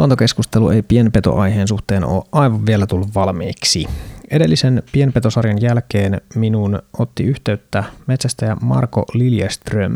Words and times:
Luontokeskustelu 0.00 0.70
ei 0.70 0.82
pienpetoaiheen 0.82 1.68
suhteen 1.68 2.04
ole 2.04 2.24
aivan 2.32 2.66
vielä 2.66 2.86
tullut 2.86 3.14
valmiiksi. 3.14 3.86
Edellisen 4.30 4.82
pienpetosarjan 4.92 5.62
jälkeen 5.62 6.20
minun 6.34 6.82
otti 6.98 7.24
yhteyttä 7.24 7.84
metsästäjä 8.06 8.56
Marko 8.60 9.04
Liljeström. 9.14 9.94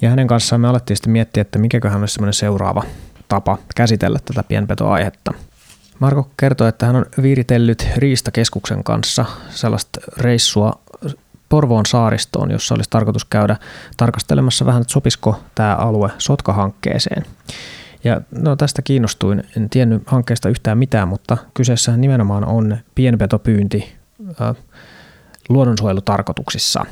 Ja 0.00 0.10
hänen 0.10 0.26
kanssaan 0.26 0.60
me 0.60 0.68
alettiin 0.68 0.96
sitten 0.96 1.12
miettiä, 1.12 1.40
että 1.40 1.58
mikäköhän 1.58 2.00
olisi 2.00 2.14
semmoinen 2.14 2.34
seuraava 2.34 2.82
tapa 3.28 3.58
käsitellä 3.76 4.18
tätä 4.24 4.42
pienpetoaihetta. 4.42 5.34
Marko 5.98 6.30
kertoi, 6.36 6.68
että 6.68 6.86
hän 6.86 6.96
on 6.96 7.06
viiritellyt 7.22 7.88
Riistakeskuksen 7.96 8.84
kanssa 8.84 9.24
sellaista 9.50 10.00
reissua 10.16 10.72
Porvoon 11.48 11.86
saaristoon, 11.86 12.50
jossa 12.50 12.74
olisi 12.74 12.90
tarkoitus 12.90 13.24
käydä 13.24 13.56
tarkastelemassa 13.96 14.66
vähän, 14.66 14.82
että 14.82 14.92
sopisiko 14.92 15.40
tämä 15.54 15.74
alue 15.74 16.10
Sotka-hankkeeseen. 16.18 17.22
Ja 18.04 18.20
no, 18.30 18.56
tästä 18.56 18.82
kiinnostuin, 18.82 19.44
en 19.56 19.70
tiennyt 19.70 20.02
hankkeesta 20.06 20.48
yhtään 20.48 20.78
mitään, 20.78 21.08
mutta 21.08 21.36
kyseessä 21.54 21.96
nimenomaan 21.96 22.44
on 22.44 22.76
pienpetopyynti 22.94 23.92
luonnonsuojelutarkoituksissa. 25.48 26.86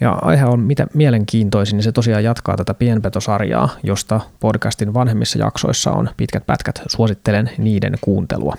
Ja 0.00 0.10
aihe 0.10 0.44
on 0.44 0.60
mitä 0.60 0.86
mielenkiintoisin, 0.94 1.76
niin 1.76 1.84
se 1.84 1.92
tosiaan 1.92 2.24
jatkaa 2.24 2.56
tätä 2.56 2.74
pienpetosarjaa, 2.74 3.68
josta 3.82 4.20
podcastin 4.40 4.94
vanhemmissa 4.94 5.38
jaksoissa 5.38 5.90
on 5.92 6.08
pitkät 6.16 6.46
pätkät. 6.46 6.82
Suosittelen 6.86 7.50
niiden 7.58 7.94
kuuntelua. 8.00 8.54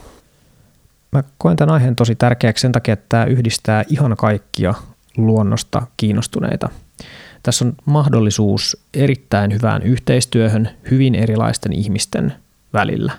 Mä 1.11 1.23
koen 1.37 1.57
tämän 1.57 1.73
aiheen 1.73 1.95
tosi 1.95 2.15
tärkeäksi 2.15 2.61
sen 2.61 2.71
takia, 2.71 2.93
että 2.93 3.05
tämä 3.09 3.25
yhdistää 3.25 3.83
ihan 3.89 4.15
kaikkia 4.17 4.73
luonnosta 5.17 5.87
kiinnostuneita– 5.97 6.69
tässä 7.43 7.65
on 7.65 7.73
mahdollisuus 7.85 8.77
erittäin 8.93 9.53
hyvään 9.53 9.83
yhteistyöhön 9.83 10.69
hyvin 10.91 11.15
erilaisten 11.15 11.73
ihmisten 11.73 12.33
välillä. 12.73 13.11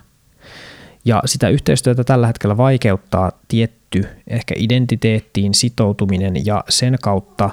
Ja 1.05 1.23
sitä 1.25 1.49
yhteistyötä 1.49 2.05
tällä 2.05 2.27
hetkellä 2.27 2.57
vaikeuttaa 2.57 3.33
tietty 3.49 4.05
ehkä 4.29 4.55
identiteettiin 4.59 5.55
sitoutuminen 5.55 6.47
ja 6.47 6.65
sen 6.69 6.97
kautta 7.03 7.51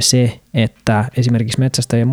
se, 0.00 0.40
että 0.54 1.04
esimerkiksi 1.16 1.60
metsästäjien 1.60 2.08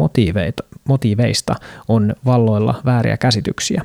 motiiveista 0.88 1.56
on 1.88 2.16
valloilla 2.26 2.82
vääriä 2.86 3.18
käsityksiä. 3.18 3.82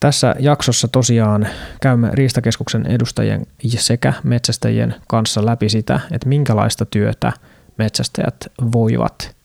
Tässä 0.00 0.34
jaksossa 0.38 0.88
tosiaan 0.88 1.48
käymme 1.80 2.10
Riistakeskuksen 2.12 2.86
edustajien 2.86 3.46
sekä 3.66 4.12
metsästäjien 4.24 4.94
kanssa 5.08 5.46
läpi 5.46 5.68
sitä, 5.68 6.00
että 6.10 6.28
minkälaista 6.28 6.84
työtä– 6.84 7.32
metsästäjät 7.80 8.36
voivat 8.72 9.36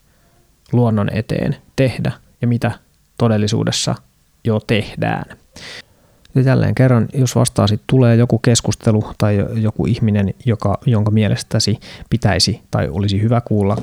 luonnon 0.72 1.08
eteen 1.12 1.56
tehdä 1.76 2.12
ja 2.42 2.48
mitä 2.48 2.70
todellisuudessa 3.18 3.94
jo 4.44 4.60
tehdään. 4.60 5.24
Ja 6.34 6.42
jälleen 6.42 6.74
kerran, 6.74 7.08
jos 7.14 7.36
vastaasi 7.36 7.80
tulee 7.86 8.16
joku 8.16 8.38
keskustelu 8.38 9.04
tai 9.18 9.46
joku 9.54 9.86
ihminen, 9.86 10.34
joka, 10.44 10.78
jonka 10.86 11.10
mielestäsi 11.10 11.80
pitäisi 12.10 12.60
tai 12.70 12.88
olisi 12.88 13.22
hyvä 13.22 13.40
kuulla 13.40 13.76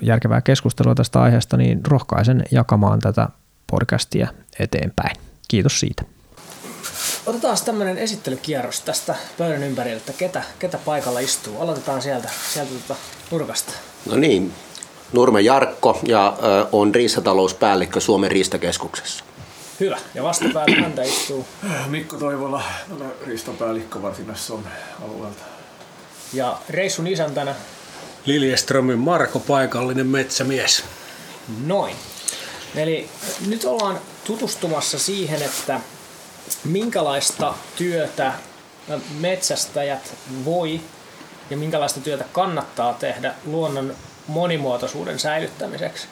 järkevää 0.00 0.40
keskustelua 0.40 0.94
tästä 0.94 1.20
aiheesta, 1.20 1.56
niin 1.56 1.80
rohkaisen 1.86 2.44
jakamaan 2.50 2.98
tätä 2.98 3.28
podcastia 3.70 4.28
eteenpäin. 4.60 5.16
Kiitos 5.48 5.80
siitä. 5.80 6.17
Otetaan 7.28 7.56
tämmöinen 7.64 7.98
esittelykierros 7.98 8.80
tästä 8.80 9.14
pöydän 9.38 9.62
ympäriltä, 9.62 9.96
että 9.96 10.12
ketä, 10.12 10.42
ketä 10.58 10.78
paikalla 10.84 11.20
istuu. 11.20 11.60
Aloitetaan 11.60 12.02
sieltä, 12.02 12.28
sieltä 12.52 12.70
tuota 12.70 13.00
nurkasta. 13.30 13.72
No 14.06 14.16
niin, 14.16 14.54
Nurme 15.12 15.40
Jarkko 15.40 16.00
ja 16.06 16.26
äh, 16.26 16.68
on 16.72 16.94
riistatalouspäällikkö 16.94 18.00
Suomen 18.00 18.30
riistakeskuksessa. 18.30 19.24
Hyvä. 19.80 19.98
Ja 20.14 20.22
vastapäällä 20.22 20.76
häntä 20.82 21.02
istuu? 21.02 21.46
Mikko 21.86 22.16
Toivola, 22.16 22.62
olen 22.96 23.12
riistapäällikkö 23.26 24.02
Varsinais-Suomen 24.02 24.72
alueelta. 25.04 25.42
Ja 26.32 26.58
reissun 26.68 27.06
isäntänä? 27.06 27.54
Liljeströmin 28.24 28.98
Marko, 28.98 29.38
paikallinen 29.38 30.06
metsämies. 30.06 30.84
Noin. 31.64 31.96
Eli 32.74 33.08
nyt 33.46 33.64
ollaan 33.64 34.00
tutustumassa 34.24 34.98
siihen, 34.98 35.42
että 35.42 35.80
minkälaista 36.64 37.54
työtä 37.76 38.32
metsästäjät 39.20 40.14
voi 40.44 40.80
ja 41.50 41.56
minkälaista 41.56 42.00
työtä 42.00 42.24
kannattaa 42.32 42.92
tehdä 42.94 43.34
luonnon 43.46 43.94
monimuotoisuuden 44.26 45.18
säilyttämiseksi. 45.18 46.06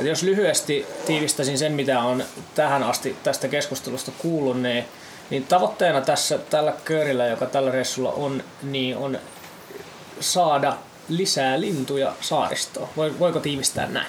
Et 0.00 0.06
jos 0.06 0.22
lyhyesti 0.22 0.86
tiivistäisin 1.06 1.58
sen, 1.58 1.72
mitä 1.72 2.00
on 2.00 2.24
tähän 2.54 2.82
asti 2.82 3.16
tästä 3.22 3.48
keskustelusta 3.48 4.12
kuullut, 4.18 4.62
niin, 4.62 4.84
niin 5.30 5.44
tavoitteena 5.44 6.00
tässä 6.00 6.38
tällä 6.38 6.72
köörillä, 6.84 7.26
joka 7.26 7.46
tällä 7.46 7.70
reissulla 7.70 8.12
on, 8.12 8.44
niin 8.62 8.96
on 8.96 9.18
saada 10.20 10.76
lisää 11.08 11.60
lintuja 11.60 12.12
saaristoon. 12.20 12.88
Voiko 12.96 13.40
tiivistää 13.40 13.86
näin? 13.86 14.06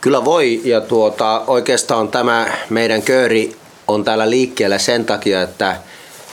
Kyllä 0.00 0.24
voi, 0.24 0.60
ja 0.64 0.80
tuota, 0.80 1.44
oikeastaan 1.46 2.08
tämä 2.08 2.46
meidän 2.70 3.02
kööri 3.02 3.56
on 3.88 4.04
täällä 4.04 4.30
liikkeellä 4.30 4.78
sen 4.78 5.04
takia, 5.04 5.42
että 5.42 5.76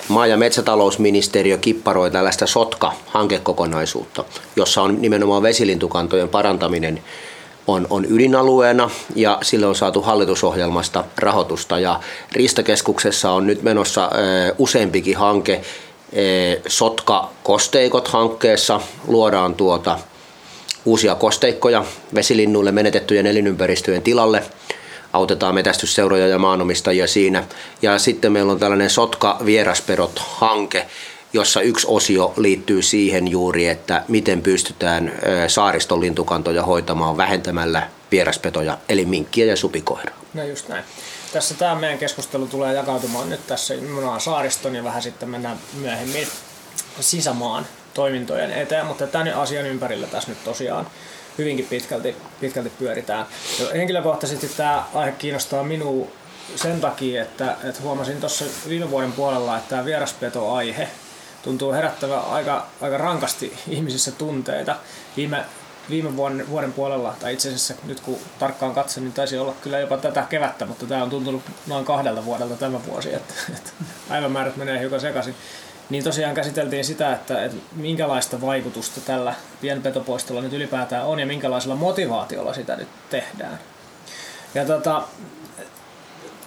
maa- 0.07 0.27
ja 0.27 0.37
metsätalousministeriö 0.37 1.57
kipparoi 1.57 2.11
tällaista 2.11 2.45
SOTKA-hankekokonaisuutta, 2.45 4.23
jossa 4.55 4.81
on 4.81 5.01
nimenomaan 5.01 5.43
vesilintukantojen 5.43 6.29
parantaminen 6.29 7.03
on, 7.67 7.87
on 7.89 8.05
ydinalueena 8.09 8.89
ja 9.15 9.37
sille 9.41 9.65
on 9.65 9.75
saatu 9.75 10.01
hallitusohjelmasta 10.01 11.03
rahoitusta. 11.17 11.79
Ja 11.79 11.99
Ristakeskuksessa 12.31 13.31
on 13.31 13.47
nyt 13.47 13.63
menossa 13.63 14.05
e, 14.05 14.55
useampikin 14.57 15.17
hanke. 15.17 15.61
E, 16.13 16.21
Sotka-kosteikot 16.67 18.07
hankkeessa 18.07 18.81
luodaan 19.07 19.55
tuota 19.55 19.99
uusia 20.85 21.15
kosteikkoja 21.15 21.85
vesilinnuille 22.15 22.71
menetettyjen 22.71 23.25
elinympäristöjen 23.25 24.01
tilalle– 24.01 24.43
autetaan 25.15 25.55
metästysseuroja 25.55 26.27
ja 26.27 26.39
maanomistajia 26.39 27.07
siinä. 27.07 27.43
Ja 27.81 27.99
sitten 27.99 28.31
meillä 28.31 28.51
on 28.51 28.59
tällainen 28.59 28.89
Sotka 28.89 29.37
Vierasperot-hanke, 29.45 30.85
jossa 31.33 31.61
yksi 31.61 31.87
osio 31.89 32.33
liittyy 32.37 32.81
siihen 32.81 33.27
juuri, 33.27 33.67
että 33.67 34.03
miten 34.07 34.41
pystytään 34.41 35.11
saariston 35.47 36.01
lintukantoja 36.01 36.63
hoitamaan 36.63 37.17
vähentämällä 37.17 37.89
vieraspetoja, 38.11 38.77
eli 38.89 39.05
minkkiä 39.05 39.45
ja 39.45 39.55
supikoiraa. 39.55 40.17
No 40.33 40.43
just 40.43 40.69
näin. 40.69 40.83
Tässä 41.33 41.55
tämä 41.55 41.75
meidän 41.75 41.97
keskustelu 41.97 42.47
tulee 42.47 42.73
jakautumaan 42.73 43.29
nyt 43.29 43.47
tässä 43.47 43.73
nimenomaan 43.73 44.21
saariston 44.21 44.75
ja 44.75 44.83
vähän 44.83 45.01
sitten 45.01 45.29
mennään 45.29 45.57
myöhemmin 45.81 46.27
sisämaan 46.99 47.65
toimintojen 47.93 48.51
eteen, 48.51 48.85
mutta 48.85 49.07
tämän 49.07 49.33
asian 49.33 49.65
ympärillä 49.65 50.07
tässä 50.07 50.29
nyt 50.29 50.43
tosiaan 50.43 50.87
hyvinkin 51.37 51.65
pitkälti, 51.65 52.15
pitkälti 52.41 52.69
pyöritään. 52.69 53.25
Ja 53.59 53.65
henkilökohtaisesti 53.73 54.51
tämä 54.57 54.83
aihe 54.93 55.11
kiinnostaa 55.11 55.63
minua 55.63 56.07
sen 56.55 56.81
takia, 56.81 57.21
että, 57.21 57.55
että 57.63 57.81
huomasin 57.81 58.19
tuossa 58.19 58.45
viime 58.69 58.91
vuoden 58.91 59.11
puolella, 59.11 59.57
että 59.57 59.69
tämä 59.69 59.85
vieraspetoaihe 59.85 60.89
tuntuu 61.43 61.71
herättävän 61.71 62.25
aika, 62.25 62.67
aika 62.81 62.97
rankasti 62.97 63.57
ihmisissä 63.67 64.11
tunteita. 64.11 64.75
Viime, 65.17 65.45
viime 65.89 66.15
vuoden, 66.15 66.49
vuoden 66.49 66.73
puolella, 66.73 67.15
tai 67.19 67.33
itse 67.33 67.47
asiassa 67.47 67.73
nyt 67.83 67.99
kun 67.99 68.17
tarkkaan 68.39 68.73
katson, 68.73 69.03
niin 69.03 69.13
taisi 69.13 69.37
olla 69.37 69.53
kyllä 69.61 69.79
jopa 69.79 69.97
tätä 69.97 70.25
kevättä, 70.29 70.65
mutta 70.65 70.85
tämä 70.85 71.03
on 71.03 71.09
tuntunut 71.09 71.41
noin 71.67 71.85
kahdelta 71.85 72.25
vuodelta 72.25 72.55
tämä 72.55 72.85
vuosi, 72.85 73.13
että, 73.13 73.33
että 73.55 73.71
päivämäärät 74.09 74.55
menee 74.55 74.79
hiukan 74.79 74.99
sekaisin 74.99 75.35
niin 75.89 76.03
tosiaan 76.03 76.35
käsiteltiin 76.35 76.85
sitä, 76.85 77.13
että, 77.13 77.45
että 77.45 77.57
minkälaista 77.75 78.41
vaikutusta 78.41 79.01
tällä 79.01 79.35
pienpetopoistolla 79.61 80.41
nyt 80.41 80.53
ylipäätään 80.53 81.05
on 81.05 81.19
ja 81.19 81.25
minkälaisella 81.25 81.75
motivaatiolla 81.75 82.53
sitä 82.53 82.75
nyt 82.75 82.87
tehdään. 83.09 83.59
Ja 84.55 84.65
tota, 84.65 85.03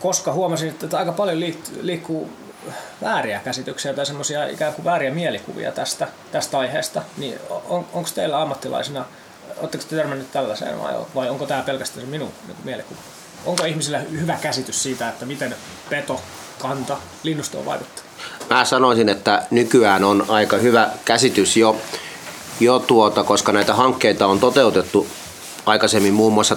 koska 0.00 0.32
huomasin, 0.32 0.68
että 0.68 0.98
aika 0.98 1.12
paljon 1.12 1.40
liikkuu 1.80 2.30
vääriä 3.02 3.40
käsityksiä 3.40 3.94
tai 3.94 4.06
semmoisia 4.06 4.46
ikään 4.46 4.74
kuin 4.74 4.84
vääriä 4.84 5.10
mielikuvia 5.10 5.72
tästä, 5.72 6.08
tästä 6.32 6.58
aiheesta, 6.58 7.02
niin 7.16 7.38
on, 7.68 7.86
onko 7.92 8.08
teillä 8.14 8.42
ammattilaisina, 8.42 9.04
oletteko 9.56 9.84
te 9.88 9.96
törmännyt 9.96 10.32
tällaiseen 10.32 10.82
vai, 10.82 10.94
vai 11.14 11.30
onko 11.30 11.46
tämä 11.46 11.62
pelkästään 11.62 12.06
se 12.06 12.10
minun 12.10 12.32
niin 12.46 12.56
mielikuva? 12.64 13.00
Onko 13.46 13.64
ihmisillä 13.64 13.98
hyvä 13.98 14.38
käsitys 14.42 14.82
siitä, 14.82 15.08
että 15.08 15.26
miten 15.26 15.56
peto, 15.90 16.20
kanta, 16.58 16.96
linnustoon 17.22 17.64
vaikuttaa? 17.64 18.07
Mä 18.50 18.64
sanoisin, 18.64 19.08
että 19.08 19.46
nykyään 19.50 20.04
on 20.04 20.24
aika 20.28 20.56
hyvä 20.56 20.90
käsitys 21.04 21.56
jo, 21.56 21.76
jo 22.60 22.78
tuota, 22.78 23.24
koska 23.24 23.52
näitä 23.52 23.74
hankkeita 23.74 24.26
on 24.26 24.40
toteutettu 24.40 25.06
aikaisemmin 25.66 26.14
muun 26.14 26.32
muassa 26.32 26.56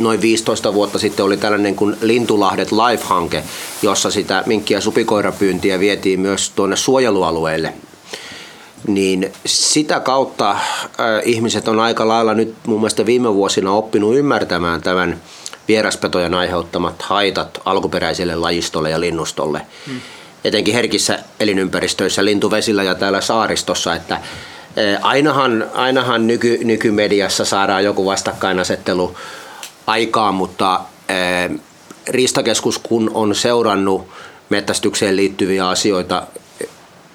noin 0.00 0.20
15 0.20 0.74
vuotta 0.74 0.98
sitten 0.98 1.24
oli 1.24 1.36
tällainen 1.36 1.76
kuin 1.76 1.96
Lintulahdet 2.00 2.72
Life-hanke, 2.72 3.42
jossa 3.82 4.10
sitä 4.10 4.42
minkki- 4.46 4.74
ja 4.74 4.80
supikoirapyyntiä 4.80 5.80
vietiin 5.80 6.20
myös 6.20 6.52
tuonne 6.56 6.76
suojelualueille. 6.76 7.74
Niin 8.86 9.32
sitä 9.46 10.00
kautta 10.00 10.50
äh, 10.50 10.58
ihmiset 11.24 11.68
on 11.68 11.80
aika 11.80 12.08
lailla 12.08 12.34
nyt 12.34 12.54
muun 12.66 12.80
muassa 12.80 13.06
viime 13.06 13.34
vuosina 13.34 13.72
oppinut 13.72 14.16
ymmärtämään 14.16 14.82
tämän 14.82 15.20
vieraspetojen 15.68 16.34
aiheuttamat 16.34 17.02
haitat 17.02 17.60
alkuperäiselle 17.64 18.36
lajistolle 18.36 18.90
ja 18.90 19.00
linnustolle. 19.00 19.60
Hmm. 19.86 20.00
Etenkin 20.44 20.74
herkissä 20.74 21.18
elinympäristöissä, 21.40 22.24
lintuvesillä 22.24 22.82
ja 22.82 22.94
täällä 22.94 23.20
saaristossa, 23.20 23.94
että 23.94 24.20
ainahan, 25.02 25.66
ainahan 25.74 26.26
nyky, 26.26 26.58
nykymediassa 26.64 27.44
saadaan 27.44 27.84
joku 27.84 28.06
vastakkainasettelu 28.06 29.16
aikaan, 29.86 30.34
mutta 30.34 30.80
Riistakeskus 32.08 32.78
kun 32.78 33.10
on 33.14 33.34
seurannut 33.34 34.08
mettästykseen 34.48 35.16
liittyviä 35.16 35.68
asioita 35.68 36.26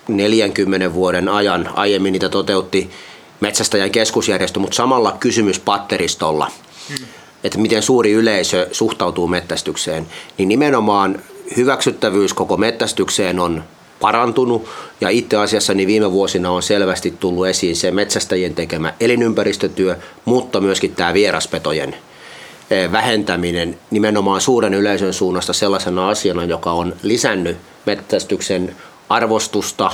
40 0.08 0.94
vuoden 0.94 1.30
ajan, 1.30 1.70
aiemmin 1.74 2.14
niitä 2.14 2.30
toteutti 2.30 2.92
metsästäjän 3.40 3.92
keskusjärjestö, 3.92 4.60
mutta 4.60 4.76
samalla 4.76 5.18
kysymys 5.20 5.60
patteristolla, 5.60 6.52
hmm. 6.90 7.06
että 7.44 7.58
miten 7.58 7.82
suuri 7.82 8.12
yleisö 8.12 8.70
suhtautuu 8.72 9.28
mettästykseen, 9.28 10.08
niin 10.38 10.50
nimenomaan 10.50 11.22
hyväksyttävyys 11.58 12.34
koko 12.34 12.58
mettästykseen 12.58 13.40
on 13.40 13.64
parantunut 14.00 14.70
ja 15.02 15.10
itse 15.10 15.38
asiassa 15.38 15.74
niin 15.74 15.88
viime 15.88 16.12
vuosina 16.12 16.52
on 16.52 16.64
selvästi 16.64 17.12
tullut 17.20 17.48
esiin 17.48 17.76
se 17.76 17.92
metsästäjien 17.92 18.56
tekemä 18.56 18.94
elinympäristötyö, 19.00 19.98
mutta 20.26 20.62
myöskin 20.62 20.96
tämä 20.96 21.14
vieraspetojen 21.14 21.96
eh, 22.72 22.92
vähentäminen 22.92 23.80
nimenomaan 23.92 24.42
suuren 24.42 24.74
yleisön 24.74 25.14
suunnasta 25.14 25.54
sellaisena 25.54 26.10
asiana, 26.10 26.44
joka 26.44 26.72
on 26.72 26.96
lisännyt 27.04 27.58
metsästyksen 27.86 28.76
arvostusta 29.10 29.92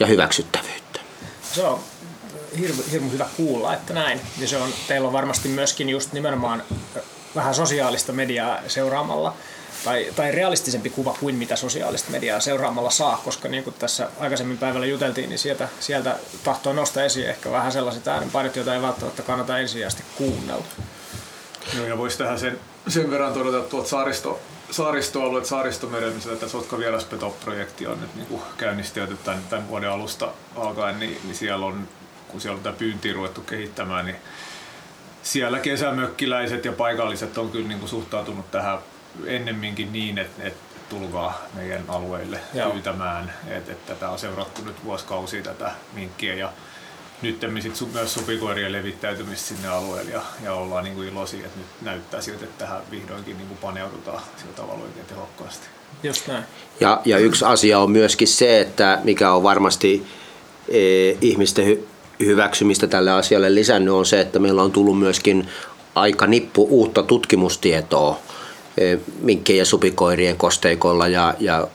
ja 0.00 0.06
hyväksyttävyyttä. 0.06 1.00
Se 1.42 1.66
on 1.66 1.78
hirmu, 2.58 2.82
hirmu 2.92 3.10
hyvä 3.10 3.26
kuulla, 3.36 3.74
että 3.74 3.94
näin. 3.94 4.20
Ja 4.38 4.48
se 4.48 4.56
on, 4.56 4.70
teillä 4.88 5.06
on 5.06 5.12
varmasti 5.12 5.48
myöskin 5.48 5.88
just 5.88 6.12
nimenomaan 6.12 6.62
vähän 7.34 7.54
sosiaalista 7.54 8.12
mediaa 8.12 8.58
seuraamalla 8.66 9.34
tai, 9.84 10.06
tai 10.16 10.32
realistisempi 10.32 10.90
kuva 10.90 11.16
kuin 11.20 11.34
mitä 11.34 11.56
sosiaalista 11.56 12.10
mediaa 12.10 12.40
seuraamalla 12.40 12.90
saa, 12.90 13.20
koska 13.24 13.48
niin 13.48 13.64
kuin 13.64 13.74
tässä 13.78 14.08
aikaisemmin 14.20 14.58
päivällä 14.58 14.86
juteltiin, 14.86 15.28
niin 15.28 15.38
sieltä, 15.38 15.68
sieltä 15.80 16.16
tahtoo 16.44 16.72
nostaa 16.72 17.02
esiin 17.02 17.28
ehkä 17.28 17.50
vähän 17.50 17.72
sellaiset 17.72 18.08
äänenpainot, 18.08 18.56
joita 18.56 18.74
ei 18.74 18.82
välttämättä 18.82 19.22
kannata 19.22 19.58
ensisijaisesti 19.58 20.04
kuunnella. 20.16 20.64
Joo, 21.76 21.86
ja 21.86 21.98
voisi 21.98 22.18
tähän 22.18 22.38
sen, 22.38 22.58
sen 22.88 23.10
verran 23.10 23.32
todeta, 23.32 23.60
tuot 23.60 23.86
saaristo, 23.86 24.40
saaristoalueet 24.70 25.46
saaristomeren, 25.46 26.12
missä 26.12 26.36
tämä 26.36 26.50
Sotka 26.50 26.78
vieraspetoprojekti 26.78 27.86
on 27.86 28.00
nyt 28.00 28.14
niin 28.14 28.40
käynnistetty 28.56 29.16
tämän, 29.24 29.40
tämän 29.50 29.68
vuoden 29.68 29.90
alusta 29.90 30.32
alkaen, 30.56 30.98
niin, 30.98 31.20
niin 31.24 31.34
siellä 31.34 31.66
on, 31.66 31.88
kun 32.28 32.40
siellä 32.40 32.56
on 32.56 32.62
tätä 32.62 32.78
pyyntiä 32.78 33.12
ruvettu 33.12 33.40
kehittämään, 33.40 34.06
niin 34.06 34.16
siellä 35.22 35.58
kesämökkiläiset 35.58 36.64
ja 36.64 36.72
paikalliset 36.72 37.38
on 37.38 37.50
kyllä 37.50 37.68
niin 37.68 37.78
kuin 37.78 37.88
suhtautunut 37.88 38.50
tähän 38.50 38.78
ennemminkin 39.26 39.92
niin, 39.92 40.18
että, 40.18 40.42
että 40.42 40.60
tulkaa 40.88 41.42
meidän 41.54 41.84
alueille 41.88 42.40
Joo. 42.54 42.70
pyytämään. 42.70 43.32
Että, 43.48 43.72
että 43.72 43.94
tätä 43.94 44.10
on 44.10 44.18
seurattu 44.18 44.62
nyt 44.64 44.84
vuosikausia 44.84 45.42
tätä 45.42 45.72
minkkiä 45.94 46.34
ja 46.34 46.52
nyt 47.22 47.40
sit 47.60 47.92
myös 47.92 48.14
supikoirien 48.14 48.72
levittäytymistä 48.72 49.48
sinne 49.48 49.68
alueelle 49.68 50.10
ja, 50.10 50.22
ja 50.44 50.54
ollaan 50.54 50.84
niin 50.84 50.96
kuin 50.96 51.08
iloisia, 51.08 51.46
että 51.46 51.58
nyt 51.58 51.66
näyttää 51.82 52.20
siltä, 52.20 52.44
että 52.44 52.64
tähän 52.64 52.82
vihdoinkin 52.90 53.36
niin 53.36 53.48
kuin 53.48 53.58
paneudutaan 53.58 54.22
sillä 54.36 54.52
tavalla 54.52 54.84
oikein 54.84 55.06
tehokkaasti. 55.06 55.66
Just 56.02 56.26
näin. 56.26 56.44
Ja, 56.80 57.00
ja 57.04 57.18
yksi 57.18 57.44
asia 57.44 57.78
on 57.78 57.90
myöskin 57.90 58.28
se, 58.28 58.60
että 58.60 58.98
mikä 59.04 59.32
on 59.32 59.42
varmasti 59.42 60.06
e, 60.68 60.78
ihmisten 61.20 61.66
hy, 61.66 61.88
hyväksymistä 62.20 62.86
tälle 62.86 63.10
asialle 63.10 63.54
lisännyt, 63.54 63.94
on 63.94 64.06
se, 64.06 64.20
että 64.20 64.38
meillä 64.38 64.62
on 64.62 64.72
tullut 64.72 64.98
myöskin 64.98 65.48
aika 65.94 66.26
nippu 66.26 66.66
uutta 66.70 67.02
tutkimustietoa 67.02 68.18
minkkien 69.20 69.58
ja 69.58 69.64
supikoirien 69.64 70.36
kosteikolla 70.36 71.08
ja, 71.08 71.34
ja 71.40 71.68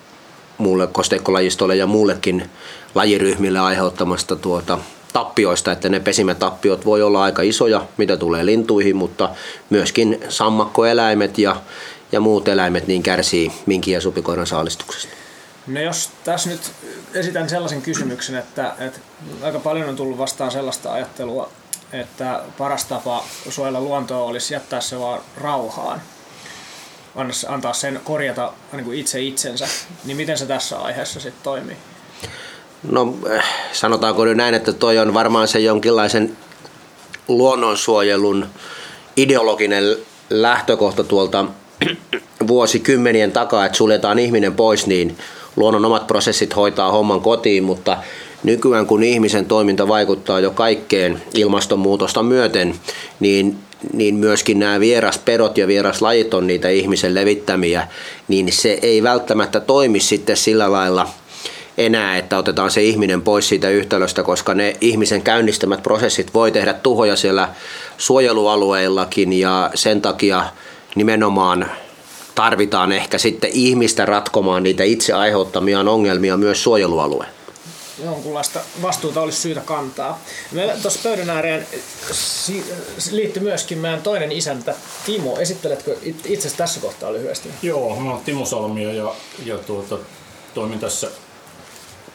muulle 0.57 0.87
kosteikkolajistolle 0.87 1.75
ja 1.75 1.87
muullekin 1.87 2.49
lajiryhmille 2.95 3.59
aiheuttamasta 3.59 4.35
tuota 4.35 4.77
tappioista, 5.13 5.71
että 5.71 5.89
ne 5.89 5.99
pesimätappiot 5.99 6.85
voi 6.85 7.01
olla 7.01 7.23
aika 7.23 7.41
isoja, 7.41 7.85
mitä 7.97 8.17
tulee 8.17 8.45
lintuihin, 8.45 8.95
mutta 8.95 9.29
myöskin 9.69 10.19
sammakkoeläimet 10.29 11.37
ja, 11.37 11.55
ja 12.11 12.19
muut 12.19 12.47
eläimet 12.47 12.87
niin 12.87 13.03
kärsii 13.03 13.51
minkin 13.65 13.93
ja 13.93 14.01
supikoiran 14.01 14.47
saalistuksesta. 14.47 15.15
No 15.67 15.81
jos 15.81 16.09
tässä 16.23 16.49
nyt 16.49 16.71
esitän 17.13 17.49
sellaisen 17.49 17.81
kysymyksen, 17.81 18.35
että, 18.35 18.75
että 18.79 18.99
aika 19.41 19.59
paljon 19.59 19.89
on 19.89 19.95
tullut 19.95 20.17
vastaan 20.17 20.51
sellaista 20.51 20.93
ajattelua, 20.93 21.49
että 21.93 22.41
paras 22.57 22.85
tapa 22.85 23.23
suojella 23.49 23.81
luontoa 23.81 24.23
olisi 24.23 24.53
jättää 24.53 24.81
se 24.81 24.99
vaan 24.99 25.21
rauhaan, 25.37 26.01
antaa 27.47 27.73
sen 27.73 28.01
korjata 28.03 28.53
niin 28.71 28.85
kuin 28.85 28.99
itse 28.99 29.21
itsensä, 29.21 29.67
niin 30.05 30.17
miten 30.17 30.37
se 30.37 30.45
tässä 30.45 30.77
aiheessa 30.77 31.19
sitten 31.19 31.43
toimii? 31.43 31.75
No 32.91 33.15
sanotaanko 33.71 34.25
nyt 34.25 34.37
näin, 34.37 34.53
että 34.53 34.73
toi 34.73 34.97
on 34.97 35.13
varmaan 35.13 35.47
se 35.47 35.59
jonkinlaisen 35.59 36.37
luonnonsuojelun 37.27 38.47
ideologinen 39.17 39.83
lähtökohta 40.29 41.03
tuolta 41.03 41.45
vuosikymmenien 42.47 43.31
takaa, 43.31 43.65
että 43.65 43.77
suljetaan 43.77 44.19
ihminen 44.19 44.53
pois, 44.53 44.87
niin 44.87 45.17
luonnon 45.55 45.85
omat 45.85 46.07
prosessit 46.07 46.55
hoitaa 46.55 46.91
homman 46.91 47.21
kotiin, 47.21 47.63
mutta 47.63 47.97
nykyään 48.43 48.85
kun 48.85 49.03
ihmisen 49.03 49.45
toiminta 49.45 49.87
vaikuttaa 49.87 50.39
jo 50.39 50.51
kaikkeen 50.51 51.23
ilmastonmuutosta 51.33 52.23
myöten, 52.23 52.75
niin, 53.19 53.57
niin 53.93 54.15
myöskin 54.15 54.59
nämä 54.59 54.79
vieraspedot 54.79 55.57
ja 55.57 55.67
vieraslajit 55.67 56.33
on 56.33 56.47
niitä 56.47 56.69
ihmisen 56.69 57.15
levittämiä, 57.15 57.87
niin 58.27 58.51
se 58.51 58.79
ei 58.81 59.03
välttämättä 59.03 59.59
toimi 59.59 59.99
sitten 59.99 60.37
sillä 60.37 60.71
lailla– 60.71 61.07
enää, 61.77 62.17
että 62.17 62.37
otetaan 62.37 62.71
se 62.71 62.83
ihminen 62.83 63.21
pois 63.21 63.49
siitä 63.49 63.69
yhtälöstä, 63.69 64.23
koska 64.23 64.53
ne 64.53 64.75
ihmisen 64.81 65.21
käynnistämät 65.21 65.83
prosessit 65.83 66.33
voi 66.33 66.51
tehdä 66.51 66.73
tuhoja 66.73 67.15
siellä 67.15 67.49
suojelualueillakin 67.97 69.33
ja 69.33 69.71
sen 69.73 70.01
takia 70.01 70.45
nimenomaan 70.95 71.71
tarvitaan 72.35 72.91
ehkä 72.91 73.17
sitten 73.17 73.49
ihmistä 73.53 74.05
ratkomaan 74.05 74.63
niitä 74.63 74.83
itse 74.83 75.13
aiheuttamiaan 75.13 75.87
ongelmia 75.87 76.37
myös 76.37 76.63
suojelualueen 76.63 77.34
jonkunlaista 78.03 78.59
vastuuta 78.81 79.21
olisi 79.21 79.41
syytä 79.41 79.61
kantaa. 79.61 80.21
Meillä 80.51 80.73
tuossa 80.73 80.99
pöydän 81.03 81.29
ääreen 81.29 81.67
liittyy 83.11 83.43
myöskin 83.43 83.77
meidän 83.77 84.01
toinen 84.01 84.31
isäntä 84.31 84.75
Timo. 85.05 85.37
Esitteletkö 85.37 85.97
itse 86.25 86.49
tässä 86.57 86.79
kohtaa 86.79 87.13
lyhyesti? 87.13 87.49
Joo, 87.61 87.99
mä 87.99 88.11
oon 88.11 88.21
Timo 88.21 88.45
Salmio 88.45 88.91
ja, 88.91 89.15
ja 89.45 89.57
tuota, 89.57 89.97
toimin 90.53 90.79
tässä 90.79 91.11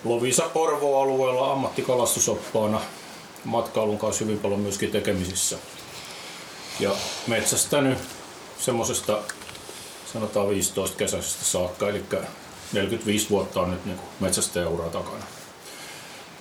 Lovisa 0.05 0.43
Porvo-alueella 0.43 1.53
ammattikalastusobpaana 1.53 2.81
matkailun 3.45 3.99
kanssa 3.99 4.25
hyvin 4.25 4.39
paljon 4.39 4.61
myöskin 4.61 4.91
tekemisissä. 4.91 5.59
Ja 6.81 6.91
metsästänyt 7.27 7.99
semmoisesta 8.59 9.19
sanotaan 10.13 10.49
15 10.49 10.97
kesäisestä 10.97 11.45
saakka, 11.45 11.89
eli 11.89 12.05
45 12.73 13.31
vuotta 13.31 13.61
on 13.61 13.71
nyt 13.71 13.85
niin 13.85 14.01
metsästäjäuraa 14.21 14.89
takana. 14.89 15.25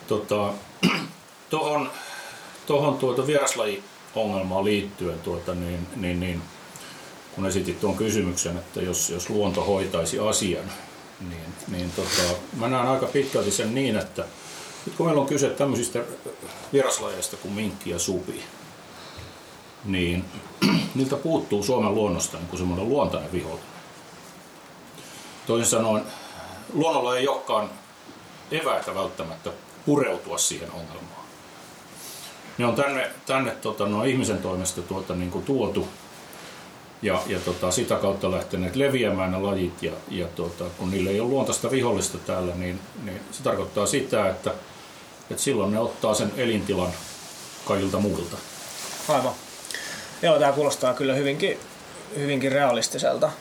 Tota, 0.09 0.53
tohon, 1.49 1.91
tohon 2.65 2.97
tuota 2.97 3.27
vieraslaji-ongelmaan 3.27 4.65
liittyen, 4.65 5.19
tuota, 5.19 5.53
niin, 5.55 5.87
niin, 5.95 6.19
niin, 6.19 6.41
kun 7.35 7.45
esitit 7.45 7.79
tuon 7.79 7.97
kysymyksen, 7.97 8.57
että 8.57 8.81
jos, 8.81 9.09
jos 9.09 9.29
luonto 9.29 9.63
hoitaisi 9.63 10.19
asian, 10.19 10.71
niin, 11.29 11.53
niin 11.67 11.91
tota, 11.91 12.39
mä 12.57 12.67
näen 12.67 12.87
aika 12.87 13.05
pitkälti 13.05 13.51
sen 13.51 13.75
niin, 13.75 13.95
että 13.95 14.25
nyt 14.85 14.95
kun 14.95 15.05
meillä 15.05 15.21
on 15.21 15.27
kyse 15.27 15.49
tämmöisistä 15.49 15.99
vieraslajeista 16.73 17.37
kuin 17.37 17.53
minkki 17.53 17.89
ja 17.89 17.99
supi, 17.99 18.43
niin 19.85 20.25
niiltä 20.95 21.15
puuttuu 21.15 21.63
Suomen 21.63 21.95
luonnosta 21.95 22.37
niin 22.37 22.47
kuin 22.47 22.59
semmoinen 22.59 22.89
luontainen 22.89 23.31
vihollinen. 23.31 23.69
Toisin 25.47 25.69
sanoen, 25.69 26.03
luonnolla 26.73 27.17
ei 27.17 27.27
olekaan 27.27 27.69
eväitä 28.51 28.95
välttämättä 28.95 29.51
pureutua 29.85 30.37
siihen 30.37 30.71
ongelmaan. 30.71 31.25
Ne 32.57 32.65
on 32.65 32.75
tänne, 32.75 33.11
tänne 33.25 33.51
tota, 33.51 33.85
no, 33.85 34.03
ihmisen 34.03 34.37
toimesta 34.37 34.81
tuota, 34.81 35.15
niin 35.15 35.31
kuin 35.31 35.45
tuotu 35.45 35.87
ja, 37.01 37.21
ja 37.27 37.39
tota, 37.39 37.71
sitä 37.71 37.95
kautta 37.95 38.31
lähteneet 38.31 38.75
leviämään 38.75 39.31
ne 39.31 39.37
lajit 39.37 39.83
ja, 39.83 39.91
ja 40.09 40.27
tota, 40.27 40.65
kun 40.77 40.91
niillä 40.91 41.09
ei 41.09 41.19
ole 41.19 41.29
luontaista 41.29 41.71
vihollista 41.71 42.17
täällä, 42.17 42.55
niin, 42.55 42.79
niin 43.03 43.21
se 43.31 43.43
tarkoittaa 43.43 43.85
sitä, 43.85 44.29
että, 44.29 44.53
että 45.31 45.43
silloin 45.43 45.71
ne 45.71 45.79
ottaa 45.79 46.13
sen 46.13 46.31
elintilan 46.37 46.91
kaikilta 47.65 47.99
muilta. 47.99 48.37
Aivan. 49.09 49.33
Joo, 50.21 50.39
tämä 50.39 50.51
kuulostaa 50.51 50.93
kyllä 50.93 51.13
hyvinkin, 51.13 51.59
hyvinkin 52.15 52.51
realistiselta. 52.51 53.31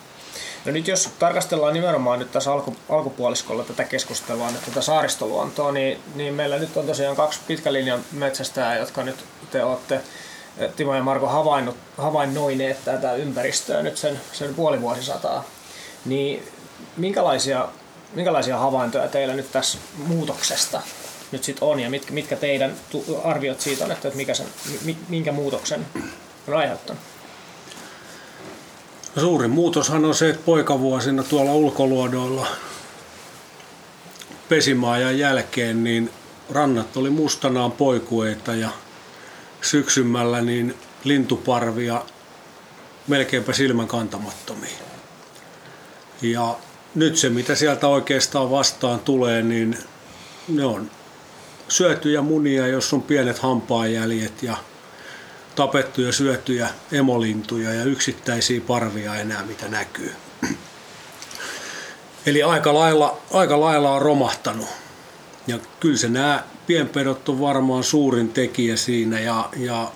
No 0.65 0.73
nyt 0.73 0.89
jos 0.89 1.11
tarkastellaan 1.19 1.75
nimenomaan 1.75 2.19
nyt 2.19 2.33
tässä 2.33 2.53
alku, 2.53 2.77
alkupuoliskolla 2.89 3.65
tätä 3.65 3.85
keskustelua, 3.85 4.51
nyt 4.51 4.65
tätä 4.65 4.81
saaristoluontoa, 4.81 5.73
niin, 5.73 6.01
niin 6.15 6.35
meillä 6.35 6.59
nyt 6.59 6.77
on 6.77 6.87
tosiaan 6.87 7.17
kaksi 7.17 7.41
pitkälinjan 7.47 8.01
metsästää, 8.13 8.77
jotka 8.77 9.03
nyt 9.03 9.25
te 9.51 9.65
olette 9.65 10.01
Timo 10.77 10.95
ja 10.95 11.03
Marko 11.03 11.27
havainnut, 11.27 11.77
havainnoineet 11.97 12.85
tätä 12.85 13.15
ympäristöä 13.15 13.83
nyt 13.83 13.97
sen, 13.97 14.21
sen 14.33 14.55
puoli 14.55 14.81
vuosisataa, 14.81 15.45
niin 16.05 16.49
minkälaisia, 16.97 17.69
minkälaisia 18.13 18.59
havaintoja 18.59 19.09
teillä 19.09 19.35
nyt 19.35 19.53
tässä 19.53 19.79
muutoksesta 19.97 20.83
nyt 21.33 21.45
sitten 21.45 21.69
on 21.69 21.81
ja 21.81 21.91
mitkä, 21.91 22.13
mitkä 22.13 22.37
teidän 22.37 22.75
arviot 23.25 23.61
siitä 23.61 23.85
on, 23.85 23.93
että 23.93 24.11
mikä 24.15 24.35
sen, 24.35 24.47
minkä 25.09 25.33
muutoksen 25.33 25.87
on 26.49 26.55
aiheuttanut? 26.55 27.03
Suurin 29.15 29.51
muutoshan 29.51 30.05
on 30.05 30.15
se, 30.15 30.29
että 30.31 30.43
poikavuosina 30.45 31.23
tuolla 31.23 31.53
ulkoluodoilla 31.53 32.47
pesimaajan 34.49 35.19
jälkeen 35.19 35.85
niin 35.85 36.11
rannat 36.51 36.97
oli 36.97 37.11
mustanaan 37.11 37.73
poikueita 37.73 38.55
ja 38.55 38.69
syksymällä 39.61 40.41
niin 40.41 40.75
lintuparvia 41.05 42.05
melkeinpä 43.09 43.53
silmän 43.53 43.89
kantamattomia. 43.89 44.79
Ja 46.23 46.57
nyt 46.95 47.17
se, 47.17 47.31
mitä 47.31 47.55
sieltä 47.55 47.89
oikeastaan 47.89 48.51
vastaan 48.51 49.01
tulee, 49.01 49.43
niin 49.43 49.79
ne 50.49 50.65
on 50.65 50.91
syötyjä 51.69 52.23
munia, 52.23 52.67
jos 52.67 52.93
on 52.93 53.03
pienet 53.03 53.39
hampaajäljet 53.39 54.43
ja 54.43 54.57
tapettuja, 55.59 56.13
syötyjä 56.13 56.69
emolintuja 56.93 57.75
ja 57.75 57.85
yksittäisiä 57.85 58.61
parvia 58.61 59.15
enää, 59.15 59.43
mitä 59.43 59.69
näkyy. 59.69 60.13
Eli 62.27 62.43
aika 62.43 62.75
lailla, 62.75 63.19
aika 63.33 63.61
lailla 63.61 63.91
on 63.91 64.03
romahtanut. 64.03 64.69
Ja 65.47 65.59
kyllä 65.81 65.97
se 65.97 66.09
nämä 66.09 66.45
pienpedot 66.67 67.29
on 67.29 67.41
varmaan 67.41 67.85
suurin 67.85 68.29
tekijä 68.29 68.77
siinä 68.77 69.21
ja, 69.21 69.49
ja 69.57 69.93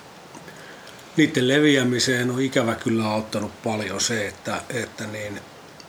niiden 1.17 1.47
leviämiseen 1.47 2.31
on 2.31 2.41
ikävä 2.41 2.75
kyllä 2.75 3.05
auttanut 3.05 3.51
paljon 3.63 4.01
se, 4.01 4.27
että, 4.27 4.61
että 4.69 5.07
niin 5.07 5.39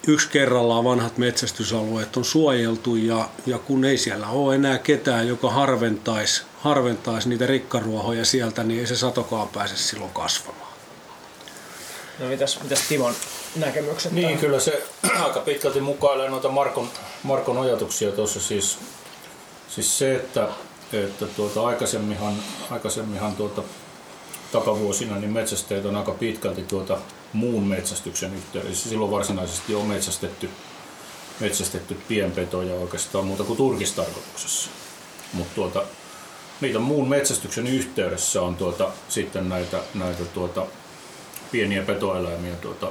yksi 0.07 0.29
kerrallaan 0.29 0.85
vanhat 0.85 1.19
metsästysalueet 1.19 2.17
on 2.17 2.25
suojeltu 2.25 2.97
ja, 2.97 3.29
ja 3.47 3.59
kun 3.59 3.85
ei 3.85 3.99
siellä 3.99 4.29
ole 4.29 4.55
enää 4.55 4.79
ketään, 4.79 5.29
joka 5.29 5.51
harventaisi, 5.51 6.43
harventaisi 6.59 7.29
niitä 7.29 7.47
rikkaruohoja 7.47 8.25
sieltä, 8.25 8.65
niin 8.65 8.81
ei 8.81 8.87
se 8.87 8.97
satokaan 8.97 9.49
pääse 9.49 9.77
silloin 9.77 10.11
kasvamaan. 10.13 10.75
No 12.19 12.27
mitäs, 12.27 12.63
mitäs 12.63 12.89
Timon 12.89 13.15
näkemykset? 13.57 14.13
Niin, 14.13 14.27
tämän? 14.27 14.41
kyllä 14.41 14.61
se 14.61 14.83
aika 15.25 15.41
pitkälti 15.41 15.81
mukailee 15.81 16.29
noita 16.29 16.49
Markon, 16.49 16.91
Markon 17.23 17.59
ajatuksia 17.59 18.13
tuossa 18.13 18.41
siis, 18.41 18.79
siis 19.69 19.99
se, 19.99 20.15
että, 20.15 20.49
että 20.93 21.27
tuota, 21.27 21.67
aikaisemminhan, 21.67 22.35
aikaisemminhan 22.71 23.37
tuota, 23.37 23.63
takavuosina 24.55 25.17
niin 25.17 25.33
metsästäjät 25.33 25.87
on 25.87 25.97
aika 25.97 26.13
pitkälti 26.13 26.63
tuota 26.63 26.99
muun 27.33 27.67
metsästyksen 27.67 28.35
yhteydessä. 28.35 28.89
Silloin 28.89 29.11
varsinaisesti 29.11 29.75
on 29.75 29.87
metsästetty, 29.87 30.51
metsästetty 31.41 31.97
pienpetoja 32.09 32.75
oikeastaan 32.75 33.27
muuta 33.27 33.45
kuin 33.45 33.57
turkistarkoituksessa. 33.57 34.71
Mutta 35.33 35.55
tuota, 35.55 35.83
niitä 36.61 36.79
muun 36.79 37.09
metsästyksen 37.09 37.67
yhteydessä 37.67 38.43
on 38.43 38.57
tuota, 38.57 38.91
sitten 39.09 39.49
näitä, 39.49 39.79
näitä 39.95 40.25
tuota, 40.25 40.67
pieniä 41.53 41.83
petoeläimiä 41.83 42.55
tuota, 42.55 42.91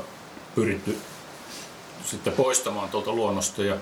pyritty 0.55 0.97
sitten 2.05 2.33
poistamaan 2.33 2.89
tuolta 2.89 3.11
luonnosta. 3.11 3.63
Ja, 3.63 3.77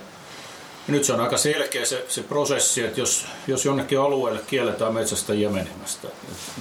nyt 0.92 1.04
se 1.04 1.14
on 1.14 1.22
aika 1.22 1.38
selkeä 1.38 1.86
se, 1.86 2.06
se 2.08 2.24
prosessi, 2.24 2.84
että 2.84 3.00
jos, 3.00 3.26
jos 3.48 3.66
jonnekin 3.66 4.00
alueelle 4.00 4.42
kielletään 4.48 4.94
metsästäjiä 4.94 5.50
menemästä, 5.50 6.08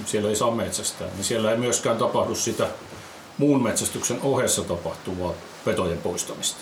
siellä 0.05 0.29
ei 0.29 0.35
saa 0.35 0.51
metsästää, 0.51 1.07
niin 1.15 1.23
siellä 1.23 1.51
ei 1.51 1.57
myöskään 1.57 1.97
tapahdu 1.97 2.35
sitä 2.35 2.67
muun 3.37 3.63
metsästyksen 3.63 4.19
ohessa 4.23 4.61
tapahtuvaa 4.63 5.33
petojen 5.65 5.97
poistamista. 5.97 6.59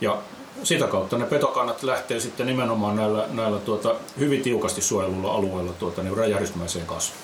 Ja 0.00 0.18
sitä 0.62 0.86
kautta 0.86 1.18
ne 1.18 1.26
petokannat 1.26 1.82
lähtee 1.82 2.20
sitten 2.20 2.46
nimenomaan 2.46 2.96
näillä, 2.96 3.26
näillä 3.30 3.58
tuota, 3.58 3.94
hyvin 4.18 4.42
tiukasti 4.42 4.82
suojelulla 4.82 5.32
alueilla 5.32 5.72
tuota, 5.72 6.02
niin 6.02 6.16
räjähdysmäiseen 6.16 6.86
kasvuun. 6.86 7.22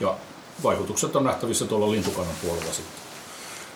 Ja 0.00 0.14
vaikutukset 0.62 1.16
on 1.16 1.24
nähtävissä 1.24 1.64
tuolla 1.64 1.90
lintukannan 1.90 2.36
puolella 2.42 2.72
sitten. 2.72 3.04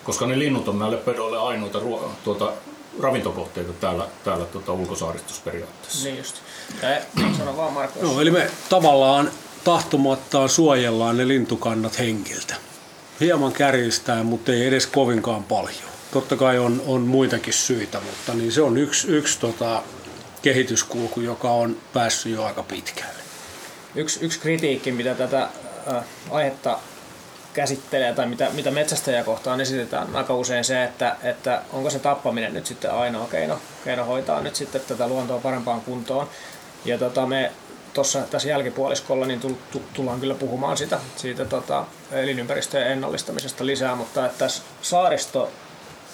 Koska 0.03 0.27
ne 0.27 0.39
linnut 0.39 0.67
on 0.67 0.79
näille 0.79 0.97
pedoille 0.97 1.39
ainoita 1.39 1.79
ruo- 1.79 2.09
tuota, 2.23 2.51
ravintokohteita 2.99 3.73
täällä, 3.73 4.07
täällä 4.23 4.45
tuota, 4.45 4.73
ulkosaaristosperiaatteessa. 4.73 6.05
Niin 6.05 6.17
just. 6.17 6.35
sano 7.37 7.57
vaan 7.57 7.73
Markus. 7.73 8.01
No, 8.01 8.21
eli 8.21 8.31
me 8.31 8.51
tavallaan 8.69 9.31
tahtomattaan 9.63 10.49
suojellaan 10.49 11.17
ne 11.17 11.27
lintukannat 11.27 11.99
henkiltä. 11.99 12.55
Hieman 13.19 13.53
kärjistää, 13.53 14.23
mutta 14.23 14.51
ei 14.51 14.67
edes 14.67 14.87
kovinkaan 14.87 15.43
paljon. 15.43 15.89
Totta 16.13 16.35
kai 16.35 16.59
on, 16.59 16.81
on 16.87 17.01
muitakin 17.01 17.53
syitä, 17.53 17.99
mutta 17.99 18.33
niin 18.33 18.51
se 18.51 18.61
on 18.61 18.77
yksi, 18.77 19.07
yksi 19.07 19.39
tota, 19.39 19.83
kehityskulku, 20.41 21.21
joka 21.21 21.51
on 21.51 21.77
päässyt 21.93 22.31
jo 22.31 22.43
aika 22.43 22.63
pitkälle. 22.63 23.19
Yksi, 23.95 24.25
yksi 24.25 24.39
kritiikki, 24.39 24.91
mitä 24.91 25.15
tätä 25.15 25.49
äh, 25.93 26.03
aihetta 26.31 26.79
käsittelee 27.59 28.13
tai 28.13 28.25
mitä, 28.25 28.49
mitä 28.53 28.71
metsästäjä 28.71 29.23
kohtaan 29.23 29.61
esitetään 29.61 30.15
aika 30.15 30.35
usein 30.35 30.63
se, 30.63 30.83
että, 30.83 31.15
että 31.23 31.61
onko 31.73 31.89
se 31.89 31.99
tappaminen 31.99 32.53
nyt 32.53 32.65
sitten 32.65 32.91
ainoa 32.91 33.27
keino, 33.27 33.59
keino 33.83 34.05
hoitaa 34.05 34.41
nyt 34.41 34.55
sitten 34.55 34.81
tätä 34.87 35.07
luontoa 35.07 35.39
parempaan 35.39 35.81
kuntoon. 35.81 36.29
Ja 36.85 36.97
tota, 36.97 37.25
me 37.25 37.51
tuossa 37.93 38.19
tässä 38.19 38.49
jälkipuoliskolla 38.49 39.25
niin 39.25 39.57
tullaan 39.93 40.19
kyllä 40.19 40.35
puhumaan 40.35 40.77
sitä, 40.77 40.99
siitä 41.15 41.45
tota, 41.45 41.85
elinympäristöjen 42.11 42.91
ennallistamisesta 42.91 43.65
lisää, 43.65 43.95
mutta 43.95 44.25
että 44.25 44.37
tässä 44.37 44.63
saaristo 44.81 45.51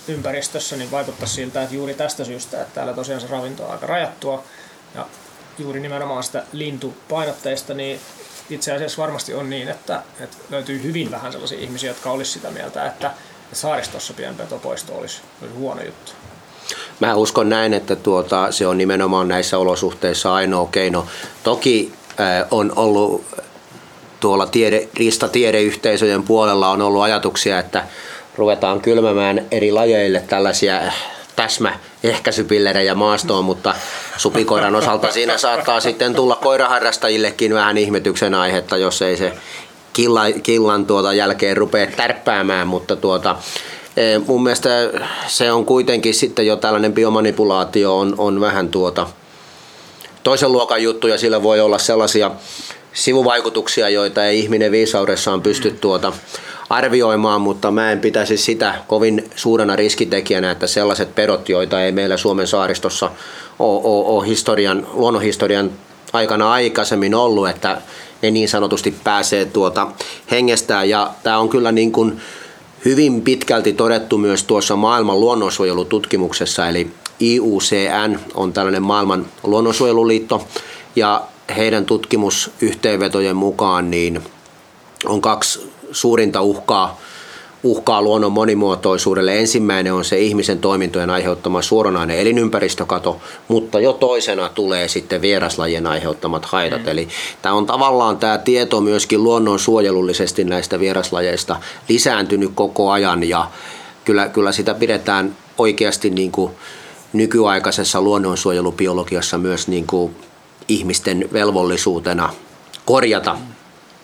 ympäristössä 0.07 0.75
niin 0.75 0.91
vaikuttaa 0.91 1.27
siltä, 1.27 1.63
että 1.63 1.75
juuri 1.75 1.93
tästä 1.93 2.23
syystä, 2.25 2.61
että 2.61 2.75
täällä 2.75 2.93
tosiaan 2.93 3.21
se 3.21 3.27
ravinto 3.27 3.65
on 3.65 3.71
aika 3.71 3.87
rajattua 3.87 4.43
ja 4.95 5.05
juuri 5.59 5.79
nimenomaan 5.79 6.23
sitä 6.23 6.43
lintupainotteista, 6.51 7.73
niin 7.73 7.99
itse 8.49 8.71
asiassa 8.71 9.01
varmasti 9.01 9.33
on 9.33 9.49
niin, 9.49 9.67
että, 9.67 10.03
että 10.19 10.37
löytyy 10.49 10.83
hyvin 10.83 11.11
vähän 11.11 11.31
sellaisia 11.31 11.59
ihmisiä, 11.59 11.89
jotka 11.89 12.11
olisi 12.11 12.31
sitä 12.31 12.51
mieltä, 12.51 12.85
että 12.85 13.11
saaristossa 13.53 14.13
pienpetopoisto 14.13 14.97
olisi, 14.97 15.21
olisi 15.41 15.55
huono 15.55 15.81
juttu. 15.81 16.11
Mä 16.99 17.15
uskon 17.15 17.49
näin, 17.49 17.73
että 17.73 17.95
tuota, 17.95 18.51
se 18.51 18.67
on 18.67 18.77
nimenomaan 18.77 19.27
näissä 19.27 19.57
olosuhteissa 19.57 20.33
ainoa 20.33 20.67
keino. 20.71 21.07
Toki 21.43 21.93
äh, 22.19 22.47
on 22.51 22.73
ollut 22.75 23.25
tuolla 24.19 24.45
tiede, 24.45 24.87
ristatiedeyhteisöjen 24.93 26.23
puolella 26.23 26.69
on 26.69 26.81
ollut 26.81 27.03
ajatuksia, 27.03 27.59
että 27.59 27.83
ruvetaan 28.35 28.81
kylmämään 28.81 29.45
eri 29.51 29.71
lajeille 29.71 30.23
tällaisia 30.27 30.81
täsmä 31.35 31.79
ehkäisypillerejä 32.03 32.95
maastoon, 32.95 33.45
mutta 33.45 33.75
supikoiran 34.17 34.75
osalta 34.75 35.11
siinä 35.11 35.37
saattaa 35.37 35.79
sitten 35.79 36.15
tulla 36.15 36.35
koiraharrastajillekin 36.35 37.53
vähän 37.53 37.77
ihmetyksen 37.77 38.33
aihetta, 38.33 38.77
jos 38.77 39.01
ei 39.01 39.17
se 39.17 39.33
killan, 39.93 40.41
killan 40.41 40.85
tuota 40.85 41.13
jälkeen 41.13 41.57
rupea 41.57 41.87
tärppäämään, 41.87 42.67
mutta 42.67 42.95
tuota, 42.95 43.35
e, 43.97 44.19
mun 44.27 44.43
mielestä 44.43 44.69
se 45.27 45.51
on 45.51 45.65
kuitenkin 45.65 46.13
sitten 46.13 46.47
jo 46.47 46.55
tällainen 46.55 46.93
biomanipulaatio 46.93 47.99
on, 47.99 48.15
on 48.17 48.41
vähän 48.41 48.69
tuota 48.69 49.07
toisen 50.23 50.51
luokan 50.51 50.83
juttu 50.83 51.07
ja 51.07 51.17
sillä 51.17 51.43
voi 51.43 51.59
olla 51.59 51.77
sellaisia 51.77 52.31
sivuvaikutuksia, 52.95 53.89
joita 53.89 54.25
ei 54.25 54.39
ihminen 54.39 54.71
viisaudessaan 54.71 55.41
pysty 55.41 55.71
tuota 55.81 56.13
arvioimaan, 56.69 57.41
mutta 57.41 57.71
mä 57.71 57.91
en 57.91 57.99
pitäisi 57.99 58.37
sitä 58.37 58.75
kovin 58.87 59.29
suurena 59.35 59.75
riskitekijänä, 59.75 60.51
että 60.51 60.67
sellaiset 60.67 61.15
pedot, 61.15 61.49
joita 61.49 61.83
ei 61.83 61.91
meillä 61.91 62.17
Suomen 62.17 62.47
saaristossa 62.47 63.11
ole, 63.59 63.81
ole, 63.83 64.05
ole 64.05 64.27
historian, 64.27 64.87
luonnonhistorian 64.93 65.71
aikana 66.13 66.51
aikaisemmin 66.51 67.15
ollut, 67.15 67.49
että 67.49 67.81
ne 68.21 68.31
niin 68.31 68.49
sanotusti 68.49 68.95
pääsee 69.03 69.45
tuota 69.45 69.87
hengestään. 70.31 70.89
Ja 70.89 71.11
tämä 71.23 71.37
on 71.37 71.49
kyllä 71.49 71.71
niin 71.71 71.91
kuin 71.91 72.21
hyvin 72.85 73.21
pitkälti 73.21 73.73
todettu 73.73 74.17
myös 74.17 74.43
tuossa 74.43 74.75
maailman 74.75 75.19
luonnonsuojelututkimuksessa, 75.19 76.69
eli 76.69 76.91
IUCN 77.21 78.19
on 78.33 78.53
tällainen 78.53 78.83
maailman 78.83 79.25
luonnonsuojeluliitto, 79.43 80.47
ja 80.95 81.21
heidän 81.57 81.85
tutkimusyhteenvetojen 81.85 83.35
mukaan 83.35 83.91
niin 83.91 84.21
on 85.05 85.21
kaksi 85.21 85.71
suurinta 85.91 86.41
uhkaa, 86.41 86.99
uhkaa 87.63 88.01
luonnon 88.01 88.31
monimuotoisuudelle. 88.31 89.39
Ensimmäinen 89.39 89.93
on 89.93 90.05
se 90.05 90.19
ihmisen 90.19 90.59
toimintojen 90.59 91.09
aiheuttama 91.09 91.61
suoranainen 91.61 92.19
elinympäristökato, 92.19 93.21
mutta 93.47 93.79
jo 93.79 93.93
toisena 93.93 94.49
tulee 94.49 94.87
sitten 94.87 95.21
vieraslajien 95.21 95.87
aiheuttamat 95.87 96.45
haitat. 96.45 96.83
Mm. 96.83 96.89
Eli 96.89 97.07
tämä 97.41 97.55
on 97.55 97.65
tavallaan 97.65 98.17
tämä 98.17 98.37
tieto 98.37 98.81
myöskin 98.81 99.23
luonnonsuojelullisesti 99.23 100.43
näistä 100.43 100.79
vieraslajeista 100.79 101.55
lisääntynyt 101.89 102.51
koko 102.55 102.91
ajan 102.91 103.23
ja 103.23 103.47
kyllä, 104.05 104.29
kyllä 104.29 104.51
sitä 104.51 104.73
pidetään 104.73 105.37
oikeasti 105.57 106.09
niin 106.09 106.31
kuin 106.31 106.51
nykyaikaisessa 107.13 108.01
luonnonsuojelubiologiassa 108.01 109.37
myös 109.37 109.67
niin 109.67 109.87
kuin 109.87 110.15
ihmisten 110.67 111.29
velvollisuutena 111.33 112.33
korjata 112.85 113.37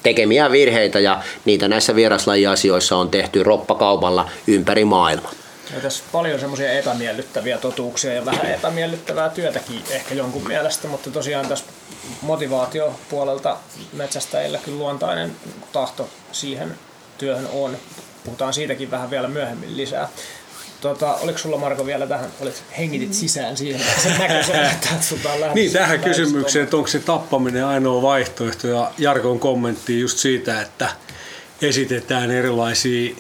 tekemiä 0.04 0.52
virheitä 0.52 1.00
ja 1.00 1.24
niitä 1.46 1.68
näissä 1.68 1.96
vieraslajiasioissa 1.96 2.98
on 2.98 3.10
tehty 3.10 3.44
roppakaupalla 3.44 4.30
ympäri 4.48 4.86
maailmaa. 4.86 5.32
Ja 5.76 5.82
tässä 5.82 6.04
paljon 6.12 6.40
semmoisia 6.40 6.72
epämiellyttäviä 6.72 7.58
totuuksia 7.58 8.14
ja 8.14 8.26
vähän 8.26 8.46
epämiellyttävää 8.46 9.30
työtäkin 9.30 9.84
ehkä 9.90 10.14
jonkun 10.16 10.48
mielestä, 10.48 10.88
mutta 10.88 11.12
tosiaan 11.12 11.48
tässä 11.48 11.66
motivaatiopuolelta 12.22 13.58
metsästäjillä 13.94 14.58
kyllä 14.58 14.78
luontainen 14.78 15.36
tahto 15.72 16.10
siihen 16.32 16.76
työhön 17.18 17.48
on. 17.54 17.78
Puhutaan 18.24 18.54
siitäkin 18.54 18.92
vähän 18.92 19.12
vielä 19.12 19.28
myöhemmin 19.28 19.78
lisää. 19.78 20.10
Tota, 20.82 21.16
oliko 21.16 21.38
sulla 21.38 21.58
Marko 21.58 21.86
vielä 21.86 22.08
tähän, 22.08 22.30
olit 22.42 22.64
hengitit 22.78 23.14
sisään 23.14 23.58
siihen, 23.58 23.82
että 23.82 24.02
se 24.02 24.10
näköisen, 24.20 24.66
että 24.66 24.88
sulta 25.02 25.34
on 25.34 25.42
lähdössä, 25.42 25.56
Niin, 25.56 25.72
tähän 25.72 26.00
kysymykseen, 26.00 26.64
että 26.64 26.78
onko 26.78 26.88
se 26.88 27.00
tappaminen 27.00 27.66
ainoa 27.66 28.02
vaihtoehto 28.02 28.68
ja 28.68 28.92
Jarkon 28.98 29.40
kommentti 29.40 30.00
just 30.00 30.18
siitä, 30.18 30.62
että 30.62 30.90
esitetään 31.62 32.32
erilaisia 32.32 33.16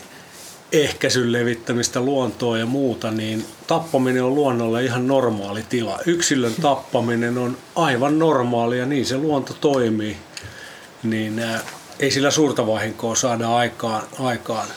ehkäisyn 0.72 1.32
levittämistä 1.32 2.00
luontoa 2.00 2.58
ja 2.58 2.66
muuta, 2.66 3.12
niin 3.12 3.46
tappaminen 3.68 4.24
on 4.24 4.36
luonnolle 4.36 4.84
ihan 4.84 5.08
normaali 5.08 5.64
tila. 5.70 6.00
Yksilön 6.06 6.56
tappaminen 6.62 7.38
on 7.38 7.58
aivan 7.76 8.20
normaali 8.20 8.80
ja 8.80 8.86
niin 8.86 9.06
se 9.06 9.18
luonto 9.18 9.54
toimii. 9.54 10.18
Niin 11.04 11.40
ää, 11.40 11.60
ei 12.00 12.12
sillä 12.12 12.32
suurta 12.32 12.68
vahinkoa 12.68 13.16
saada 13.16 13.56
aikaan. 13.56 14.04
aikaan. 14.20 14.68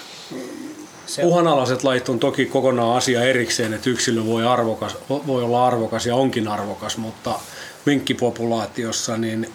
Se- 1.15 1.25
Uhanalaiset 1.25 1.85
lajit 1.85 2.09
on 2.09 2.19
toki 2.19 2.47
kokonaan 2.47 2.97
asia 2.97 3.23
erikseen, 3.23 3.75
että 3.75 3.91
yksilö 3.91 4.27
voi, 4.27 4.47
arvokas, 4.47 4.97
voi 5.09 5.43
olla 5.43 5.67
arvokas 5.67 6.07
ja 6.07 6.17
onkin 6.17 6.49
arvokas, 6.49 6.97
mutta 6.97 7.39
minkkipopulaatiossa 7.85 9.17
niin 9.17 9.53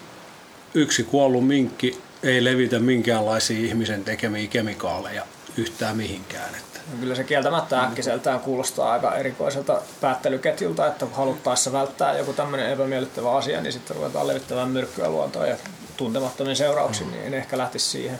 yksi 0.74 1.04
kuollut 1.04 1.46
minkki 1.46 2.00
ei 2.22 2.44
levitä 2.44 2.78
minkäänlaisia 2.78 3.66
ihmisen 3.66 4.04
tekemiä 4.04 4.48
kemikaaleja 4.48 5.26
yhtään 5.56 5.96
mihinkään. 5.96 6.54
Että 6.54 6.80
No 6.92 6.96
Kyllä 7.00 7.14
se 7.14 7.24
kieltämättä 7.24 7.82
äkkiseltään 7.82 8.40
kuulostaa 8.40 8.92
aika 8.92 9.16
erikoiselta 9.16 9.82
päättelyketjulta, 10.00 10.86
että 10.86 11.06
haluttaessa 11.12 11.72
välttää 11.72 12.18
joku 12.18 12.32
tämmöinen 12.32 12.70
epämiellyttävä 12.70 13.36
asia, 13.36 13.60
niin 13.60 13.72
sitten 13.72 13.96
ruvetaan 13.96 14.26
levittämään 14.26 14.68
myrkkyä 14.68 15.08
luontoon 15.08 15.48
ja 15.48 15.56
tuntemattomin 15.96 16.56
seurauksin, 16.56 17.10
niin 17.10 17.22
en 17.26 17.34
ehkä 17.34 17.58
lähtisi 17.58 17.88
siihen. 17.88 18.18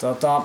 Tota, 0.00 0.42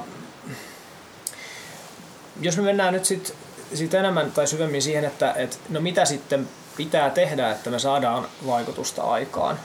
jos 2.41 2.57
me 2.57 2.63
mennään 2.63 2.93
nyt 2.93 3.05
sitten 3.05 3.35
sit 3.73 3.93
enemmän 3.93 4.31
tai 4.31 4.47
syvemmin 4.47 4.81
siihen, 4.81 5.05
että 5.05 5.33
et, 5.33 5.59
no 5.69 5.81
mitä 5.81 6.05
sitten 6.05 6.49
pitää 6.77 7.09
tehdä, 7.09 7.51
että 7.51 7.69
me 7.69 7.79
saadaan 7.79 8.27
vaikutusta 8.47 9.01
aikaan. 9.01 9.59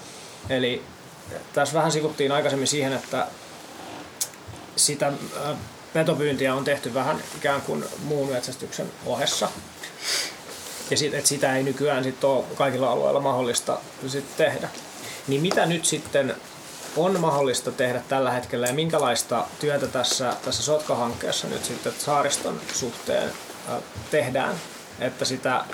Eli 0.50 0.82
tässä 1.52 1.74
vähän 1.74 1.92
sivuttiin 1.92 2.32
aikaisemmin 2.32 2.68
siihen, 2.68 2.92
että 2.92 3.26
sitä 4.76 5.12
petopyyntiä 5.92 6.54
on 6.54 6.64
tehty 6.64 6.94
vähän 6.94 7.22
ikään 7.36 7.62
kuin 7.62 7.84
muun 8.04 8.32
metsästyksen 8.32 8.92
ohessa. 9.06 9.48
Ja 10.90 10.96
sit, 10.96 11.14
et 11.14 11.26
sitä 11.26 11.56
ei 11.56 11.62
nykyään 11.62 12.04
sit 12.04 12.24
ole 12.24 12.44
kaikilla 12.54 12.90
alueilla 12.90 13.20
mahdollista 13.20 13.78
sit 14.06 14.36
tehdä. 14.36 14.68
Niin 15.28 15.42
mitä 15.42 15.66
nyt 15.66 15.84
sitten 15.84 16.36
on 16.96 17.20
mahdollista 17.20 17.72
tehdä 17.72 18.02
tällä 18.08 18.30
hetkellä 18.30 18.66
ja 18.66 18.72
minkälaista 18.74 19.46
työtä 19.60 19.86
tässä, 19.86 20.36
tässä 20.44 20.62
Sotka-hankkeessa 20.62 21.48
nyt 21.48 21.64
sitten 21.64 21.92
saariston 21.98 22.60
suhteen 22.74 23.30
tehdään, 24.10 24.54
että 25.00 25.24
sitä 25.24 25.64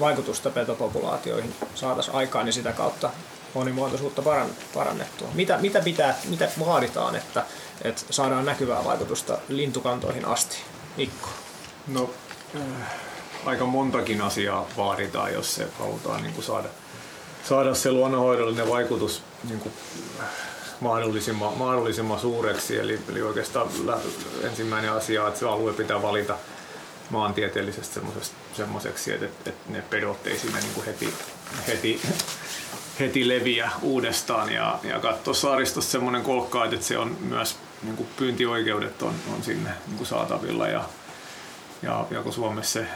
vaikutusta 0.00 0.50
petopopulaatioihin 0.50 1.54
saataisiin 1.74 2.16
aikaan 2.16 2.46
ja 2.46 2.52
sitä 2.52 2.72
kautta 2.72 3.10
monimuotoisuutta 3.54 4.22
paran- 4.22 4.54
parannettua. 4.74 5.28
Mitä, 5.34 5.58
mitä, 5.58 5.80
pitää, 5.80 6.14
mitä 6.28 6.48
vaaditaan, 6.66 7.16
että, 7.16 7.44
että 7.82 8.02
saadaan 8.10 8.44
näkyvää 8.44 8.84
vaikutusta 8.84 9.38
lintukantoihin 9.48 10.24
asti? 10.24 10.56
Mikko. 10.96 11.28
No, 11.86 12.10
äh, 12.56 12.62
aika 13.44 13.66
montakin 13.66 14.20
asiaa 14.20 14.66
vaaditaan, 14.76 15.32
jos 15.32 15.54
se 15.54 15.68
halutaan 15.78 16.22
niin 16.22 16.34
kuin 16.34 16.44
saada, 16.44 16.68
saada 17.48 17.74
se 17.74 17.92
luonnonhoidollinen 17.92 18.68
vaikutus 18.68 19.22
niin 19.48 19.60
kuin, 19.60 19.72
mahdollisimman, 20.80 21.58
mahdollisimman 21.58 22.20
suureksi. 22.20 22.78
Eli, 22.78 23.00
eli 23.08 23.22
oikeastaan 23.22 23.68
ensimmäinen 24.42 24.92
asia, 24.92 25.28
että 25.28 25.40
se 25.40 25.46
alue 25.46 25.72
pitää 25.72 26.02
valita 26.02 26.36
maantieteellisesti 27.10 28.00
semmoiseksi, 28.56 29.12
että, 29.12 29.26
että, 29.26 29.50
ne 29.68 29.82
pedot 29.90 30.26
ei 30.26 30.38
sinne 30.38 30.60
niin 30.60 30.74
kuin 30.74 30.86
heti, 30.86 31.14
heti, 31.66 32.00
heti 33.00 33.28
leviä 33.28 33.70
uudestaan 33.82 34.52
ja, 34.52 34.78
ja 34.82 35.00
katsoa 35.00 35.34
saaristossa 35.34 35.90
semmoinen 35.90 36.22
kolkka, 36.22 36.64
että 36.64 36.86
se 36.86 36.98
on 36.98 37.16
myös 37.20 37.56
niin 37.82 37.96
kuin 37.96 38.08
pyyntioikeudet 38.16 39.02
on, 39.02 39.14
on 39.34 39.42
sinne 39.42 39.70
niin 39.86 39.96
kuin 39.96 40.06
saatavilla 40.06 40.68
ja, 40.68 40.84
ja, 41.82 42.06
ja 42.10 42.22
kun 42.22 42.32
Suomessa 42.32 42.72
se 42.72 42.86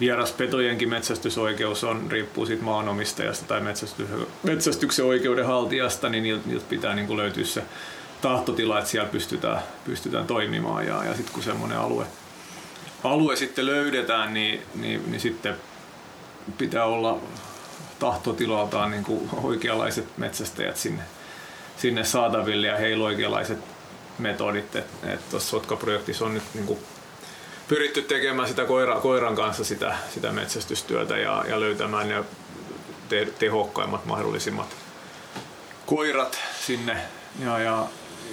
vieraspetojenkin 0.00 0.88
metsästysoikeus 0.88 1.84
on, 1.84 2.10
riippuu 2.10 2.46
siitä 2.46 2.64
maanomistajasta 2.64 3.44
tai 3.46 3.60
metsästyksen 4.42 5.04
oikeuden 5.04 5.46
haltijasta, 5.46 6.08
niin 6.08 6.22
niiltä, 6.22 6.48
niiltä 6.48 6.66
pitää 6.68 6.94
niin 6.94 7.06
kuin 7.06 7.16
löytyä 7.16 7.44
se 7.44 7.62
tahtotila, 8.20 8.78
että 8.78 8.90
siellä 8.90 9.08
pystytään, 9.08 9.62
pystytään 9.84 10.26
toimimaan. 10.26 10.86
Ja, 10.86 11.04
ja 11.04 11.14
sitten 11.14 11.34
kun 11.34 11.42
semmoinen 11.42 11.78
alue, 11.78 12.06
alue 13.04 13.36
sitten 13.36 13.66
löydetään, 13.66 14.34
niin, 14.34 14.62
niin, 14.74 15.10
niin 15.10 15.20
sitten 15.20 15.56
pitää 16.58 16.84
olla 16.84 17.20
tahtotilaltaan 17.98 18.90
niin 18.90 19.04
kuin 19.04 19.30
oikeanlaiset 19.42 20.18
metsästäjät 20.18 20.76
sinne, 20.76 21.02
sinne 21.76 22.04
saataville 22.04 22.66
ja 22.66 22.76
heillä 22.76 23.04
oikeanlaiset 23.04 23.58
metodit. 24.18 24.76
Tuossa 25.30 25.50
Sotka-projektissa 25.50 26.24
on 26.24 26.34
nyt 26.34 26.42
niin 26.54 26.66
kuin 26.66 26.78
pyritty 27.68 28.02
tekemään 28.02 28.48
sitä 28.48 28.64
koira, 28.64 29.00
koiran 29.00 29.36
kanssa 29.36 29.64
sitä, 29.64 29.96
sitä 30.14 30.32
metsästystyötä 30.32 31.16
ja, 31.16 31.44
ja 31.48 31.60
löytämään 31.60 32.08
ne 32.08 32.24
te, 33.08 33.28
tehokkaimmat 33.38 34.04
mahdollisimmat 34.04 34.76
koirat 35.86 36.38
sinne 36.60 36.96
ja, 37.44 37.58
ja, 37.58 37.86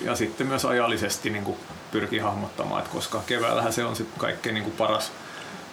ja 0.04 0.16
sitten 0.16 0.48
myös 0.48 0.66
ajallisesti 0.66 1.30
niin 1.30 1.44
kuin 1.44 1.58
pyrkii 1.92 2.20
hahmottamaan, 2.20 2.82
että 2.82 2.94
koska 2.94 3.24
keväällähän 3.28 3.74
se 3.74 3.86
on 3.86 3.96
sit 3.96 4.08
kaikkein 4.18 4.54
niin 4.54 4.64
kuin 4.64 4.76
paras, 4.78 5.12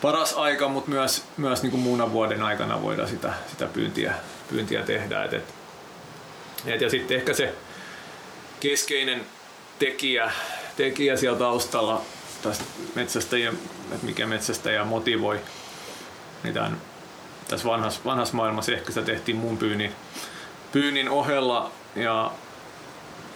paras 0.03 0.35
aika, 0.35 0.69
mutta 0.69 0.91
myös, 0.91 1.25
myös 1.37 1.63
niin 1.63 1.71
kuin 1.71 1.81
muuna 1.81 2.13
vuoden 2.13 2.43
aikana 2.43 2.83
voidaan 2.83 3.09
sitä, 3.09 3.33
sitä 3.51 3.67
pyyntiä, 3.67 4.15
pyyntiä 4.49 4.83
tehdä. 4.83 5.25
Et, 5.25 5.33
et, 5.33 5.55
et, 6.67 6.81
ja 6.81 6.91
sitten 6.91 7.17
ehkä 7.17 7.35
se 7.35 7.55
keskeinen 8.61 9.27
tekijä, 9.79 10.33
tekijä 10.77 11.17
siellä 11.17 11.39
taustalla 11.39 12.03
tästä 12.43 12.65
metsästäjien, 12.95 13.59
että 13.93 14.07
mikä 14.07 14.27
metsästäjä 14.27 14.85
motivoi. 14.85 15.41
Niin 16.43 16.55
tämän, 16.55 16.81
tässä 17.49 17.69
vanhassa, 17.69 18.01
vanhassa 18.05 18.37
maailmassa 18.37 18.73
ehkä 18.73 18.93
sitä 18.93 19.03
tehtiin 19.03 19.37
mun 19.37 19.59
pyynnin, 19.59 19.93
pyynnin 20.73 21.09
ohella 21.09 21.71
ja, 21.97 22.31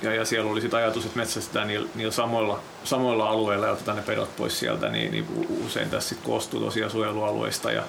ja, 0.02 0.14
ja 0.14 0.24
siellä 0.24 0.50
oli 0.50 0.60
sit 0.60 0.74
ajatus, 0.74 1.04
että 1.04 1.18
metsästetään 1.18 1.68
niillä, 1.68 1.88
niillä 1.94 2.12
samoilla, 2.12 2.60
samoilla 2.84 3.30
alueilla 3.30 3.66
ja 3.66 3.72
otetaan 3.72 3.96
ne 3.96 4.02
pedot 4.02 4.36
pois 4.36 4.58
sieltä, 4.58 4.88
niin, 4.88 5.12
niin 5.12 5.46
usein 5.66 5.90
tässä 5.90 6.08
sit 6.08 6.24
koostuu 6.24 6.60
tosiaan 6.60 6.90
suojelualueista 6.90 7.72
ja 7.72 7.82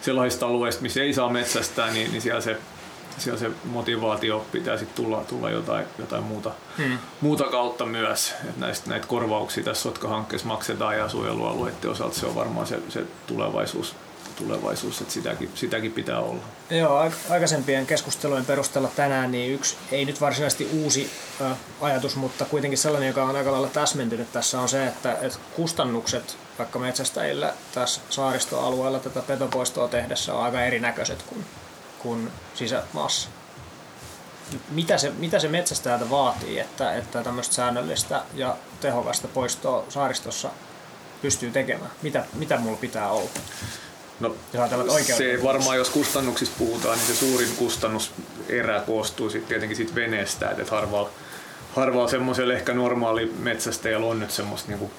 sellaisista 0.00 0.46
alueista, 0.46 0.82
missä 0.82 1.02
ei 1.02 1.14
saa 1.14 1.28
metsästää, 1.28 1.90
niin, 1.90 2.10
niin 2.10 2.22
siellä 2.22 2.40
se 2.40 2.56
siellä 3.18 3.40
se 3.40 3.50
motivaatio 3.64 4.46
pitää 4.52 4.76
sitten 4.76 5.04
tulla, 5.04 5.24
tulla 5.24 5.50
jotain, 5.50 5.86
jotain 5.98 6.24
muuta, 6.24 6.50
hmm. 6.78 6.98
muuta 7.20 7.44
kautta 7.44 7.86
myös. 7.86 8.34
näistä, 8.56 8.90
näitä 8.90 9.06
korvauksia 9.06 9.64
tässä 9.64 9.82
Sotka-hankkeessa 9.82 10.48
maksetaan 10.48 10.98
ja 10.98 11.08
suojelualueiden 11.08 11.90
osalta 11.90 12.18
se 12.18 12.26
on 12.26 12.34
varmaan 12.34 12.66
se, 12.66 12.78
se 12.88 13.04
tulevaisuus, 13.26 13.94
tulevaisuus 14.36 15.00
että 15.00 15.12
sitäkin, 15.12 15.50
sitäkin 15.54 15.92
pitää 15.92 16.20
olla. 16.20 16.42
Joo, 16.70 17.10
aikaisempien 17.30 17.86
keskustelujen 17.86 18.44
perusteella 18.44 18.90
tänään 18.96 19.32
niin 19.32 19.54
yksi, 19.54 19.76
ei 19.92 20.04
nyt 20.04 20.20
varsinaisesti 20.20 20.68
uusi 20.72 21.10
ö, 21.40 21.44
ajatus, 21.80 22.16
mutta 22.16 22.44
kuitenkin 22.44 22.78
sellainen, 22.78 23.08
joka 23.08 23.24
on 23.24 23.36
aika 23.36 23.52
lailla 23.52 23.68
täsmentynyt 23.68 24.32
tässä 24.32 24.60
on 24.60 24.68
se, 24.68 24.86
että, 24.86 25.12
että 25.12 25.38
kustannukset 25.56 26.36
vaikka 26.58 26.78
metsästäjillä 26.78 27.54
tässä 27.74 28.00
saaristoalueella 28.10 28.98
tätä 28.98 29.22
petopoistoa 29.22 29.88
tehdessä 29.88 30.34
on 30.34 30.44
aika 30.44 30.60
erinäköiset 30.60 31.22
kuin 31.22 31.44
kuin 31.98 32.30
sisämaassa. 32.54 33.28
Mitä 34.70 34.98
se, 34.98 35.10
mitä 35.10 35.38
se 35.38 35.48
metsästäjältä 35.48 36.10
vaatii, 36.10 36.58
että, 36.58 36.96
että 36.96 37.22
tämmöistä 37.22 37.54
säännöllistä 37.54 38.22
ja 38.34 38.56
tehokasta 38.80 39.28
poistoa 39.28 39.84
saaristossa 39.88 40.50
pystyy 41.22 41.50
tekemään? 41.50 41.90
Mitä, 42.02 42.24
mitä 42.34 42.58
mulla 42.58 42.76
pitää 42.76 43.10
olla? 43.10 43.30
No, 44.20 44.36
se 45.16 45.42
varmaan, 45.42 45.76
jos 45.76 45.90
kustannuksista 45.90 46.54
puhutaan, 46.58 46.98
niin 46.98 47.06
se 47.06 47.14
suurin 47.14 47.56
kustannuserä 47.56 48.80
koostuu 48.86 49.30
sitten 49.30 49.48
tietenkin 49.48 49.76
siitä 49.76 49.94
veneestä, 49.94 50.50
että 50.50 50.70
harvalla, 50.70 51.10
harvalla 51.76 52.08
semmoisella 52.08 52.54
ehkä 52.54 52.74
normaali 52.74 53.32
metsästäjällä 53.38 54.06
on 54.06 54.20
nyt 54.20 54.30
semmoista 54.30 54.68
niinku 54.68 54.90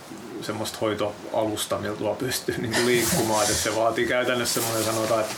semmoista 0.41 0.77
hoitoalusta, 0.81 1.77
millä 1.77 1.97
tuo 1.97 2.15
pystyy 2.15 2.55
niinku 2.57 2.85
liikkumaan, 2.85 3.43
että 3.43 3.63
se 3.63 3.75
vaatii 3.75 4.07
käytännössä 4.07 4.53
semmoinen 4.53 4.83
sanotaan, 4.83 5.21
että 5.21 5.35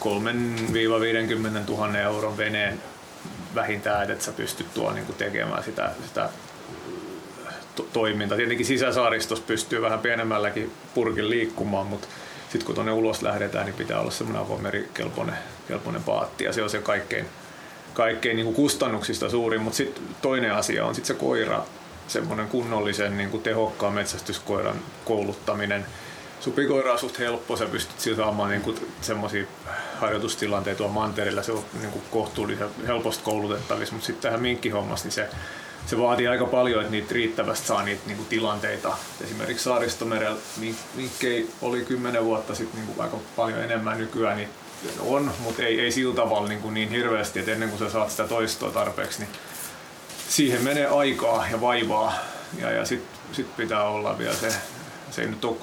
3-50 0.00 1.70
000 1.70 1.98
euron 1.98 2.36
veneen 2.36 2.82
vähintään, 3.54 4.10
että 4.10 4.24
sä 4.24 4.32
pystyt 4.32 4.74
tuo 4.74 4.92
niin 4.92 5.06
tekemään 5.18 5.64
sitä, 5.64 5.90
sitä 6.06 6.28
to- 7.74 7.88
toiminta. 7.92 8.36
Tietenkin 8.36 8.66
sisäsaaristossa 8.66 9.44
pystyy 9.46 9.82
vähän 9.82 9.98
pienemmälläkin 9.98 10.72
purkin 10.94 11.30
liikkumaan, 11.30 11.86
mutta 11.86 12.08
sitten 12.42 12.66
kun 12.66 12.74
tuonne 12.74 12.92
ulos 12.92 13.22
lähdetään, 13.22 13.66
niin 13.66 13.74
pitää 13.74 14.00
olla 14.00 14.10
semmoinen 14.10 14.42
avomerikelpoinen 14.42 15.34
kelpoinen 15.68 16.02
paatti 16.02 16.44
ja 16.44 16.52
se 16.52 16.62
on 16.62 16.70
se 16.70 16.78
kaikkein, 16.78 17.26
kaikkein 17.94 18.36
niin 18.36 18.54
kustannuksista 18.54 19.30
suurin, 19.30 19.60
mutta 19.60 19.76
sitten 19.76 20.02
toinen 20.22 20.52
asia 20.52 20.86
on 20.86 20.94
sitten 20.94 21.16
se 21.16 21.20
koira, 21.20 21.64
semmoinen 22.08 22.48
kunnollisen 22.48 23.16
niin 23.16 23.30
kuin 23.30 23.42
tehokkaan 23.42 23.92
metsästyskoiran 23.92 24.76
kouluttaminen. 25.04 25.86
Supikoira 26.40 26.92
on 26.92 26.98
suht 26.98 27.18
helppo, 27.18 27.56
sä 27.56 27.66
pystyt 27.66 28.00
sillä 28.00 28.16
saamaan 28.16 28.50
niin 28.50 28.74
semmoisia 29.00 29.44
harjoitustilanteita 30.00 30.78
tuolla 30.78 30.94
mantereella, 30.94 31.42
se 31.42 31.52
on 31.52 31.64
niin 31.80 31.90
kuin 31.90 32.02
kohtuullisen 32.10 32.68
helposti 32.86 33.24
koulutettavissa, 33.24 33.94
mutta 33.94 34.06
sitten 34.06 34.22
tähän 34.22 34.42
minkkihommassa, 34.42 35.04
niin 35.04 35.12
se, 35.12 35.28
se 35.86 35.98
vaatii 35.98 36.28
aika 36.28 36.46
paljon, 36.46 36.80
että 36.80 36.92
niitä 36.92 37.14
riittävästi 37.14 37.66
saa 37.66 37.82
niitä 37.82 38.02
niin 38.06 38.16
kuin 38.16 38.28
tilanteita. 38.28 38.96
Esimerkiksi 39.24 39.64
saaristomerellä 39.64 40.38
minkkei 40.96 41.50
oli 41.62 41.84
kymmenen 41.84 42.24
vuotta 42.24 42.54
sitten 42.54 42.80
niin 42.80 42.94
kuin 42.94 43.04
aika 43.04 43.16
paljon 43.36 43.62
enemmän 43.62 43.98
nykyään, 43.98 44.36
niin 44.36 44.48
on, 45.00 45.32
mutta 45.38 45.62
ei, 45.62 45.80
ei 45.80 45.92
sillä 45.92 46.14
tavalla 46.14 46.48
niin, 46.48 46.60
kuin 46.60 46.74
niin 46.74 46.88
hirveästi, 46.88 47.38
että 47.38 47.52
ennen 47.52 47.68
kuin 47.68 47.78
sä 47.78 47.90
saat 47.90 48.10
sitä 48.10 48.28
toistoa 48.28 48.70
tarpeeksi, 48.70 49.20
niin 49.20 49.30
siihen 50.28 50.62
menee 50.62 50.86
aikaa 50.86 51.46
ja 51.50 51.60
vaivaa 51.60 52.14
ja, 52.58 52.70
ja 52.70 52.84
sitten 52.84 53.20
sit 53.32 53.56
pitää 53.56 53.84
olla 53.84 54.18
vielä 54.18 54.34
se, 54.34 54.52
se 55.10 55.22
ei 55.22 55.28
nyt 55.28 55.44
ole, 55.44 55.56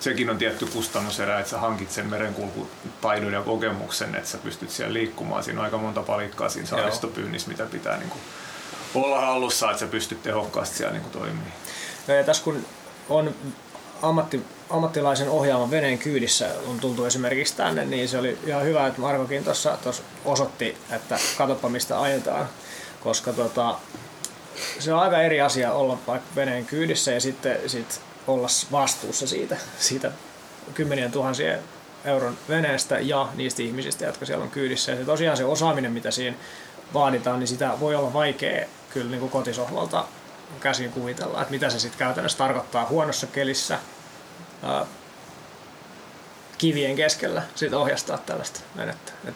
sekin 0.00 0.30
on 0.30 0.38
tietty 0.38 0.66
kustannuserä, 0.66 1.38
että 1.38 1.50
sä 1.50 1.58
hankit 1.58 1.90
sen 1.90 2.06
merenkulkutaidon 2.06 3.32
ja 3.32 3.42
kokemuksen, 3.42 4.14
että 4.14 4.28
sä 4.28 4.38
pystyt 4.38 4.70
siellä 4.70 4.92
liikkumaan. 4.92 5.44
Siinä 5.44 5.60
on 5.60 5.64
aika 5.64 5.78
monta 5.78 6.02
palikkaa 6.02 6.48
siinä 6.48 6.68
saaristopyynnissä, 6.68 7.50
mitä 7.50 7.66
pitää 7.66 7.96
niin 7.96 8.10
kuin 8.10 8.20
olla 8.94 9.20
hallussa, 9.20 9.70
että 9.70 9.80
sä 9.80 9.86
pystyt 9.86 10.22
tehokkaasti 10.22 10.76
siellä 10.76 10.98
niin 10.98 11.10
toimimaan. 11.10 11.52
No 12.08 12.14
ja 12.14 12.24
tässä 12.24 12.44
kun 12.44 12.64
on 13.08 13.34
ammatti, 14.02 14.44
ammattilaisen 14.70 15.28
ohjaaman 15.28 15.70
veneen 15.70 15.98
kyydissä 15.98 16.50
on 16.66 16.80
tultu 16.80 17.04
esimerkiksi 17.04 17.56
tänne, 17.56 17.84
niin 17.84 18.08
se 18.08 18.18
oli 18.18 18.38
ihan 18.46 18.64
hyvä, 18.64 18.86
että 18.86 19.00
Markokin 19.00 19.44
tuossa 19.44 19.78
osoitti, 20.24 20.76
että 20.90 21.18
katoppa 21.38 21.68
mistä 21.68 22.00
ajetaan, 22.00 22.48
koska 23.00 23.32
tota, 23.32 23.74
se 24.78 24.92
on 24.92 25.00
aika 25.00 25.22
eri 25.22 25.40
asia 25.40 25.72
olla 25.72 25.98
vaikka 26.06 26.28
veneen 26.36 26.66
kyydissä 26.66 27.12
ja 27.12 27.20
sitten 27.20 27.58
sit 27.70 28.00
olla 28.26 28.48
vastuussa 28.72 29.26
siitä, 29.26 29.56
siitä 29.78 30.12
kymmenien 30.74 31.12
tuhansien 31.12 31.58
euron 32.04 32.38
veneestä 32.48 32.98
ja 32.98 33.28
niistä 33.34 33.62
ihmisistä, 33.62 34.04
jotka 34.04 34.26
siellä 34.26 34.44
on 34.44 34.50
kyydissä. 34.50 34.92
Ja 34.92 34.98
se 34.98 35.04
tosiaan 35.04 35.36
se 35.36 35.44
osaaminen, 35.44 35.92
mitä 35.92 36.10
siinä 36.10 36.36
vaaditaan, 36.94 37.40
niin 37.40 37.48
sitä 37.48 37.70
voi 37.80 37.94
olla 37.94 38.12
vaikea 38.12 38.66
kyllä 38.90 39.10
niin 39.10 39.20
kuin 39.20 39.30
kotisohvalta 39.30 40.04
käsin 40.60 40.92
kuvitella, 40.92 41.40
että 41.40 41.50
mitä 41.50 41.70
se 41.70 41.78
sitten 41.78 41.98
käytännössä 41.98 42.38
tarkoittaa 42.38 42.86
huonossa 42.86 43.26
kelissä 43.26 43.78
ää, 44.62 44.86
kivien 46.58 46.96
keskellä 46.96 47.42
sit 47.54 47.74
ohjastaa 47.74 48.18
tällaista 48.18 48.60
venettä. 48.76 49.12
Et 49.28 49.34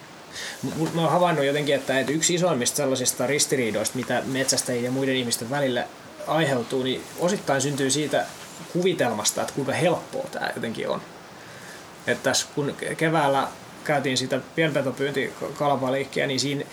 mä 0.93 1.01
oon 1.01 1.11
havainnut 1.11 1.45
jotenkin, 1.45 1.75
että 1.75 1.99
yksi 1.99 2.33
isoimmista 2.33 2.77
sellaisista 2.77 3.27
ristiriidoista, 3.27 3.97
mitä 3.97 4.21
metsästäjien 4.25 4.85
ja 4.85 4.91
muiden 4.91 5.15
ihmisten 5.15 5.49
välillä 5.49 5.85
aiheutuu, 6.27 6.83
niin 6.83 7.03
osittain 7.19 7.61
syntyy 7.61 7.91
siitä 7.91 8.25
kuvitelmasta, 8.73 9.41
että 9.41 9.53
kuinka 9.53 9.73
helppoa 9.73 10.25
tämä 10.31 10.49
jotenkin 10.55 10.89
on. 10.89 11.01
Että 12.07 12.23
tässä 12.23 12.47
kun 12.55 12.75
keväällä 12.97 13.47
käytiin 13.83 14.17
sitä 14.17 14.39
pienpetopyynti 14.55 15.33
kalapaliikkiä, 15.57 16.27
niin 16.27 16.39
siinä 16.39 16.63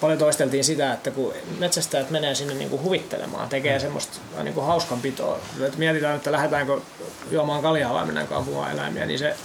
paljon 0.00 0.18
toisteltiin 0.18 0.64
sitä, 0.64 0.92
että 0.92 1.10
kun 1.10 1.32
metsästäjät 1.58 2.10
menee 2.10 2.34
sinne 2.34 2.54
niin 2.54 2.70
kuin 2.70 2.82
huvittelemaan, 2.82 3.48
tekee 3.48 3.80
semmoista 3.80 4.18
niin 4.42 4.54
kuin 4.54 4.66
hauskanpitoa, 4.66 5.38
että 5.66 5.78
mietitään, 5.78 6.16
että 6.16 6.32
lähdetäänkö 6.32 6.80
juomaan 7.30 7.62
kaljaa 7.62 7.94
vai 7.94 8.04
mennäänkö 8.04 8.36
ampumaan 8.36 8.72
eläimiä, 8.72 9.06
niin 9.06 9.18
se 9.18 9.36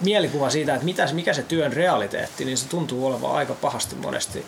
mielikuva 0.00 0.50
siitä, 0.50 0.74
että 0.74 0.84
mitä, 0.84 1.08
mikä 1.12 1.32
se 1.32 1.42
työn 1.42 1.72
realiteetti, 1.72 2.44
niin 2.44 2.58
se 2.58 2.68
tuntuu 2.68 3.06
olevan 3.06 3.32
aika 3.32 3.54
pahasti 3.54 3.96
monesti 3.96 4.46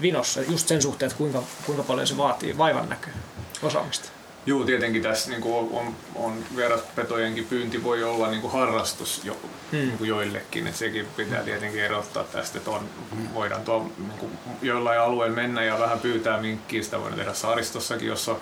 vinossa, 0.00 0.40
just 0.40 0.68
sen 0.68 0.82
suhteen, 0.82 1.06
että 1.06 1.18
kuinka, 1.18 1.42
kuinka 1.66 1.82
paljon 1.82 2.06
se 2.06 2.16
vaatii 2.16 2.58
vaivan 2.58 2.88
näköä 2.88 3.14
osaamista. 3.62 4.19
Joo, 4.50 4.64
tietenkin 4.64 5.02
tässä 5.02 5.30
niin 5.30 5.42
kuin 5.42 5.68
on, 5.72 5.96
on 6.14 6.44
vieraspetojenkin 6.56 7.46
pyynti 7.46 7.84
voi 7.84 8.04
olla 8.04 8.30
niin 8.30 8.40
kuin 8.40 8.52
harrastus 8.52 9.24
jo, 9.24 9.36
hmm. 9.72 9.78
niin 9.78 9.98
kuin 9.98 10.08
joillekin, 10.08 10.66
että 10.66 10.78
sekin 10.78 11.06
pitää 11.16 11.42
tietenkin 11.42 11.84
erottaa 11.84 12.24
tästä, 12.24 12.58
että 12.58 12.70
on, 12.70 12.88
voidaan 13.34 13.62
tuo, 13.62 13.90
niin 13.98 14.18
kuin 14.18 14.32
joillain 14.62 15.00
alueilla 15.00 15.36
mennä 15.36 15.64
ja 15.64 15.78
vähän 15.78 16.00
pyytää 16.00 16.40
minkkiä, 16.40 16.82
sitä 16.82 16.98
voidaan 16.98 17.18
tehdä 17.18 17.34
saaristossakin, 17.34 18.08
jossa 18.08 18.36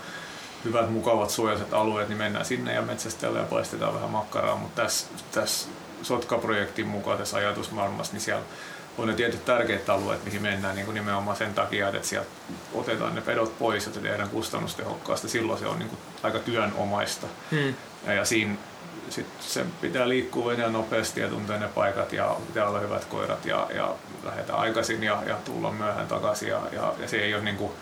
hyvät, 0.64 0.90
mukavat, 0.90 1.30
suojaiset 1.30 1.72
alueet, 1.72 2.08
niin 2.08 2.18
mennään 2.18 2.44
sinne 2.44 2.74
ja 2.74 2.82
metsästellään 2.82 3.44
ja 3.44 3.50
paistetaan 3.50 3.94
vähän 3.94 4.10
makkaraa, 4.10 4.56
mutta 4.56 4.82
tässä, 4.82 5.06
tässä 5.32 5.68
Sotka-projektin 6.02 6.86
mukaan 6.86 7.18
tässä 7.18 7.36
ajatusmaailmassa, 7.36 8.12
niin 8.12 8.20
siellä 8.20 8.44
on 8.98 9.08
ne 9.08 9.14
tietyt 9.14 9.44
tärkeät 9.44 9.88
alueet, 9.88 10.24
mihin 10.24 10.42
mennään 10.42 10.74
niin 10.74 10.84
kuin 10.84 10.94
nimenomaan 10.94 11.36
sen 11.36 11.54
takia, 11.54 11.88
että 11.88 12.08
sieltä 12.08 12.28
otetaan 12.74 13.14
ne 13.14 13.20
pedot 13.20 13.58
pois, 13.58 13.86
että 13.86 14.00
tehdään 14.00 14.28
kustannustehokkaasti. 14.28 15.28
Silloin 15.28 15.58
se 15.58 15.66
on 15.66 15.78
niin 15.78 15.88
kuin 15.88 15.98
aika 16.22 16.38
työnomaista. 16.38 17.26
Hmm. 17.50 17.74
Ja, 18.06 18.12
ja 18.12 18.24
siinä 18.24 18.54
sit 19.10 19.26
sen 19.40 19.66
pitää 19.80 20.08
liikkua 20.08 20.50
veneen 20.50 20.72
nopeasti 20.72 21.20
ja 21.20 21.28
tuntea 21.28 21.58
ne 21.58 21.68
paikat 21.68 22.12
ja 22.12 22.36
pitää 22.46 22.68
olla 22.68 22.80
hyvät 22.80 23.04
koirat 23.04 23.46
ja, 23.46 23.66
ja 23.74 23.94
lähdetään 24.24 24.58
aikaisin 24.58 25.02
ja, 25.02 25.22
ja 25.26 25.36
tulla 25.44 25.72
myöhään 25.72 26.06
takaisin. 26.06 26.48
Ja, 26.48 26.60
ja, 26.72 26.94
ja 26.98 27.08
se 27.08 27.16
ei 27.16 27.34
ole 27.34 27.44
niin 27.44 27.56
kuin, 27.56 27.72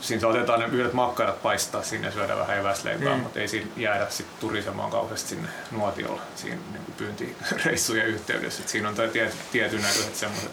siinä 0.00 0.28
otetaan 0.28 0.60
ne 0.60 0.66
yhdet 0.66 0.92
makkarat 0.92 1.42
paistaa 1.42 1.82
sinne 1.82 2.08
ja 2.08 2.12
syödä 2.12 2.36
vähän 2.36 2.58
eväsleipää, 2.58 3.14
mm. 3.14 3.22
mutta 3.22 3.40
ei 3.40 3.48
siinä 3.48 3.66
jäädä 3.76 4.06
sit 4.10 4.40
turisemaan 4.40 4.90
kauheasti 4.90 5.28
sinne 5.28 5.48
nuotiolla 5.70 6.22
siinä 6.36 6.58
niin 6.72 6.94
pyyntireissujen 6.96 8.06
yhteydessä. 8.06 8.62
Et 8.62 8.68
siinä 8.68 8.88
on 8.88 8.94
tiety, 8.94 9.36
tietyn 9.52 9.82
näköiset 9.82 10.16
semmoiset 10.16 10.52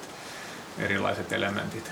erilaiset 0.79 1.31
elementit. 1.31 1.91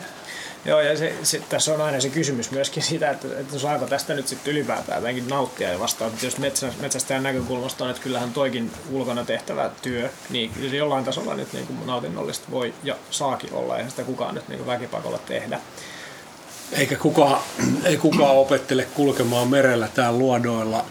Joo, 0.65 0.81
ja 0.81 0.97
se, 0.97 1.15
se, 1.23 1.41
tässä 1.49 1.73
on 1.73 1.81
aina 1.81 1.99
se 1.99 2.09
kysymys 2.09 2.51
myöskin 2.51 2.83
siitä, 2.83 3.09
että, 3.09 3.27
että 3.39 3.59
saako 3.59 3.85
tästä 3.85 4.13
nyt 4.13 4.27
sitten 4.27 4.51
ylipäätään 4.53 4.97
jotenkin 4.97 5.27
nauttia 5.27 5.69
ja 5.69 5.79
vastaan. 5.79 6.13
Että 6.13 6.25
jos 6.25 6.37
metsä, 6.37 6.73
metsästäjän 6.79 7.23
näkökulmasta 7.23 7.83
on, 7.83 7.89
että 7.89 8.03
kyllähän 8.03 8.33
toikin 8.33 8.71
ulkona 8.91 9.25
tehtävä 9.25 9.71
työ, 9.81 10.09
niin 10.29 10.51
kyllä 10.53 10.75
jollain 10.75 11.05
tasolla 11.05 11.35
nyt 11.35 11.53
niin 11.53 11.67
kuin 11.67 11.85
nautinnollista 11.85 12.51
voi 12.51 12.73
ja 12.83 12.95
saakin 13.11 13.53
olla, 13.53 13.77
eihän 13.77 13.91
sitä 13.91 14.03
kukaan 14.03 14.35
nyt 14.35 14.47
niin 14.47 14.57
kuin 14.57 14.67
väkipakolla 14.67 15.17
tehdä. 15.17 15.59
Eikä 16.71 16.95
kukaan, 16.95 17.41
ei 17.83 17.97
kukaan 17.97 18.35
opettele 18.35 18.87
kulkemaan 18.93 19.47
merellä 19.47 19.87
täällä 19.87 20.19
luodoilla. 20.19 20.85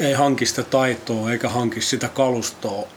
Ei 0.00 0.12
hanki 0.12 0.46
sitä 0.46 0.62
taitoa 0.62 1.30
eikä 1.30 1.48
hanki 1.48 1.80
sitä 1.80 2.08
kalustoa, 2.08 2.88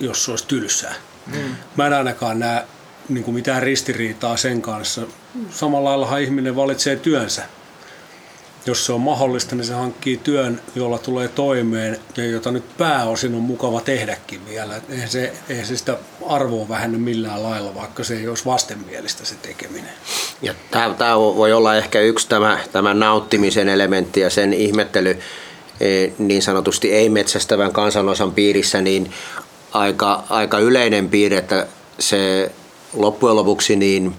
jos 0.00 0.24
se 0.24 0.30
olisi 0.30 0.46
tylsää. 0.46 0.94
Mm. 1.26 1.56
Mä 1.76 1.86
en 1.86 1.92
ainakaan 1.92 2.38
näe 2.38 2.64
niin 3.08 3.24
kuin 3.24 3.34
mitään 3.34 3.62
ristiriitaa 3.62 4.36
sen 4.36 4.62
kanssa. 4.62 5.02
Samalla 5.50 5.90
lailla 5.90 6.18
ihminen 6.18 6.56
valitsee 6.56 6.96
työnsä. 6.96 7.42
Jos 8.66 8.86
se 8.86 8.92
on 8.92 9.00
mahdollista, 9.00 9.56
niin 9.56 9.64
se 9.64 9.74
hankkii 9.74 10.16
työn, 10.16 10.60
jolla 10.74 10.98
tulee 10.98 11.28
toimeen 11.28 11.98
ja 12.16 12.24
jota 12.24 12.50
nyt 12.50 12.76
pääosin 12.78 13.34
on 13.34 13.40
mukava 13.40 13.80
tehdäkin 13.80 14.46
vielä. 14.48 14.80
Eihän 14.88 15.08
se, 15.08 15.32
eihän 15.48 15.66
se 15.66 15.76
sitä 15.76 15.98
arvoa 16.26 16.68
vähennä 16.68 16.98
millään 16.98 17.42
lailla, 17.42 17.74
vaikka 17.74 18.04
se 18.04 18.16
ei 18.16 18.28
olisi 18.28 18.44
vastenmielistä 18.44 19.24
se 19.24 19.34
tekeminen. 19.42 19.92
Ja 20.42 20.54
tämä, 20.70 20.94
tämä 20.98 21.18
voi 21.18 21.52
olla 21.52 21.76
ehkä 21.76 22.00
yksi 22.00 22.28
tämä, 22.28 22.58
tämä 22.72 22.94
nauttimisen 22.94 23.68
elementti 23.68 24.20
ja 24.20 24.30
sen 24.30 24.52
ihmettely 24.52 25.18
e, 25.80 26.08
niin 26.18 26.42
sanotusti 26.42 26.92
ei-metsästävän 26.92 27.72
kansanosan 27.72 28.32
piirissä, 28.32 28.80
niin 28.80 29.12
aika, 29.72 30.24
aika 30.30 30.58
yleinen 30.58 31.08
piirre, 31.08 31.38
että 31.38 31.66
se 31.98 32.52
loppujen 32.92 33.36
lopuksi 33.36 33.76
niin 33.76 34.14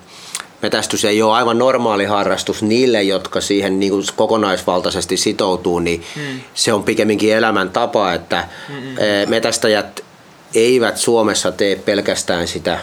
metästys 0.66 1.06
ei 1.06 1.22
ole 1.22 1.34
aivan 1.34 1.58
normaali 1.58 2.06
harrastus 2.06 2.64
niille, 2.64 3.04
jotka 3.04 3.42
siihen 3.42 3.80
niin 3.80 3.92
kuin 3.92 4.04
kokonaisvaltaisesti 4.16 5.18
sitoutuu, 5.18 5.80
niin 5.80 6.04
mm. 6.16 6.40
se 6.54 6.74
on 6.74 6.84
pikemminkin 6.84 7.36
elämäntapa, 7.36 8.14
että 8.14 8.48
Mm-mm. 8.70 8.96
metästäjät 9.28 10.04
eivät 10.56 10.98
Suomessa 10.98 11.52
tee 11.52 11.76
pelkästään 11.76 12.48
sitä 12.48 12.80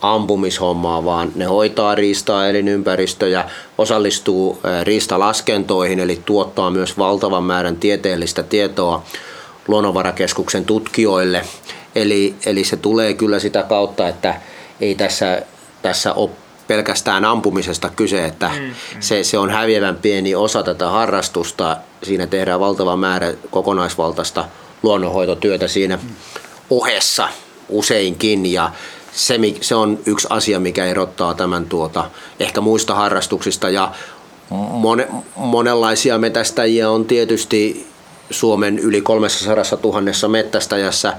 ampumishommaa, 0.00 1.04
vaan 1.04 1.32
ne 1.34 1.44
hoitaa 1.44 1.94
riistaa 1.94 2.48
elinympäristöjä, 2.48 3.44
osallistuu 3.78 4.60
riistalaskentoihin, 4.82 6.00
eli 6.00 6.22
tuottaa 6.26 6.70
myös 6.70 6.98
valtavan 6.98 7.44
määrän 7.44 7.76
tieteellistä 7.76 8.42
tietoa 8.42 9.02
luonnonvarakeskuksen 9.68 10.64
tutkijoille. 10.64 11.42
Eli, 11.94 12.34
eli 12.46 12.64
se 12.64 12.76
tulee 12.76 13.14
kyllä 13.14 13.38
sitä 13.38 13.62
kautta, 13.62 14.08
että 14.08 14.34
ei 14.80 14.94
tässä, 14.94 15.42
tässä 15.82 16.12
ole 16.14 16.30
pelkästään 16.68 17.24
ampumisesta 17.24 17.88
kyse, 17.96 18.24
että 18.24 18.48
mm, 18.48 18.64
mm. 18.64 18.72
Se, 19.00 19.24
se 19.24 19.38
on 19.38 19.50
häviävän 19.50 19.96
pieni 19.96 20.34
osa 20.34 20.62
tätä 20.62 20.88
harrastusta. 20.88 21.76
Siinä 22.02 22.26
tehdään 22.26 22.60
valtava 22.60 22.96
määrä 22.96 23.32
kokonaisvaltaista 23.50 24.44
luonnonhoitotyötä 24.82 25.68
siinä 25.68 25.96
mm. 25.96 26.08
ohessa 26.70 27.28
useinkin 27.68 28.46
ja 28.46 28.70
se, 29.12 29.38
se 29.60 29.74
on 29.74 29.98
yksi 30.06 30.26
asia, 30.30 30.60
mikä 30.60 30.84
erottaa 30.84 31.34
tämän 31.34 31.66
tuota, 31.66 32.10
ehkä 32.40 32.60
muista 32.60 32.94
harrastuksista 32.94 33.70
ja 33.70 33.92
Mone, 34.50 35.08
monenlaisia 35.36 36.18
metästäjiä 36.18 36.90
on 36.90 37.04
tietysti 37.04 37.86
Suomen 38.30 38.78
yli 38.78 39.00
300 39.00 39.64
000 39.82 40.28
mettästäjässä. 40.28 41.12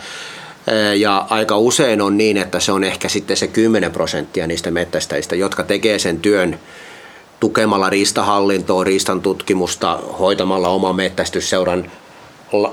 Ja 0.97 1.25
aika 1.29 1.57
usein 1.57 2.01
on 2.01 2.17
niin, 2.17 2.37
että 2.37 2.59
se 2.59 2.71
on 2.71 2.83
ehkä 2.83 3.09
sitten 3.09 3.37
se 3.37 3.47
10 3.47 3.91
prosenttia 3.91 4.47
niistä 4.47 4.71
mettästäjistä, 4.71 5.35
jotka 5.35 5.63
tekee 5.63 5.99
sen 5.99 6.19
työn 6.19 6.59
tukemalla 7.39 7.89
riistahallintoa, 7.89 8.83
riistan 8.83 9.21
tutkimusta, 9.21 9.99
hoitamalla 10.19 10.69
oman 10.69 10.95
mettästysseuran 10.95 11.91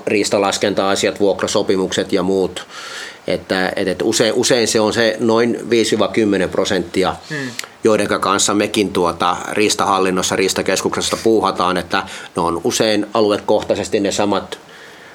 riistalaskenta-asiat, 0.06 1.20
vuokrasopimukset 1.20 2.12
ja 2.12 2.22
muut. 2.22 2.66
Että, 3.26 3.72
että 3.76 4.04
usein, 4.04 4.34
usein 4.34 4.68
se 4.68 4.80
on 4.80 4.92
se 4.92 5.16
noin 5.20 5.58
5-10 6.46 6.48
prosenttia, 6.48 7.16
hmm. 7.30 7.50
joiden 7.84 8.08
kanssa 8.20 8.54
mekin 8.54 8.92
tuota 8.92 9.36
riistahallinnossa, 9.52 10.36
riistakeskuksessa 10.36 11.16
puuhataan, 11.24 11.76
että 11.76 12.02
ne 12.36 12.42
on 12.42 12.60
usein 12.64 13.06
aluekohtaisesti 13.14 14.00
ne 14.00 14.12
samat, 14.12 14.58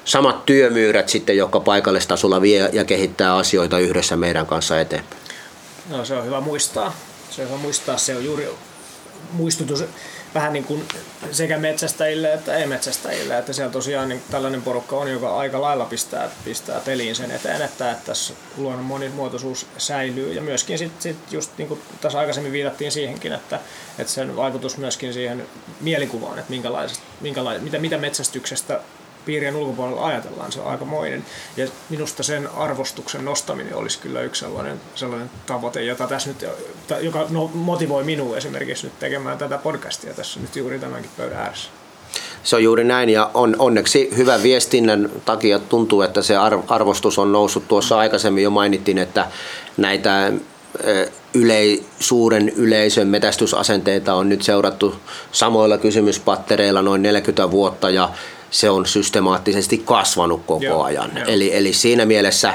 samat 0.04 0.46
työmyyrät 0.46 1.08
sitten, 1.08 1.36
jotka 1.36 1.60
paikallistasolla 1.60 2.42
vie 2.42 2.68
ja 2.72 2.84
kehittää 2.84 3.36
asioita 3.36 3.78
yhdessä 3.78 4.16
meidän 4.16 4.46
kanssa 4.46 4.80
eteenpäin. 4.80 5.22
No 5.88 6.04
se 6.04 6.14
on 6.14 6.24
hyvä 6.24 6.40
muistaa. 6.40 6.96
Se 7.30 7.42
on 7.42 7.48
hyvä 7.48 7.58
muistaa, 7.58 7.98
se 7.98 8.16
on 8.16 8.24
juuri 8.24 8.48
muistutus 9.32 9.84
vähän 10.34 10.52
niin 10.52 10.64
kuin 10.64 10.88
sekä 11.30 11.58
metsästäjille 11.58 12.32
että 12.32 12.56
ei-metsästäjille, 12.56 13.38
että 13.38 13.52
siellä 13.52 13.72
tosiaan 13.72 14.08
niin 14.08 14.22
tällainen 14.30 14.62
porukka 14.62 14.96
on, 14.96 15.10
joka 15.10 15.36
aika 15.36 15.60
lailla 15.60 15.84
pistää, 15.84 16.30
pistää 16.44 16.80
peliin 16.80 17.16
sen 17.16 17.30
eteen, 17.30 17.62
että, 17.62 17.90
että 17.90 18.06
tässä 18.06 18.34
luonnon 18.56 18.84
monimuotoisuus 18.84 19.66
säilyy 19.78 20.32
ja 20.32 20.42
myöskin 20.42 20.78
sitten 20.78 21.02
sit 21.02 21.32
just 21.32 21.50
niin 21.58 21.68
kuin 21.68 21.80
tässä 22.00 22.18
aikaisemmin 22.18 22.52
viitattiin 22.52 22.92
siihenkin, 22.92 23.32
että, 23.32 23.60
että 23.98 24.12
sen 24.12 24.36
vaikutus 24.36 24.76
myöskin 24.76 25.12
siihen 25.12 25.46
mielikuvaan, 25.80 26.38
että 26.38 26.50
minkälaisesta, 26.50 27.04
minkälaisesta, 27.20 27.64
mitä, 27.64 27.78
mitä 27.78 27.98
metsästyksestä 27.98 28.80
piirien 29.24 29.56
ulkopuolella 29.56 30.06
ajatellaan, 30.06 30.52
se 30.52 30.60
on 30.60 30.70
aikamoinen. 30.70 31.24
Ja 31.56 31.66
minusta 31.88 32.22
sen 32.22 32.48
arvostuksen 32.56 33.24
nostaminen 33.24 33.74
olisi 33.74 33.98
kyllä 33.98 34.20
yksi 34.20 34.40
sellainen, 34.40 34.80
sellainen 34.94 35.30
tavoite, 35.46 35.82
jota 35.82 36.06
tässä 36.06 36.28
nyt, 36.28 36.46
joka 37.00 37.26
no, 37.30 37.50
motivoi 37.54 38.04
minua 38.04 38.36
esimerkiksi 38.36 38.86
nyt 38.86 38.98
tekemään 38.98 39.38
tätä 39.38 39.58
podcastia 39.58 40.14
tässä 40.14 40.40
nyt 40.40 40.56
juuri 40.56 40.78
tämänkin 40.78 41.10
pöydän 41.16 41.38
ääressä. 41.38 41.70
Se 42.42 42.56
on 42.56 42.62
juuri 42.62 42.84
näin 42.84 43.08
ja 43.08 43.30
on, 43.34 43.56
onneksi 43.58 44.10
hyvän 44.16 44.42
viestinnän 44.42 45.10
takia 45.24 45.58
tuntuu, 45.58 46.02
että 46.02 46.22
se 46.22 46.36
arvostus 46.68 47.18
on 47.18 47.32
noussut. 47.32 47.68
Tuossa 47.68 47.98
aikaisemmin 47.98 48.44
jo 48.44 48.50
mainittiin, 48.50 48.98
että 48.98 49.26
näitä 49.76 50.32
ylei, 51.34 51.86
suuren 52.00 52.48
yleisön 52.48 53.08
metästysasenteita 53.08 54.14
on 54.14 54.28
nyt 54.28 54.42
seurattu 54.42 54.94
samoilla 55.32 55.78
kysymyspattereilla 55.78 56.82
noin 56.82 57.02
40 57.02 57.50
vuotta 57.50 57.90
ja 57.90 58.08
se 58.52 58.70
on 58.70 58.86
systemaattisesti 58.86 59.78
kasvanut 59.78 60.42
koko 60.46 60.64
Joo, 60.64 60.82
ajan. 60.82 61.10
Jo. 61.16 61.24
Eli, 61.26 61.56
eli 61.56 61.72
siinä 61.72 62.06
mielessä 62.06 62.54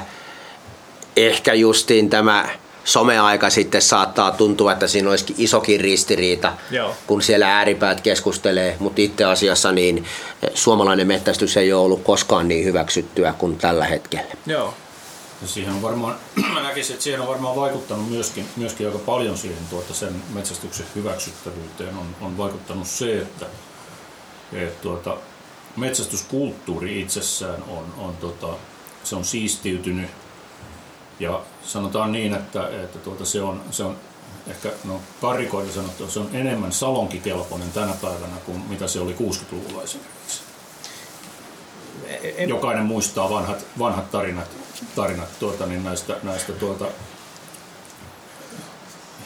ehkä 1.15 1.53
justiin 1.53 2.09
tämä 2.09 2.49
someaika 2.83 3.49
sitten 3.49 3.81
saattaa 3.81 4.31
tuntua, 4.31 4.71
että 4.71 4.87
siinä 4.87 5.09
olisikin 5.09 5.35
isokin 5.39 5.81
ristiriita, 5.81 6.53
Joo. 6.71 6.95
kun 7.07 7.21
siellä 7.21 7.57
ääripäät 7.57 8.01
keskustelee, 8.01 8.75
mutta 8.79 9.01
itse 9.01 9.23
asiassa 9.23 9.71
niin 9.71 10.05
suomalainen 10.53 11.07
mettästys 11.07 11.57
ei 11.57 11.73
ole 11.73 11.85
ollut 11.85 12.03
koskaan 12.03 12.47
niin 12.47 12.65
hyväksyttyä 12.65 13.33
kuin 13.37 13.57
tällä 13.57 13.85
hetkellä. 13.85 14.35
Joo. 14.45 14.73
Ja 15.41 15.47
siihen 15.47 15.73
on 15.73 15.81
varmaan, 15.81 16.15
mä 16.53 16.63
näkisin, 16.63 16.93
että 16.93 17.03
siihen 17.03 17.21
on 17.21 17.27
varmaan 17.27 17.55
vaikuttanut 17.55 18.09
myöskin, 18.09 18.45
myöskin 18.55 18.87
aika 18.87 18.99
paljon 18.99 19.37
siihen 19.37 19.63
tuota 19.69 19.93
sen 19.93 20.15
metsästyksen 20.33 20.85
hyväksyttävyyteen 20.95 21.97
on, 21.97 22.15
on 22.21 22.37
vaikuttanut 22.37 22.87
se, 22.87 23.17
että, 23.17 23.45
että 24.53 24.81
tuota, 24.81 25.17
metsästyskulttuuri 25.77 27.01
itsessään 27.01 27.63
on, 27.67 27.93
on, 27.97 28.17
tota, 28.17 28.47
se 29.03 29.15
on 29.15 29.25
siistiytynyt 29.25 30.09
ja 31.19 31.41
sanotaan 31.63 32.11
niin, 32.11 32.33
että, 32.33 32.69
että 32.69 32.99
tuota, 32.99 33.25
se, 33.25 33.41
on, 33.41 33.61
se 33.71 33.83
on 33.83 33.97
ehkä 34.47 34.69
no, 34.83 35.01
karikoiden 35.21 35.73
sanottu, 35.73 36.09
se 36.09 36.19
on 36.19 36.29
enemmän 36.33 36.71
salonkikelpoinen 36.71 37.71
tänä 37.71 37.93
päivänä 38.01 38.35
kuin 38.45 38.61
mitä 38.69 38.87
se 38.87 38.99
oli 38.99 39.13
60-luvulla 39.13 39.83
esimerkiksi. 39.83 40.41
En... 42.37 42.49
Jokainen 42.49 42.85
muistaa 42.85 43.29
vanhat, 43.29 43.65
vanhat 43.79 44.11
tarinat, 44.11 44.47
tarinat 44.95 45.39
tuota, 45.39 45.65
niin 45.65 45.83
näistä, 45.83 46.15
näistä 46.23 46.53
tuota, 46.53 46.85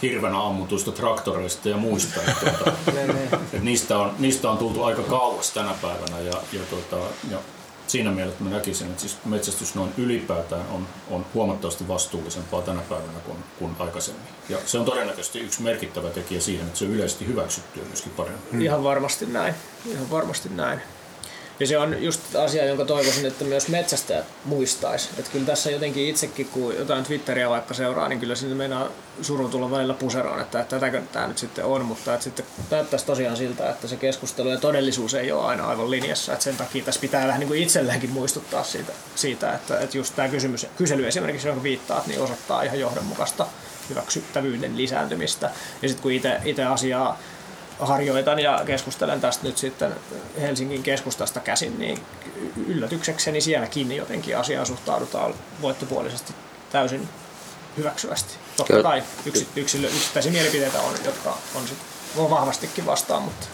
hirvenä 0.01 0.45
ammutuista 0.47 0.91
traktoreista 0.91 1.69
ja 1.69 1.77
muista. 1.77 2.21
Että, 2.21 2.51
tuota, 2.51 2.73
että 3.43 3.57
niistä, 3.61 3.97
on, 3.97 4.13
niistä 4.19 4.51
on 4.51 4.57
tultu 4.57 4.83
aika 4.83 5.01
kauas 5.01 5.51
tänä 5.51 5.73
päivänä 5.81 6.19
ja, 6.19 6.33
ja, 6.53 6.59
tuota, 6.69 6.97
ja 7.31 7.37
siinä 7.87 8.11
mielessä 8.11 8.43
mä 8.43 8.49
näkisin, 8.49 8.87
että 8.87 9.01
siis 9.01 9.17
metsästys 9.25 9.75
noin 9.75 9.93
ylipäätään 9.97 10.65
on, 10.71 10.87
on 11.09 11.25
huomattavasti 11.33 11.87
vastuullisempaa 11.87 12.61
tänä 12.61 12.81
päivänä 12.81 13.19
kuin, 13.25 13.37
kuin 13.59 13.75
aikaisemmin. 13.79 14.23
Ja 14.49 14.57
se 14.65 14.79
on 14.79 14.85
todennäköisesti 14.85 15.39
yksi 15.39 15.61
merkittävä 15.61 16.09
tekijä 16.09 16.41
siihen, 16.41 16.67
että 16.67 16.79
se 16.79 16.85
on 16.85 16.91
yleisesti 16.91 17.27
hyväksyttyä 17.27 17.83
myöskin 17.83 18.11
paremmin. 18.11 18.61
Ihan 18.61 18.83
varmasti 18.83 19.25
näin. 19.25 19.53
Ihan 19.85 20.11
varmasti 20.11 20.49
näin. 20.49 20.81
Ja 21.61 21.67
se 21.67 21.77
on 21.77 22.03
just 22.03 22.35
asia, 22.35 22.65
jonka 22.65 22.85
toivoisin, 22.85 23.25
että 23.25 23.45
myös 23.45 23.67
metsästäjät 23.67 24.25
muistaisi. 24.45 25.09
Että 25.17 25.31
kyllä 25.31 25.45
tässä 25.45 25.71
jotenkin 25.71 26.07
itsekin, 26.07 26.47
kun 26.47 26.75
jotain 26.75 27.03
Twitteriä 27.03 27.49
vaikka 27.49 27.73
seuraa, 27.73 28.07
niin 28.07 28.19
kyllä 28.19 28.35
sinne 28.35 28.55
meinaa 28.55 28.87
suru 29.21 29.49
tulla 29.49 29.71
välillä 29.71 29.93
puseroon, 29.93 30.41
että, 30.41 30.65
tätäkö 30.69 31.01
tämä 31.11 31.27
nyt 31.27 31.37
sitten 31.37 31.65
on. 31.65 31.85
Mutta 31.85 32.13
että 32.13 32.23
sitten 32.23 32.45
näyttäisi 32.71 33.05
tosiaan 33.05 33.37
siltä, 33.37 33.69
että 33.69 33.87
se 33.87 33.95
keskustelu 33.95 34.49
ja 34.49 34.57
todellisuus 34.57 35.13
ei 35.13 35.31
ole 35.31 35.45
aina 35.45 35.67
aivan 35.67 35.91
linjassa. 35.91 36.33
Että 36.33 36.43
sen 36.43 36.57
takia 36.57 36.83
tässä 36.83 37.01
pitää 37.01 37.27
vähän 37.27 37.39
niin 37.39 37.69
kuin 37.99 38.11
muistuttaa 38.11 38.63
siitä, 38.63 38.91
siitä 39.15 39.53
että, 39.53 39.79
että 39.79 39.97
just 39.97 40.15
tämä 40.15 40.27
kysymys, 40.27 40.67
kysely 40.77 41.07
esimerkiksi, 41.07 41.47
jonka 41.47 41.63
viittaat, 41.63 42.07
niin 42.07 42.21
osoittaa 42.21 42.63
ihan 42.63 42.79
johdonmukaista 42.79 43.45
hyväksyttävyyden 43.89 44.77
lisääntymistä. 44.77 45.51
Ja 45.81 45.89
sitten 45.89 46.03
kun 46.03 46.11
itse 46.45 46.63
asiaa 46.63 47.19
harjoitan 47.85 48.39
ja 48.39 48.61
keskustelen 48.65 49.21
tästä 49.21 49.47
nyt 49.47 49.57
sitten 49.57 49.95
Helsingin 50.41 50.83
keskustasta 50.83 51.39
käsin, 51.39 51.79
niin 51.79 51.99
yllätyksekseni 52.67 53.41
sielläkin 53.41 53.91
jotenkin 53.95 54.37
asiaan 54.37 54.65
suhtaudutaan 54.65 55.33
voittopuolisesti 55.61 56.33
täysin 56.71 57.09
hyväksyvästi. 57.77 58.33
Totta 58.57 58.73
Kyllä. 58.73 58.83
kai 58.83 59.03
yksi, 59.25 59.47
yksilö, 59.55 59.87
yksittäisiä 59.87 60.31
mielipiteitä 60.31 60.81
on, 60.81 60.93
jotka 61.05 61.37
on 61.55 61.67
sit, 61.67 61.77
on 62.17 62.29
vahvastikin 62.29 62.85
vastaan. 62.85 63.23
Mutta 63.23 63.47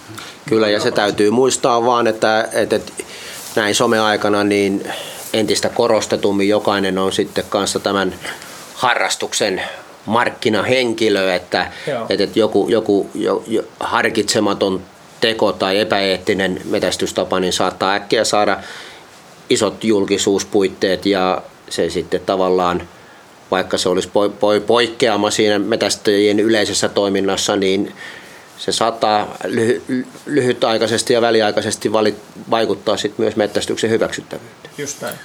Kyllä, 0.50 0.70
ja 0.70 0.80
se 0.80 0.92
täytyy 0.92 1.32
muistaa 1.32 1.86
vaan, 1.86 2.08
että, 2.08 2.50
että, 2.52 2.76
että 2.76 2.94
näin 3.56 3.76
some-aikana 3.76 4.44
niin 4.44 4.92
entistä 5.34 5.70
korostetummin 5.70 6.50
jokainen 6.50 6.98
on 6.98 7.14
sitten 7.14 7.46
kanssa 7.50 7.80
tämän 7.80 8.16
harrastuksen 8.74 9.62
markkinahenkilö, 10.08 11.34
että, 11.34 11.72
että, 12.10 12.24
että 12.24 12.40
joku, 12.40 12.68
joku 12.70 13.10
jo, 13.14 13.44
jo, 13.48 13.64
harkitsematon 13.80 14.82
teko 15.22 15.52
tai 15.52 15.80
epäeettinen 15.80 16.62
metästystapa 16.66 17.40
niin 17.40 17.54
saattaa 17.54 17.94
äkkiä 17.94 18.24
saada 18.24 18.60
isot 19.50 19.84
julkisuuspuitteet 19.84 21.06
ja 21.06 21.42
se 21.70 21.90
sitten 21.90 22.22
tavallaan, 22.26 22.88
vaikka 23.52 23.78
se 23.78 23.90
olisi 23.90 24.10
poikkeama 24.68 25.32
siinä 25.32 25.60
metästäjien 25.60 26.40
yleisessä 26.40 26.90
toiminnassa, 26.90 27.56
niin 27.56 27.94
se 28.58 28.72
saattaa 28.72 29.38
lyhy- 29.44 30.06
lyhytaikaisesti 30.26 31.14
ja 31.14 31.22
väliaikaisesti 31.22 31.92
vaikuttaa 32.50 32.98
sitten 32.98 33.26
myös 33.26 33.36
metästyksen 33.36 33.90
hyväksyttävyyteen. 33.90 34.74
Just 34.78 35.02
näin. 35.02 35.16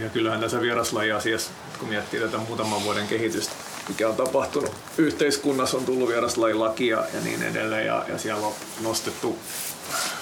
Ja 0.00 0.08
kyllähän 0.08 0.40
tässä 0.40 0.60
vieraslaji-asiassa, 0.60 1.50
kun 1.78 1.88
miettii 1.88 2.20
tätä 2.20 2.38
muutaman 2.38 2.84
vuoden 2.84 3.06
kehitystä, 3.06 3.54
mikä 3.88 4.08
on 4.08 4.16
tapahtunut. 4.16 4.74
Yhteiskunnassa, 4.98 5.76
on 5.76 5.84
tullut 5.84 6.08
vieraslajilaki 6.08 6.86
ja, 6.86 7.04
niin 7.24 7.42
edelleen, 7.42 7.86
ja, 7.86 8.04
ja 8.08 8.18
siellä 8.18 8.46
on 8.46 8.52
nostettu 8.80 9.38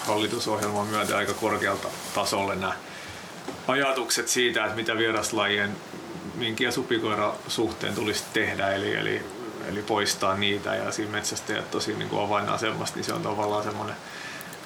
hallitusohjelman 0.06 0.86
myötä 0.86 1.16
aika 1.16 1.34
korkealta 1.34 1.88
tasolle 2.14 2.54
nämä 2.54 2.72
ajatukset 3.68 4.28
siitä, 4.28 4.64
että 4.64 4.76
mitä 4.76 4.96
vieraslajien 4.96 5.76
minkin 6.34 6.64
ja 6.64 6.72
supikoira 6.72 7.34
suhteen 7.48 7.94
tulisi 7.94 8.24
tehdä, 8.32 8.72
eli, 8.72 8.94
eli, 8.94 9.22
eli 9.68 9.82
poistaa 9.82 10.36
niitä, 10.36 10.74
ja 10.74 10.92
siinä 10.92 11.12
metsästäjät 11.12 11.70
tosi 11.70 11.94
niin 11.94 12.08
kuin 12.08 12.22
avainasemasta, 12.22 12.96
niin 12.96 13.04
se 13.04 13.12
on 13.12 13.22
tavallaan 13.22 13.64
semmoinen 13.64 13.96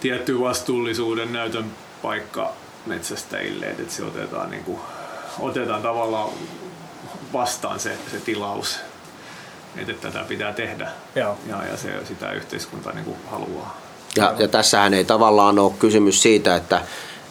tietty 0.01 0.41
vastuullisuuden 0.41 1.33
näytön 1.33 1.73
paikka 2.03 2.53
metsästäjille, 2.87 3.67
että 3.67 3.95
se 3.95 4.05
otetaan, 4.05 4.51
niin 4.51 4.65
kuin, 4.65 4.81
otetaan 5.39 5.83
tavallaan 5.83 6.31
vastaan 7.33 7.81
se, 7.81 7.99
se 8.11 8.21
tilaus, 8.21 8.79
että 9.81 10.09
tätä 10.09 10.25
pitää 10.29 10.53
tehdä 10.53 10.89
Joo. 11.15 11.37
Ja, 11.49 11.67
ja 11.71 11.77
se, 11.77 11.89
sitä 12.09 12.33
yhteiskunta 12.33 12.93
niin 12.93 13.05
kuin 13.05 13.17
haluaa. 13.31 13.81
Ja, 14.17 14.35
ja 14.39 14.49
tässähän 14.49 14.95
ei 14.95 15.05
tavallaan 15.05 15.59
ole 15.59 15.73
kysymys 15.79 16.23
siitä, 16.23 16.57
että 16.57 16.81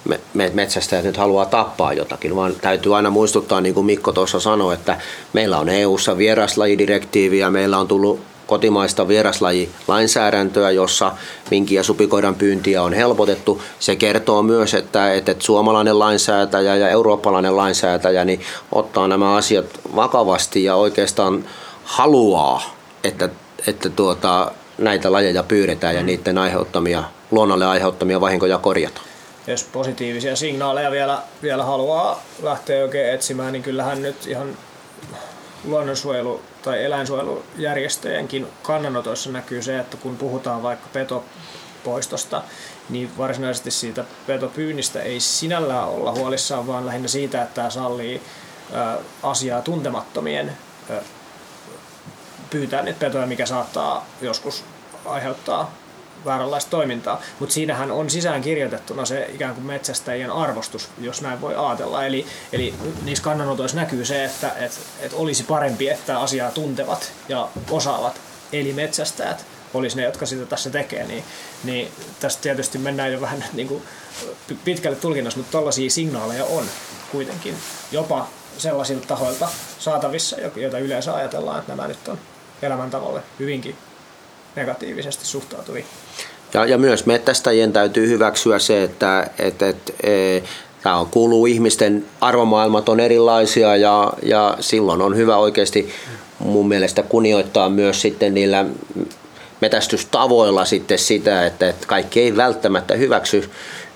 me, 0.06 0.20
me 0.34 0.52
metsästäjät 0.54 1.06
nyt 1.06 1.18
haluaa 1.18 1.46
tappaa 1.46 1.94
jotakin, 1.94 2.36
vaan 2.36 2.56
täytyy 2.62 2.96
aina 2.96 3.10
muistuttaa, 3.10 3.62
niin 3.62 3.74
kuin 3.74 3.86
Mikko 3.86 4.12
tuossa 4.12 4.40
sanoi, 4.40 4.74
että 4.74 4.98
meillä 5.34 5.58
on 5.58 5.70
EU-ssa 5.70 6.18
vieraslajidirektiivi 6.18 7.40
ja 7.40 7.52
meillä 7.52 7.78
on 7.78 7.88
tullut 7.88 8.20
kotimaista 8.48 9.08
vieraslajilainsäädäntöä, 9.08 10.72
jossa 10.72 11.12
minki- 11.52 11.76
ja 11.76 11.84
supikoiran 11.84 12.36
pyyntiä 12.36 12.84
on 12.84 12.94
helpotettu. 12.94 13.62
Se 13.80 13.96
kertoo 13.96 14.44
myös, 14.44 14.74
että, 14.74 15.14
että 15.14 15.36
suomalainen 15.40 16.00
lainsäätäjä 16.00 16.76
ja 16.76 16.90
eurooppalainen 16.90 17.58
lainsäätäjä 17.58 18.26
niin 18.26 18.42
ottaa 18.72 19.08
nämä 19.08 19.36
asiat 19.36 19.66
vakavasti 19.96 20.64
ja 20.64 20.76
oikeastaan 20.76 21.46
haluaa, 21.88 22.76
että, 23.04 23.30
että 23.68 23.90
tuota, 23.90 24.52
näitä 24.78 25.12
lajeja 25.12 25.44
pyydetään 25.44 25.96
ja 25.96 26.04
niiden 26.04 26.38
aiheuttamia, 26.38 27.04
luonnolle 27.32 27.66
aiheuttamia 27.66 28.22
vahinkoja 28.22 28.58
korjataan. 28.58 29.06
Jos 29.48 29.64
positiivisia 29.64 30.36
signaaleja 30.36 30.92
vielä, 30.92 31.22
vielä 31.42 31.64
haluaa 31.64 32.24
lähteä 32.44 32.84
oikein 32.84 33.14
etsimään, 33.14 33.54
niin 33.54 33.64
kyllähän 33.64 34.02
nyt 34.02 34.28
ihan 34.28 34.58
luonnonsuojelu- 35.66 36.42
tai 36.62 36.84
eläinsuojelujärjestöjenkin 36.84 38.48
kannanotoissa 38.64 39.32
näkyy 39.32 39.62
se, 39.62 39.80
että 39.80 39.98
kun 39.98 40.18
puhutaan 40.18 40.64
vaikka 40.64 40.88
petopoistosta, 40.94 42.42
niin 42.90 43.12
varsinaisesti 43.18 43.72
siitä 43.72 44.04
petopyynnistä 44.28 45.02
ei 45.02 45.20
sinällään 45.20 45.88
olla 45.88 46.12
huolissaan, 46.12 46.68
vaan 46.68 46.86
lähinnä 46.86 47.08
siitä, 47.08 47.42
että 47.42 47.56
tämä 47.56 47.70
sallii 47.70 48.22
asiaa 49.24 49.62
tuntemattomien 49.62 50.58
pyytää 52.50 52.82
niitä 52.82 53.00
petoja, 53.00 53.28
mikä 53.28 53.46
saattaa 53.46 54.06
joskus 54.22 54.64
aiheuttaa 55.06 55.72
vääränlaista 56.26 56.72
toimintaa, 56.72 57.22
mutta 57.40 57.54
siinähän 57.54 57.92
on 57.92 58.10
sisään 58.10 58.42
kirjoitettuna 58.42 59.06
se 59.06 59.30
ikään 59.34 59.56
kuin 59.56 59.66
metsästäjien 59.66 60.32
arvostus, 60.32 60.90
jos 61.02 61.22
näin 61.22 61.42
voi 61.42 61.56
ajatella. 61.56 62.06
Eli, 62.06 62.26
eli 62.54 62.74
niissä 63.04 63.24
kannanotoissa 63.24 63.78
näkyy 63.78 64.06
se, 64.06 64.26
että 64.26 64.52
et, 64.60 64.80
et 65.00 65.14
olisi 65.14 65.44
parempi, 65.44 65.90
että 65.90 66.20
asiaa 66.20 66.52
tuntevat 66.52 67.12
ja 67.30 67.48
osaavat, 67.72 68.22
eli 68.54 68.74
metsästäjät, 68.74 69.46
olisi 69.74 69.98
ne, 69.98 70.04
jotka 70.04 70.26
sitä 70.26 70.46
tässä 70.46 70.70
tekee, 70.70 71.08
niin, 71.08 71.24
niin 71.64 71.92
tästä 72.20 72.42
tietysti 72.42 72.78
mennään 72.78 73.14
jo 73.14 73.22
vähän 73.22 73.46
niin 73.54 73.68
kuin 73.68 73.84
pitkälle 74.66 74.98
tulkinnassa, 74.98 75.40
mutta 75.40 75.58
tällaisia 75.58 75.90
signaaleja 75.90 76.46
on 76.46 76.66
kuitenkin 77.12 77.56
jopa 77.92 78.28
sellaisilta 78.58 79.08
tahoilta 79.08 79.50
saatavissa, 79.80 80.38
joita 80.56 80.80
yleensä 80.80 81.16
ajatellaan, 81.16 81.60
että 81.60 81.72
nämä 81.72 81.88
nyt 81.88 82.08
on 82.08 82.20
elämäntavalle 82.62 83.22
hyvinkin 83.40 83.76
negatiivisesti 84.56 85.26
suhtautuvia. 85.26 85.86
Ja, 86.54 86.66
ja 86.66 86.78
myös 86.78 87.06
mettästäjien 87.06 87.74
täytyy 87.74 88.08
hyväksyä 88.08 88.60
se, 88.60 88.84
että, 88.84 89.28
että, 89.40 89.70
että 89.70 89.94
e, 90.04 90.42
tämä 90.84 90.98
on, 90.98 91.08
kuuluu 91.08 91.46
ihmisten 91.46 92.06
arvomaailmat 92.22 92.90
on 92.90 93.00
erilaisia 93.00 93.76
ja, 93.76 94.14
ja 94.24 94.58
silloin 94.60 95.02
on 95.02 95.16
hyvä 95.16 95.38
oikeasti 95.38 95.94
mun 96.40 96.68
mielestä 96.68 97.04
kunnioittaa 97.04 97.70
myös 97.70 98.02
sitten 98.02 98.34
niillä 98.34 98.66
metästystavoilla 99.62 100.66
sitten 100.66 101.00
sitä, 101.00 101.46
että, 101.46 101.70
että 101.70 101.88
kaikki 101.88 102.22
ei 102.22 102.36
välttämättä 102.36 102.94
hyväksy, 102.94 103.50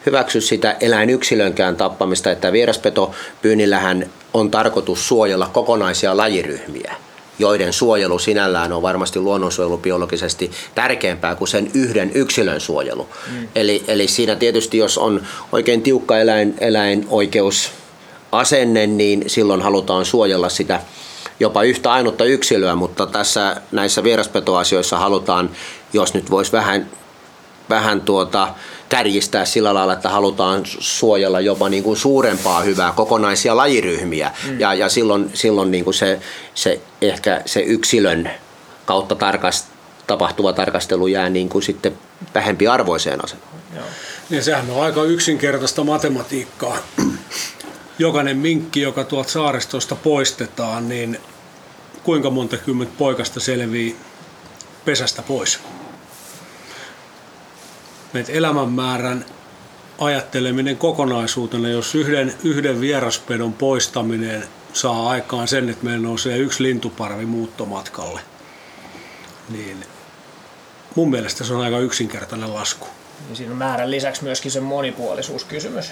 hyväksy 0.06 0.42
sitä 0.42 0.76
eläinyksilönkään 0.80 1.76
tappamista, 1.76 2.32
että 2.32 2.52
vieraspetopyynnillähän 2.52 4.10
on 4.34 4.52
tarkoitus 4.52 5.08
suojella 5.08 5.50
kokonaisia 5.54 6.18
lajiryhmiä 6.18 6.96
joiden 7.42 7.74
suojelu 7.74 8.20
sinällään 8.20 8.74
on 8.74 8.82
varmasti 8.82 9.20
luonnonsuojelubiologisesti 9.20 10.52
tärkeämpää 10.76 11.36
kuin 11.36 11.48
sen 11.48 11.72
yhden 11.74 12.12
yksilön 12.14 12.60
suojelu. 12.60 13.08
Mm. 13.32 13.48
Eli, 13.56 13.84
eli 13.88 14.08
siinä 14.08 14.36
tietysti, 14.36 14.78
jos 14.78 14.98
on 14.98 15.22
oikein 15.52 15.82
tiukka 15.82 16.18
eläin, 16.18 16.54
eläinoikeus 16.60 17.72
asenne, 18.32 18.88
niin 18.88 19.24
silloin 19.28 19.62
halutaan 19.62 20.06
suojella 20.06 20.50
sitä 20.50 20.80
jopa 21.40 21.64
yhtä 21.64 21.92
ainutta 21.92 22.26
yksilöä, 22.26 22.76
mutta 22.76 23.06
tässä 23.06 23.62
näissä 23.72 24.04
vieraspetoasioissa 24.04 24.98
halutaan, 24.98 25.50
jos 25.94 26.14
nyt 26.14 26.32
voisi 26.32 26.52
vähän, 26.52 26.90
vähän 27.70 28.02
tuota, 28.02 28.48
kärjistää 28.92 29.46
sillä 29.46 29.74
lailla, 29.74 29.94
että 29.94 30.10
halutaan 30.10 30.62
suojella 30.66 31.40
jopa 31.40 31.70
niin 31.70 31.84
kuin 31.84 31.98
suurempaa 31.98 32.62
hyvää 32.62 32.92
kokonaisia 32.92 33.58
lajiryhmiä. 33.58 34.32
Mm. 34.48 34.60
Ja, 34.60 34.74
ja 34.74 34.90
silloin, 34.90 35.32
silloin 35.34 35.72
niin 35.72 35.84
kuin 35.84 35.94
se, 35.94 36.20
se, 36.56 36.82
ehkä 37.02 37.42
se 37.46 37.60
yksilön 37.60 38.32
kautta 38.86 39.16
tarkast, 39.16 39.66
tapahtuva 40.08 40.54
tarkastelu 40.54 41.08
jää 41.08 41.30
niin 41.30 41.50
kuin 41.50 41.64
sitten 41.64 41.98
vähempi 42.36 42.68
arvoiseen 42.68 43.24
asemaan. 43.24 43.48
Joo. 43.76 43.86
Ja 44.30 44.44
sehän 44.44 44.70
on 44.70 44.84
aika 44.84 45.04
yksinkertaista 45.04 45.84
matematiikkaa. 45.84 46.78
Jokainen 48.00 48.38
minkki, 48.38 48.82
joka 48.82 49.04
tuolta 49.04 49.30
saaristosta 49.30 49.96
poistetaan, 49.96 50.90
niin 50.90 51.18
kuinka 52.04 52.30
monta 52.30 52.58
kymmentä 52.58 52.94
poikasta 52.98 53.40
selvii 53.40 53.96
pesästä 54.86 55.22
pois? 55.22 55.60
Meitä 58.14 58.32
elämänmäärän 58.32 59.26
ajatteleminen 60.00 60.78
kokonaisuutena, 60.78 61.70
jos 61.70 61.96
yhden, 61.96 62.34
yhden 62.44 62.82
vieraspedon 62.82 63.54
poistaminen 63.54 64.44
saa 64.74 65.10
aikaan 65.10 65.48
sen, 65.48 65.70
että 65.70 65.86
meillä 65.86 66.08
nousee 66.08 66.38
yksi 66.38 66.64
lintuparvi 66.64 67.26
muuttomatkalle, 67.26 68.22
niin 69.50 69.86
mun 70.96 71.10
mielestä 71.10 71.44
se 71.44 71.54
on 71.54 71.62
aika 71.62 71.80
yksinkertainen 71.80 72.54
lasku. 72.54 72.88
Ja 73.30 73.36
siinä 73.36 73.52
on 73.52 73.58
määrän 73.58 73.92
lisäksi 73.92 74.24
myöskin 74.24 74.52
se 74.52 74.60
monipuolisuuskysymys 74.60 75.92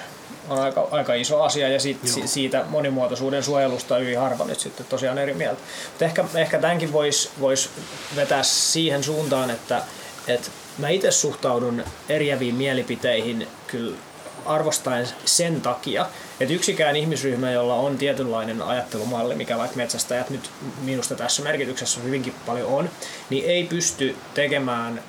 on 0.50 0.60
aika, 0.60 0.88
aika 0.92 1.14
iso 1.14 1.42
asia 1.42 1.70
ja 1.70 1.80
sit, 1.80 1.98
si, 2.06 2.28
siitä 2.28 2.66
monimuotoisuuden 2.70 3.44
suojelusta 3.44 3.96
on 3.96 4.02
hyvin 4.02 4.20
harva 4.20 4.46
nyt 4.46 4.60
sitten 4.60 4.86
tosiaan 4.86 5.18
eri 5.18 5.34
mieltä. 5.34 5.62
Mutta 5.90 6.06
ehkä, 6.06 6.26
ehkä 6.36 6.60
tämänkin 6.60 6.94
voisi 6.94 7.30
vois 7.40 7.70
vetää 8.16 8.44
siihen 8.44 9.04
suuntaan, 9.04 9.50
että 9.50 9.82
et 10.28 10.52
mä 10.80 10.90
itse 10.90 11.12
suhtaudun 11.12 11.84
eriäviin 12.10 12.56
mielipiteihin 12.56 13.48
kyllä 13.68 13.98
arvostaen 14.46 15.08
sen 15.26 15.62
takia, 15.62 16.06
että 16.40 16.54
yksikään 16.54 16.96
ihmisryhmä, 16.96 17.52
jolla 17.52 17.76
on 17.76 17.98
tietynlainen 17.98 18.62
ajattelumalli, 18.62 19.36
mikä 19.36 19.58
vaikka 19.58 19.78
metsästäjät 19.78 20.30
nyt 20.30 20.52
minusta 20.82 21.16
tässä 21.16 21.42
merkityksessä 21.42 22.02
hyvinkin 22.02 22.34
paljon 22.46 22.68
on, 22.68 22.90
niin 23.30 23.46
ei 23.46 23.64
pysty 23.64 24.16
tekemään 24.34 25.04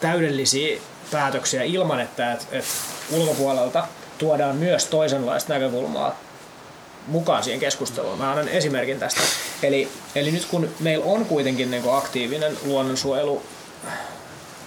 täydellisiä 0.00 0.78
päätöksiä 1.10 1.62
ilman, 1.62 2.00
että, 2.00 2.32
että, 2.32 2.46
että 2.52 2.70
ulkopuolelta 3.10 3.86
tuodaan 4.18 4.56
myös 4.56 4.86
toisenlaista 4.86 5.52
näkökulmaa 5.52 6.18
mukaan 7.06 7.42
siihen 7.42 7.60
keskusteluun. 7.60 8.18
Mä 8.18 8.30
annan 8.30 8.48
esimerkin 8.48 8.98
tästä. 8.98 9.20
Eli, 9.62 9.88
eli 10.14 10.30
nyt 10.30 10.44
kun 10.44 10.68
meillä 10.80 11.04
on 11.04 11.24
kuitenkin 11.24 11.70
niin 11.70 11.82
aktiivinen 11.92 12.58
luonnonsuojelu 12.64 13.42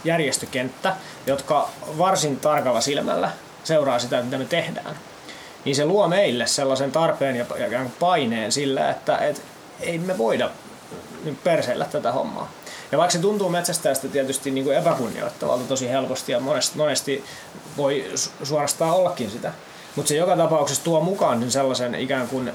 järjestökenttä, 0.04 0.96
jotka 1.28 1.70
varsin 1.98 2.40
tarkalla 2.40 2.82
silmällä 2.82 3.32
seuraa 3.64 4.00
sitä, 4.00 4.22
mitä 4.22 4.38
me 4.38 4.46
tehdään, 4.46 4.96
niin 5.66 5.76
se 5.76 5.86
luo 5.86 6.08
meille 6.08 6.48
sellaisen 6.48 6.92
tarpeen 6.92 7.36
ja 7.36 7.46
paineen 8.00 8.52
sillä, 8.52 8.90
että 8.90 9.18
et 9.18 9.42
ei 9.80 9.98
me 9.98 10.18
voida 10.18 10.50
nyt 11.24 11.44
perseillä 11.44 11.86
tätä 11.86 12.12
hommaa. 12.12 12.52
Ja 12.92 12.98
vaikka 12.98 13.12
se 13.12 13.20
tuntuu 13.20 13.50
metsästäjästä 13.50 14.08
tietysti 14.08 14.52
niin 14.52 14.64
kuin 14.64 14.78
epäkunnioittavalta 14.78 15.64
tosi 15.64 15.90
helposti 15.90 16.32
ja 16.32 16.40
monesti, 16.40 16.78
monesti 16.78 17.24
voi 17.78 18.12
suorastaan 18.44 18.92
ollakin 18.92 19.32
sitä, 19.32 19.52
mutta 19.96 20.10
se 20.10 20.16
joka 20.16 20.38
tapauksessa 20.38 20.84
tuo 20.84 21.02
mukaan 21.02 21.52
sellaisen 21.52 21.96
ikään 21.96 22.28
kuin 22.28 22.52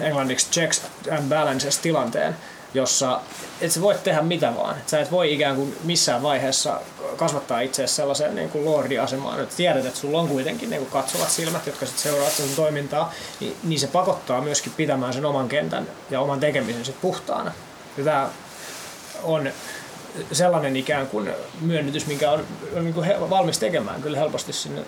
englanniksi 0.00 0.50
checks 0.50 0.82
and 1.10 1.28
balances 1.28 1.78
tilanteen, 1.78 2.36
jossa 2.74 3.20
et 3.60 3.72
sä 3.72 3.80
voi 3.80 3.94
tehdä 4.04 4.22
mitä 4.22 4.52
vaan. 4.56 4.78
Et 4.78 4.88
sä 4.88 5.00
et 5.00 5.10
voi 5.10 5.34
ikään 5.34 5.56
kuin 5.56 5.76
missään 5.84 6.22
vaiheessa 6.22 6.80
kasvattaa 7.16 7.60
itseäsi 7.60 7.94
sellaiseen 7.94 8.34
niin 8.34 8.50
kuin 8.50 8.64
lordi-asemaan, 8.64 9.40
että 9.40 9.56
tiedät, 9.56 9.86
että 9.86 10.00
sulla 10.00 10.20
on 10.20 10.28
kuitenkin 10.28 10.70
niin 10.70 10.82
kuin 10.82 10.90
katsovat 10.90 11.30
silmät, 11.30 11.66
jotka 11.66 11.86
sitten 11.86 12.02
seuraavat 12.02 12.32
sen 12.32 12.56
toimintaa, 12.56 13.12
niin, 13.40 13.56
niin 13.62 13.80
se 13.80 13.86
pakottaa 13.86 14.40
myöskin 14.40 14.72
pitämään 14.76 15.12
sen 15.12 15.24
oman 15.24 15.48
kentän 15.48 15.88
ja 16.10 16.20
oman 16.20 16.40
tekemisen 16.40 16.84
sit 16.84 17.00
puhtaana. 17.00 17.52
Ja 17.96 18.04
tämä 18.04 18.28
on 19.22 19.52
sellainen 20.32 20.76
ikään 20.76 21.06
kuin 21.06 21.30
myönnytys, 21.60 22.06
minkä 22.06 22.30
on, 22.30 22.46
on 22.76 22.84
niin 22.84 22.94
kuin 22.94 23.30
valmis 23.30 23.58
tekemään 23.58 24.02
kyllä 24.02 24.18
helposti 24.18 24.52
sinne 24.52 24.82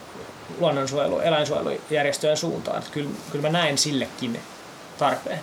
luonnonsuojelu- 0.61 1.23
eläinsuojelujärjestöjen 1.23 2.37
suuntaan. 2.37 2.79
Että 2.79 2.91
kyllä, 2.91 3.11
kyllä 3.33 3.49
mä 3.49 3.59
näen 3.59 3.79
sillekin 3.79 4.41
tarpeen. 4.99 5.41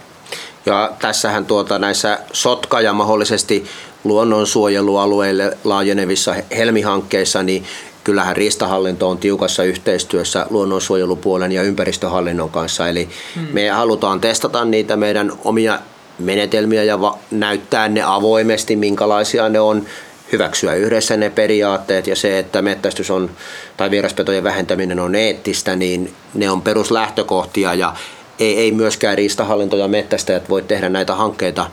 Ja 0.66 0.92
tässähän 1.00 1.46
tuota 1.46 1.80
näissä 1.80 2.20
sotka- 2.34 2.82
ja 2.82 2.94
mahdollisesti 2.94 3.66
luonnonsuojelualueille 4.04 5.58
laajenevissa 5.64 6.36
helmihankkeissa, 6.58 7.44
niin 7.44 7.66
kyllähän 8.04 8.36
riistahallinto 8.36 9.10
on 9.10 9.18
tiukassa 9.18 9.64
yhteistyössä 9.64 10.46
luonnonsuojelupuolen 10.50 11.52
ja 11.52 11.64
ympäristöhallinnon 11.64 12.50
kanssa. 12.50 12.90
Eli 12.90 13.10
hmm. 13.36 13.48
me 13.52 13.70
halutaan 13.70 14.22
testata 14.22 14.66
niitä 14.66 14.96
meidän 14.96 15.32
omia 15.44 15.80
menetelmiä 16.20 16.84
ja 16.84 17.02
va- 17.02 17.18
näyttää 17.32 17.90
ne 17.90 18.02
avoimesti, 18.02 18.76
minkälaisia 18.76 19.50
ne 19.50 19.60
on, 19.60 19.86
hyväksyä 20.32 20.74
yhdessä 20.74 21.18
ne 21.18 21.30
periaatteet 21.30 22.08
ja 22.08 22.16
se, 22.16 22.40
että 22.40 22.62
mettästys 22.62 23.12
on 23.12 23.32
tai 23.78 23.92
vieraspetojen 23.92 24.44
vähentäminen 24.44 25.00
on 25.00 25.16
eettistä, 25.16 25.76
niin 25.76 26.14
ne 26.34 26.52
on 26.52 26.62
peruslähtökohtia 26.62 27.74
ja 27.74 27.94
ei, 28.40 28.58
ei 28.58 28.72
myöskään 28.72 29.18
riistahallinto 29.18 29.78
ja 29.78 29.88
mettästäjät 29.88 30.50
voi 30.50 30.62
tehdä 30.62 30.90
näitä 30.90 31.16
hankkeita 31.16 31.72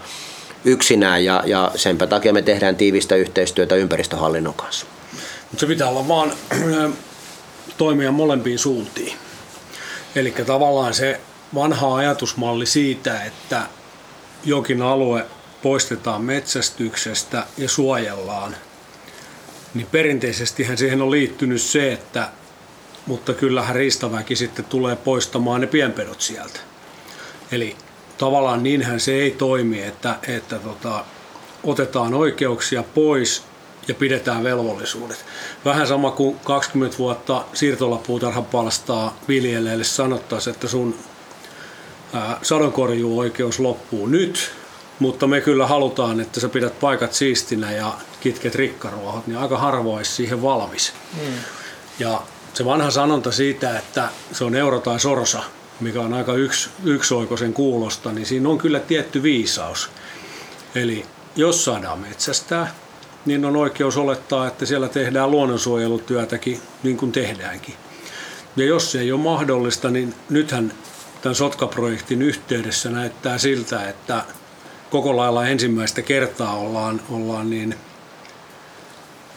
yksinään 0.65 1.25
ja, 1.25 1.43
ja 1.47 1.73
senpä 1.75 2.07
takia 2.07 2.33
me 2.33 2.43
tehdään 2.43 2.77
tiivistä 2.77 3.17
yhteistyötä 3.17 3.75
ympäristöhallinnon 3.75 4.55
kanssa. 4.55 4.87
Mutta 5.51 5.61
se 5.61 5.67
pitää 5.67 5.89
olla 5.89 6.09
vaan 6.09 6.33
toimia 7.77 8.13
molempiin 8.13 8.59
suuntiin. 8.59 9.17
Eli 10.15 10.35
tavallaan 10.47 10.95
se 10.95 11.21
vanha 11.55 11.95
ajatusmalli 11.97 12.67
siitä, 12.67 13.25
että 13.25 13.63
jokin 14.45 14.83
alue 14.83 15.27
poistetaan 15.63 16.23
metsästyksestä 16.25 17.47
ja 17.59 17.69
suojellaan, 17.69 18.57
niin 19.75 19.87
perinteisesti 19.87 20.67
siihen 20.77 21.03
on 21.03 21.11
liittynyt 21.11 21.63
se, 21.63 21.93
että 21.93 22.29
mutta 23.07 23.35
kyllähän 23.35 23.77
riistaväki 23.77 24.37
sitten 24.37 24.65
tulee 24.65 24.97
poistamaan 24.97 25.61
ne 25.61 25.67
pienpedot 25.67 26.21
sieltä. 26.21 26.61
Eli 27.53 27.77
tavallaan 28.19 28.63
niinhän 28.63 29.01
se 29.01 29.13
ei 29.13 29.31
toimi, 29.31 29.83
että, 29.83 30.17
että 30.29 30.59
tota, 30.59 31.05
otetaan 31.65 32.15
oikeuksia 32.15 32.83
pois 32.83 33.43
ja 33.89 33.95
pidetään 33.95 34.45
velvollisuudet. 34.45 35.25
Vähän 35.65 35.87
sama 35.87 36.11
kuin 36.11 36.39
20 36.45 36.99
vuotta 36.99 37.45
siirtolapuutarhan 37.53 38.45
palstaa 38.45 39.17
viljelijälle 39.29 39.85
sanottaisiin, 39.85 40.55
että 40.55 40.69
sun 40.69 40.95
sadonkorjuuoikeus 42.43 43.59
loppuu 43.59 44.07
nyt, 44.07 44.53
mutta 44.99 45.27
me 45.27 45.41
kyllä 45.41 45.67
halutaan, 45.67 46.21
että 46.21 46.41
sä 46.41 46.49
pidät 46.49 46.81
paikat 46.81 47.13
siistinä 47.13 47.73
ja 47.73 47.93
kitket 48.21 48.55
rikkaruohot, 48.55 49.27
niin 49.27 49.39
aika 49.39 49.59
harvoin 49.59 50.05
siihen 50.05 50.43
valmis. 50.43 50.93
Mm. 51.17 51.33
Ja 51.99 52.23
se 52.55 52.65
vanha 52.65 52.91
sanonta 52.91 53.33
siitä, 53.33 53.79
että 53.79 54.09
se 54.33 54.45
on 54.45 54.55
euro 54.55 54.81
tai 54.81 55.01
sorsa, 55.01 55.43
mikä 55.81 56.01
on 56.01 56.15
aika 56.15 56.35
yks, 56.35 56.71
yksioikoisen 56.85 57.53
kuulosta, 57.53 58.13
niin 58.13 58.27
siinä 58.27 58.49
on 58.49 58.59
kyllä 58.59 58.81
tietty 58.81 59.23
viisaus. 59.23 59.91
Eli 60.75 61.07
jos 61.37 61.65
saadaan 61.65 61.99
metsästää, 61.99 62.75
niin 63.27 63.45
on 63.45 63.57
oikeus 63.57 63.97
olettaa, 63.97 64.47
että 64.47 64.67
siellä 64.67 64.89
tehdään 64.89 65.31
luonnonsuojelutyötäkin 65.31 66.61
niin 66.83 66.97
kuin 66.97 67.13
tehdäänkin. 67.13 67.75
Ja 68.57 68.65
jos 68.65 68.93
se 68.93 69.01
ei 69.01 69.13
ole 69.13 69.21
mahdollista, 69.21 69.91
niin 69.91 70.15
nythän 70.31 70.73
tämän 71.23 71.35
Sotka-projektin 71.35 72.23
yhteydessä 72.23 72.91
näyttää 72.91 73.39
siltä, 73.39 73.89
että 73.89 74.25
koko 74.91 75.17
lailla 75.17 75.47
ensimmäistä 75.47 76.03
kertaa 76.03 76.57
ollaan, 76.57 77.01
ollaan 77.11 77.51
niin 77.51 77.75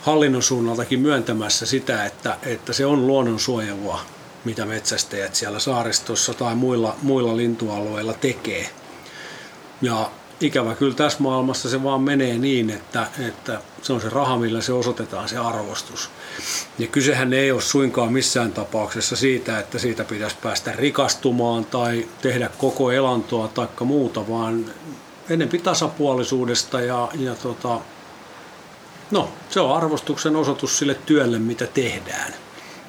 hallinnon 0.03 0.43
suunnaltakin 0.43 0.99
myöntämässä 0.99 1.65
sitä, 1.65 2.05
että, 2.05 2.37
että 2.43 2.73
se 2.73 2.85
on 2.85 3.07
luonnonsuojelua, 3.07 3.99
mitä 4.45 4.65
metsästäjät 4.65 5.35
siellä 5.35 5.59
saaristossa 5.59 6.33
tai 6.33 6.55
muilla, 6.55 6.95
muilla 7.01 7.37
lintualueilla 7.37 8.13
tekee. 8.13 8.69
Ja 9.81 10.11
ikävä 10.41 10.75
kyllä 10.75 10.95
tässä 10.95 11.17
maailmassa 11.21 11.69
se 11.69 11.83
vaan 11.83 12.01
menee 12.01 12.37
niin, 12.37 12.69
että, 12.69 13.07
että 13.27 13.61
se 13.81 13.93
on 13.93 14.01
se 14.01 14.09
raha, 14.09 14.37
millä 14.37 14.61
se 14.61 14.73
osoitetaan 14.73 15.29
se 15.29 15.37
arvostus. 15.37 16.09
Ja 16.79 16.87
kysehän 16.87 17.33
ei 17.33 17.51
ole 17.51 17.61
suinkaan 17.61 18.13
missään 18.13 18.51
tapauksessa 18.51 19.15
siitä, 19.15 19.59
että 19.59 19.79
siitä 19.79 20.03
pitäisi 20.03 20.35
päästä 20.43 20.71
rikastumaan 20.71 21.65
tai 21.65 22.07
tehdä 22.21 22.49
koko 22.57 22.91
elantoa 22.91 23.47
tai 23.47 23.67
muuta, 23.79 24.29
vaan 24.29 24.65
enempi 25.29 25.59
tasapuolisuudesta 25.59 26.81
ja, 26.81 27.09
ja 27.15 27.35
tota, 27.35 27.79
no, 29.13 29.29
se 29.49 29.59
on 29.59 29.77
arvostuksen 29.77 30.35
osoitus 30.35 30.77
sille 30.77 30.95
työlle, 31.05 31.39
mitä 31.39 31.67
tehdään. 31.67 32.33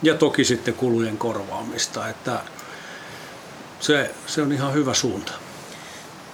Ja 0.03 0.15
toki 0.15 0.45
sitten 0.45 0.75
kulujen 0.75 1.19
korvaamista, 1.19 2.09
että 2.09 2.41
se, 3.81 4.11
se 4.27 4.43
on 4.43 4.53
ihan 4.53 4.75
hyvä 4.75 4.95
suunta. 4.95 5.33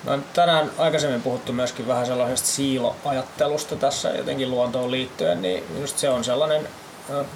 No, 0.04 0.18
tänään 0.34 0.70
aikaisemmin 0.78 1.22
puhuttu 1.22 1.52
myöskin 1.52 1.88
vähän 1.88 2.06
sellaisesta 2.06 2.48
siiloajattelusta 2.48 3.76
tässä 3.76 4.08
jotenkin 4.08 4.50
luontoon 4.50 4.90
liittyen, 4.90 5.42
niin 5.42 5.64
just 5.80 5.98
se 5.98 6.10
on 6.10 6.24
sellainen 6.24 6.68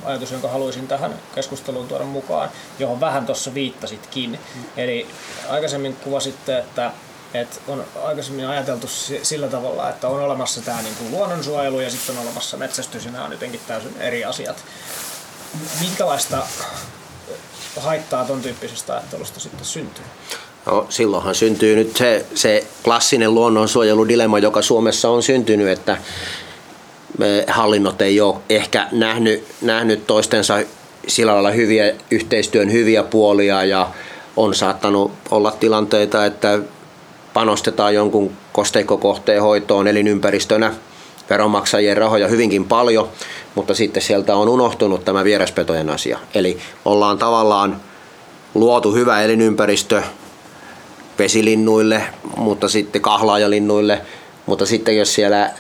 ajatus, 0.05 0.33
jonka 0.33 0.49
haluaisin 0.49 0.89
tähän 0.89 1.15
keskusteluun 1.35 1.89
tuoda 1.89 2.05
mukaan, 2.05 2.51
johon 2.79 3.01
vähän 3.01 3.27
tuossa 3.27 3.55
viittasitkin. 3.55 4.31
Mm. 4.31 4.65
Eli 4.77 5.07
aikaisemmin 5.49 5.97
kuvasitte, 5.97 6.59
että, 6.59 6.91
että 7.35 7.57
on 7.69 7.85
aikaisemmin 8.05 8.47
ajateltu 8.47 8.87
sillä 9.23 9.49
tavalla, 9.49 9.91
että 9.91 10.09
on 10.09 10.21
olemassa 10.21 10.61
tämä 10.63 10.83
niin 10.83 10.95
kuin 10.95 11.11
luonnonsuojelu 11.11 11.81
ja 11.81 11.91
sitten 11.91 12.17
on 12.17 12.23
olemassa 12.23 12.57
metsästys 12.57 13.05
ja 13.05 13.11
nämä 13.11 13.25
on 13.25 13.33
jotenkin 13.33 13.61
täysin 13.67 13.97
eri 13.99 14.25
asiat. 14.25 14.65
Minkälaista 15.81 16.47
haittaa 17.81 18.25
tuon 18.25 18.43
tyyppisestä 18.43 18.93
ajattelusta 18.93 19.41
sitten 19.41 19.65
syntyy? 19.65 20.05
No, 20.67 20.87
silloinhan 20.89 21.35
syntyy 21.35 21.77
nyt 21.77 21.97
se, 21.97 22.27
se 22.35 22.67
klassinen 22.85 23.35
luonnonsuojeludilemma, 23.35 24.39
joka 24.39 24.63
Suomessa 24.63 25.11
on 25.11 25.23
syntynyt, 25.23 25.69
että 25.69 25.97
hallinnot 27.49 28.03
ei 28.03 28.21
ole 28.21 28.37
ehkä 28.49 28.89
nähnyt, 28.93 29.47
nähnyt 29.63 30.07
toistensa 30.07 30.59
sillä 31.09 31.33
lailla 31.33 31.51
hyviä, 31.51 31.95
yhteistyön 32.11 32.73
hyviä 32.73 33.03
puolia 33.03 33.65
ja 33.65 33.91
on 34.37 34.55
saattanut 34.55 35.13
olla 35.31 35.51
tilanteita, 35.51 36.27
että 36.27 36.59
panostetaan 37.35 37.95
jonkun 37.95 38.33
kosteikkokohteen 38.53 39.43
hoitoon 39.43 39.89
elinympäristönä 39.89 40.73
veronmaksajien 41.31 41.97
rahoja 41.97 42.29
hyvinkin 42.29 42.65
paljon, 42.65 43.09
mutta 43.55 43.75
sitten 43.75 44.03
sieltä 44.03 44.37
on 44.37 44.49
unohtunut 44.49 45.05
tämä 45.05 45.25
vieraspetojen 45.25 45.91
asia. 45.91 46.19
Eli 46.35 46.59
ollaan 46.85 47.19
tavallaan 47.19 47.81
luotu 48.55 48.93
hyvä 48.93 49.23
elinympäristö 49.23 50.03
vesilinnuille, 51.19 52.03
mutta 52.37 52.69
sitten 52.69 53.03
kahlaajalinnuille, 53.03 54.01
mutta 54.47 54.67
sitten 54.67 54.97
jos 54.97 55.15
siellä 55.15 55.51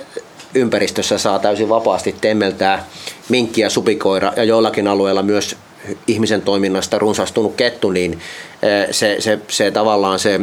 ympäristössä 0.55 1.18
saa 1.18 1.39
täysin 1.39 1.68
vapaasti 1.68 2.14
temmeltää 2.20 2.85
minkkiä, 3.29 3.68
supikoira 3.68 4.33
ja 4.37 4.45
joillakin 4.45 4.89
alueilla 4.89 5.22
myös 5.22 5.57
ihmisen 6.07 6.43
toiminnasta 6.43 6.99
runsastunut 6.99 7.55
kettu, 7.55 7.91
niin 7.91 8.12
eh, 8.62 8.87
se, 8.91 9.16
se, 9.18 9.39
se 9.49 9.70
tavallaan 9.70 10.18
se 10.18 10.41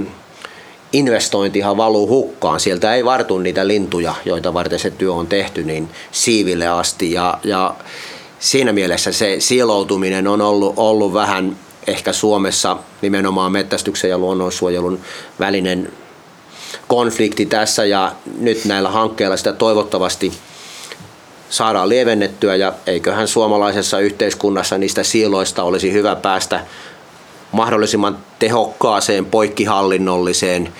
investointihan 0.94 1.78
valuu 1.78 2.08
hukkaan. 2.08 2.60
Sieltä 2.60 2.96
ei 2.96 3.06
vartu 3.06 3.38
niitä 3.38 3.68
lintuja, 3.68 4.16
joita 4.26 4.54
varten 4.54 4.80
se 4.80 4.92
työ 4.92 5.14
on 5.14 5.28
tehty, 5.28 5.64
niin 5.64 5.90
siiville 6.12 6.68
asti. 6.68 7.12
Ja, 7.12 7.40
ja 7.44 7.76
siinä 8.40 8.74
mielessä 8.74 9.12
se 9.12 9.36
siiloutuminen 9.40 10.28
on 10.28 10.42
ollut, 10.42 10.74
ollut 10.78 11.14
vähän 11.14 11.58
ehkä 11.88 12.14
Suomessa 12.14 12.78
nimenomaan 13.02 13.52
mettästyksen 13.52 14.10
ja 14.10 14.18
luonnonsuojelun 14.18 15.00
välinen 15.40 15.92
konflikti 16.88 17.46
tässä 17.46 17.86
ja 17.86 18.12
nyt 18.40 18.66
näillä 18.66 18.90
hankkeilla 18.90 19.38
sitä 19.38 19.54
toivottavasti 19.54 20.32
saadaan 21.50 21.90
lievennettyä 21.90 22.56
ja 22.56 22.74
eiköhän 22.88 23.28
suomalaisessa 23.28 24.00
yhteiskunnassa 24.00 24.78
niistä 24.78 25.04
siiloista 25.04 25.64
olisi 25.64 25.94
hyvä 25.94 26.16
päästä 26.16 26.66
mahdollisimman 27.52 28.18
tehokkaaseen 28.40 29.26
poikkihallinnolliseen 29.26 30.74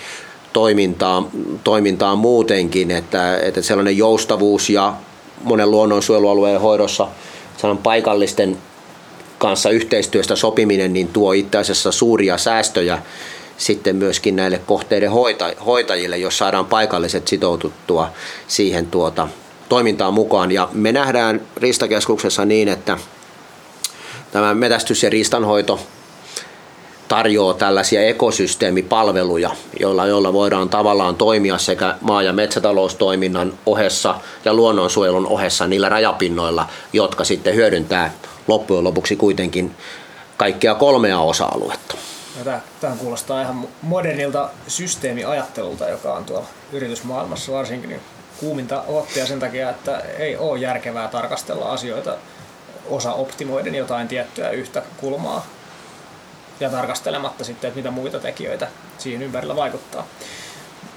toimintaan, 0.52 1.28
toimintaan 1.64 2.18
muutenkin, 2.18 2.90
että, 2.90 3.38
että 3.38 3.62
sellainen 3.62 3.96
joustavuus 3.96 4.70
ja 4.70 4.94
monen 5.44 5.70
luonnonsuojelualueen 5.70 6.60
hoidossa 6.60 7.08
paikallisten 7.82 8.58
kanssa 9.38 9.70
yhteistyöstä 9.70 10.36
sopiminen 10.36 10.92
niin 10.92 11.08
tuo 11.08 11.32
itse 11.32 11.58
asiassa 11.58 11.92
suuria 11.92 12.38
säästöjä 12.38 12.98
sitten 13.56 13.96
myöskin 13.96 14.36
näille 14.36 14.60
kohteiden 14.66 15.10
hoitajille, 15.66 16.18
jos 16.18 16.38
saadaan 16.38 16.66
paikalliset 16.66 17.28
sitoututtua 17.28 18.10
siihen 18.48 18.86
tuota 18.86 19.28
toimintaan 19.68 20.14
mukaan. 20.14 20.52
Ja 20.52 20.68
me 20.72 20.92
nähdään 20.92 21.40
Riistakeskuksessa 21.56 22.44
niin, 22.44 22.68
että 22.68 22.98
tämä 24.32 24.54
metästys- 24.54 25.02
ja 25.02 25.10
riistanhoito 25.10 25.80
tarjoaa 27.12 27.54
tällaisia 27.54 28.02
ekosysteemipalveluja, 28.02 29.50
joilla, 29.80 30.06
joilla 30.06 30.32
voidaan 30.32 30.68
tavallaan 30.68 31.16
toimia 31.16 31.58
sekä 31.58 31.94
maa- 32.00 32.22
ja 32.22 32.32
metsätaloustoiminnan 32.32 33.52
ohessa 33.66 34.14
ja 34.44 34.54
luonnonsuojelun 34.54 35.26
ohessa 35.26 35.66
niillä 35.66 35.88
rajapinnoilla, 35.88 36.66
jotka 36.92 37.24
sitten 37.24 37.54
hyödyntää 37.54 38.12
loppujen 38.48 38.84
lopuksi 38.84 39.16
kuitenkin 39.16 39.74
kaikkia 40.36 40.74
kolmea 40.74 41.20
osa-aluetta. 41.20 41.94
Tämä 42.80 42.96
kuulostaa 42.96 43.42
ihan 43.42 43.68
modernilta 43.82 44.48
systeemiajattelulta, 44.68 45.88
joka 45.88 46.14
on 46.14 46.24
tuolla 46.24 46.46
yritysmaailmassa 46.72 47.52
varsinkin 47.52 47.90
niin 47.90 48.00
kuuminta 48.40 48.82
oppia 48.88 49.26
sen 49.26 49.40
takia, 49.40 49.70
että 49.70 49.98
ei 50.18 50.36
ole 50.36 50.58
järkevää 50.58 51.08
tarkastella 51.08 51.64
asioita 51.64 52.14
osa 52.90 53.12
optimoiden 53.12 53.74
jotain 53.74 54.08
tiettyä 54.08 54.50
yhtä 54.50 54.82
kulmaa 54.96 55.46
ja 56.62 56.70
tarkastelematta 56.70 57.44
sitten, 57.44 57.68
että 57.68 57.78
mitä 57.78 57.90
muita 57.90 58.20
tekijöitä 58.20 58.68
siihen 58.98 59.22
ympärillä 59.22 59.56
vaikuttaa. 59.56 60.06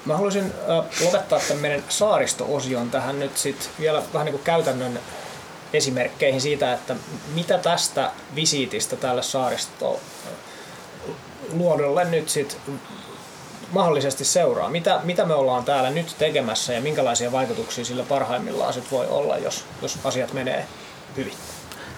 Mä 0.06 0.16
haluaisin 0.16 0.54
lopettaa 1.06 1.40
tämän 1.48 1.62
meidän 1.62 1.84
saaristo-osion 1.90 2.92
tähän 2.92 3.20
nyt 3.20 3.38
sit 3.38 3.70
vielä 3.80 4.04
vähän 4.14 4.26
niin 4.26 4.34
kuin 4.34 4.44
käytännön 4.44 5.00
esimerkkeihin 5.74 6.42
siitä, 6.42 6.74
että 6.74 6.96
mitä 7.34 7.58
tästä 7.58 8.12
visiitistä 8.36 8.96
tälle 8.96 9.24
saaristo 9.24 10.00
luodolle 11.54 12.06
nyt 12.06 12.30
sit 12.30 12.58
mahdollisesti 13.72 14.26
seuraa? 14.26 14.70
Mitä, 14.70 15.00
mitä 15.04 15.26
me 15.26 15.34
ollaan 15.34 15.66
täällä 15.66 15.90
nyt 15.90 16.16
tekemässä 16.18 16.74
ja 16.74 16.82
minkälaisia 16.82 17.32
vaikutuksia 17.32 17.86
sillä 17.86 18.04
parhaimmillaan 18.04 18.74
sit 18.74 18.92
voi 18.92 19.08
olla, 19.08 19.38
jos, 19.38 19.66
jos 19.82 19.98
asiat 20.04 20.34
menee 20.34 20.66
hyvin? 21.18 21.34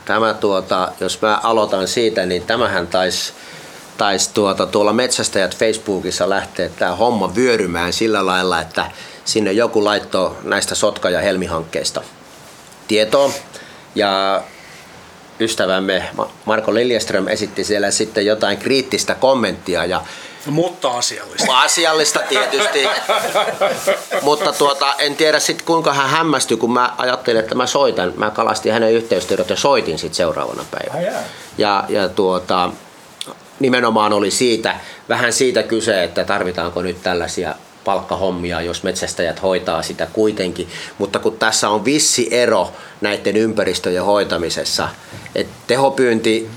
Tämä 0.05 0.33
tuota, 0.33 0.91
jos 0.99 1.21
mä 1.21 1.39
aloitan 1.43 1.87
siitä, 1.87 2.25
niin 2.25 2.43
tämähän 2.43 2.87
taisi 2.87 3.33
tais 3.97 4.27
tuota, 4.27 4.65
tuolla 4.65 4.93
metsästäjät 4.93 5.55
Facebookissa 5.55 6.29
lähteä 6.29 6.69
tämä 6.69 6.95
homma 6.95 7.35
vyörymään 7.35 7.93
sillä 7.93 8.25
lailla, 8.25 8.61
että 8.61 8.91
sinne 9.25 9.51
joku 9.51 9.83
laittoi 9.83 10.35
näistä 10.43 10.75
Sotka- 10.75 11.09
ja 11.09 11.21
Helmi-hankkeista 11.21 12.01
tietoa. 12.87 13.31
Ja 13.95 14.41
ystävämme 15.39 16.09
Marko 16.45 16.73
Liljeström 16.73 17.27
esitti 17.27 17.63
siellä 17.63 17.91
sitten 17.91 18.25
jotain 18.25 18.57
kriittistä 18.57 19.15
kommenttia 19.15 19.85
ja 19.85 20.01
mutta 20.45 20.89
asiallista. 20.89 21.59
Asiallista 21.59 22.19
tietysti. 22.19 22.87
Mutta 24.21 24.53
tuota, 24.53 24.93
en 24.99 25.15
tiedä 25.15 25.39
sitten 25.39 25.65
kuinka 25.65 25.93
hän 25.93 26.09
hämmästyi, 26.09 26.57
kun 26.57 26.73
mä 26.73 26.93
ajattelin, 26.97 27.39
että 27.39 27.55
mä 27.55 27.67
soitan. 27.67 28.13
Mä 28.15 28.31
kalastin 28.31 28.73
hänen 28.73 28.93
yhteystiedot 28.93 29.49
ja 29.49 29.55
soitin 29.55 29.99
sitten 29.99 30.15
seuraavana 30.15 30.65
päivänä. 30.71 31.17
Ja, 31.57 31.83
ja 31.89 32.09
tuota, 32.09 32.69
nimenomaan 33.59 34.13
oli 34.13 34.31
siitä, 34.31 34.75
vähän 35.09 35.33
siitä 35.33 35.63
kyse, 35.63 36.03
että 36.03 36.23
tarvitaanko 36.23 36.81
nyt 36.81 37.03
tällaisia 37.03 37.55
palkkahommia, 37.83 38.61
jos 38.61 38.83
metsästäjät 38.83 39.41
hoitaa 39.41 39.81
sitä 39.81 40.07
kuitenkin. 40.13 40.67
Mutta 40.97 41.19
kun 41.19 41.37
tässä 41.37 41.69
on 41.69 41.85
vissi 41.85 42.27
ero 42.31 42.71
näiden 43.01 43.37
ympäristöjen 43.37 44.03
hoitamisessa, 44.03 44.89
että 45.35 45.53
tehopyynti 45.67 46.49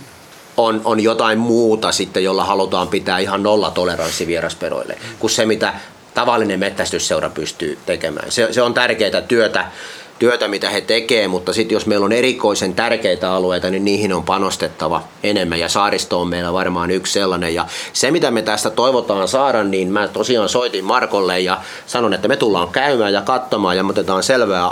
on, 0.57 0.81
on 0.85 1.01
jotain 1.01 1.39
muuta 1.39 1.93
sitten, 1.93 2.25
jolla 2.25 2.45
halutaan 2.45 2.89
pitää 2.89 3.19
ihan 3.19 3.43
nolla 3.43 3.71
toleranssi 3.71 4.27
vierasperoille, 4.27 4.99
kuin 5.19 5.31
se 5.31 5.47
mitä 5.47 5.75
tavallinen 6.15 6.61
mettästysseura 6.61 7.31
pystyy 7.31 7.79
tekemään. 7.87 8.33
Se, 8.33 8.53
se 8.53 8.63
on 8.63 8.75
tärkeää 8.75 9.21
työtä, 9.21 9.67
työtä, 10.21 10.49
mitä 10.49 10.71
he 10.71 10.81
tekevät, 10.81 11.31
mutta 11.31 11.53
sitten 11.53 11.77
jos 11.77 11.87
meillä 11.87 12.05
on 12.05 12.13
erikoisen 12.13 12.75
tärkeitä 12.75 13.33
alueita, 13.33 13.71
niin 13.71 13.85
niihin 13.85 14.13
on 14.13 14.25
panostettava 14.25 15.03
enemmän 15.23 15.61
ja 15.61 15.69
saaristo 15.69 16.21
on 16.21 16.29
meillä 16.29 16.53
varmaan 16.53 16.91
yksi 16.91 17.13
sellainen. 17.13 17.55
Ja 17.55 17.67
se, 17.93 18.11
mitä 18.11 18.31
me 18.31 18.43
tästä 18.43 18.71
toivotaan 18.71 19.29
saada, 19.29 19.65
niin 19.65 19.93
mä 19.93 20.09
tosiaan 20.09 20.49
soitin 20.49 20.85
Markolle 20.85 21.41
ja 21.41 21.61
sanon, 21.87 22.15
että 22.15 22.29
me 22.29 22.37
tullaan 22.37 22.69
käymään 22.69 23.13
ja 23.13 23.23
katsomaan 23.23 23.77
ja 23.77 23.83
me 23.83 23.91
otetaan 23.91 24.23
selvää 24.23 24.71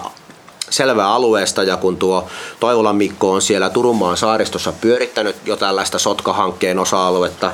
selvää 0.71 1.09
alueesta 1.09 1.63
ja 1.63 1.77
kun 1.77 1.97
tuo 1.97 2.27
Toivolan 2.61 2.97
Mikko 2.97 3.33
on 3.33 3.43
siellä 3.43 3.71
Turunmaan 3.71 4.17
saaristossa 4.17 4.73
pyörittänyt 4.81 5.37
jo 5.45 5.57
tällaista 5.57 5.99
Sotka-hankkeen 5.99 6.79
osa-aluetta, 6.79 7.51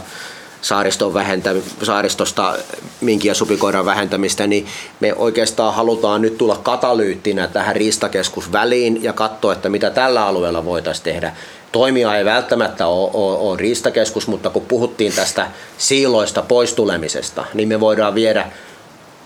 saariston 0.65 1.15
vähentä, 1.15 1.55
saaristosta 1.83 2.55
minkin 3.01 3.29
ja 3.29 3.35
supikoiran 3.35 3.85
vähentämistä, 3.85 4.47
niin 4.47 4.67
me 5.01 5.15
oikeastaan 5.15 5.75
halutaan 5.75 6.23
nyt 6.23 6.39
tulla 6.39 6.61
katalyyttinä 6.63 7.47
tähän 7.47 7.77
riistakeskus 7.77 8.53
väliin 8.53 9.03
ja 9.03 9.13
katsoa, 9.13 9.53
että 9.53 9.69
mitä 9.69 9.91
tällä 9.91 10.27
alueella 10.27 10.65
voitaisiin 10.65 11.05
tehdä. 11.05 11.33
Toimija 11.73 12.17
ei 12.17 12.25
välttämättä 12.25 12.87
ole, 12.87 13.11
ole, 13.13 13.39
ole 13.39 13.57
riistakeskus, 13.59 14.27
mutta 14.29 14.51
kun 14.51 14.67
puhuttiin 14.67 15.13
tästä 15.13 15.47
siiloista 15.79 16.43
poistulemisesta, 16.43 17.45
niin 17.55 17.69
me 17.69 17.81
voidaan 17.81 18.15
viedä 18.15 18.51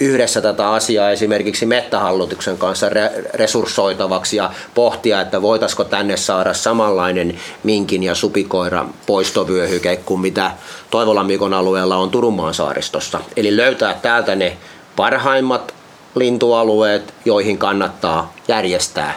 yhdessä 0.01 0.41
tätä 0.41 0.71
asiaa 0.71 1.11
esimerkiksi 1.11 1.67
mettähallituksen 1.67 2.59
kanssa 2.59 2.87
resurssoitavaksi 3.35 4.37
ja 4.37 4.51
pohtia, 4.75 5.21
että 5.21 5.43
voitaisiko 5.43 5.85
tänne 5.85 6.17
saada 6.17 6.55
samanlainen 6.55 7.39
minkin 7.63 8.03
ja 8.03 8.15
supikoiran 8.15 8.95
poistovyöhyke 9.07 9.97
kuin 9.97 10.21
mitä 10.21 10.51
Toivolan 10.91 11.27
Mikon 11.27 11.55
alueella 11.55 11.97
on 11.97 12.11
Turunmaan 12.11 12.55
saaristossa. 12.55 13.21
Eli 13.37 13.57
löytää 13.57 13.95
täältä 13.95 14.37
ne 14.37 14.57
parhaimmat 14.97 15.75
lintualueet, 16.15 17.15
joihin 17.25 17.59
kannattaa 17.59 18.35
järjestää 18.49 19.15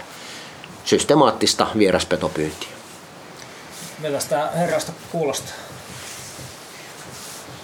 systemaattista 0.86 1.67
vieraspetopyyntiä. 1.77 2.69
Miltä 3.99 4.19
tämä 4.29 4.49
herrasta 4.55 4.91
kuulostaa? 5.11 5.53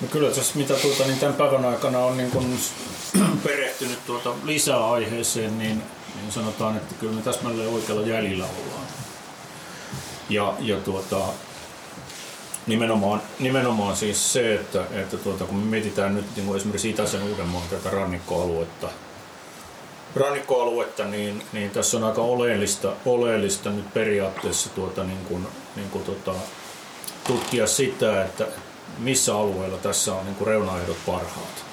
No 0.01 0.07
kyllä 0.11 0.31
tässä 0.31 0.51
mitä 0.55 0.73
tuota, 0.73 1.03
niin 1.03 1.19
tämän 1.19 1.35
päivän 1.35 1.65
aikana 1.65 1.99
on 1.99 2.17
niin 2.17 2.31
kun 2.31 2.57
perehtynyt 3.43 4.05
tuota 4.05 4.33
lisää 4.43 4.91
aiheeseen, 4.91 5.57
niin, 5.57 5.83
niin 6.15 6.31
sanotaan, 6.31 6.77
että 6.77 6.95
kyllä 6.95 7.13
me 7.13 7.21
täsmälleen 7.21 7.69
oikealla 7.69 8.07
jäljellä 8.07 8.45
ollaan. 8.45 8.87
Ja, 10.29 10.53
ja 10.59 10.77
tuota, 10.77 11.25
nimenomaan, 12.67 13.21
nimenomaan 13.39 13.95
siis 13.95 14.33
se, 14.33 14.55
että, 14.55 14.83
että 14.91 15.17
tuota, 15.17 15.45
kun 15.45 15.55
me 15.55 15.65
mietitään 15.65 16.15
nyt 16.15 16.25
niin 16.35 16.45
kuin 16.45 16.57
esimerkiksi 16.57 16.89
Itäisen 16.89 17.23
Uudenmaan 17.23 17.67
tätä 17.69 17.89
rannikkoaluetta, 17.89 18.89
rannikkoaluetta, 20.15 21.05
niin, 21.05 21.43
niin 21.53 21.71
tässä 21.71 21.97
on 21.97 22.03
aika 22.03 22.21
oleellista, 22.21 22.93
oleellista 23.05 23.69
nyt 23.69 23.93
periaatteessa 23.93 24.69
tuota, 24.69 25.03
niin 25.03 25.25
kuin, 25.25 25.47
niin 25.75 25.89
kuin 25.89 26.03
tuota, 26.03 26.33
tutkia 27.27 27.67
sitä, 27.67 28.23
että 28.25 28.47
missä 28.97 29.35
alueella 29.35 29.77
tässä 29.77 30.13
on 30.13 30.25
niin 30.25 30.35
kuin 30.35 30.47
reunaehdot 30.47 30.97
parhaat. 31.05 31.66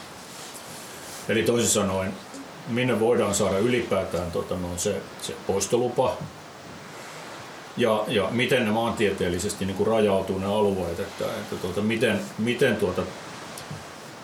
Eli 1.29 1.43
toisin 1.43 1.71
sanoen, 1.71 2.15
minne 2.69 3.01
voidaan 3.01 3.35
saada 3.35 3.59
ylipäätään 3.59 4.31
tota, 4.31 4.55
no, 4.57 4.69
se, 4.77 4.97
se 5.23 5.35
poistolupa 5.47 6.17
ja, 7.77 8.05
ja 8.09 8.29
miten 8.31 8.65
ne 8.65 8.71
maantieteellisesti 8.71 9.65
niin 9.65 9.77
kuin 9.77 9.87
rajautuu 9.87 10.39
ne 10.39 10.47
alueet, 10.47 11.01
että, 11.01 11.25
että 11.25 11.57
tuota, 11.57 11.81
miten, 11.81 12.21
miten 12.39 12.77
tuota, 12.77 13.03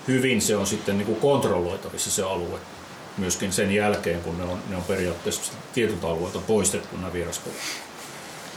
hyvin 0.09 0.43
se 0.43 0.57
on 0.57 0.67
sitten 0.67 0.99
niin 0.99 1.07
kuin 1.07 1.21
kontrolloitavissa 1.21 2.11
se 2.11 2.23
alue 2.23 2.59
myöskin 3.17 3.53
sen 3.53 3.75
jälkeen, 3.75 4.21
kun 4.21 4.39
ne 4.39 4.45
on, 4.45 4.59
ne 4.69 4.77
on 4.77 4.83
periaatteessa 4.83 5.53
tietyt 5.73 6.05
alueet 6.05 6.37
on 6.37 6.43
poistettu 6.43 6.97
nämä 6.97 7.13
vieraspelit. 7.13 7.59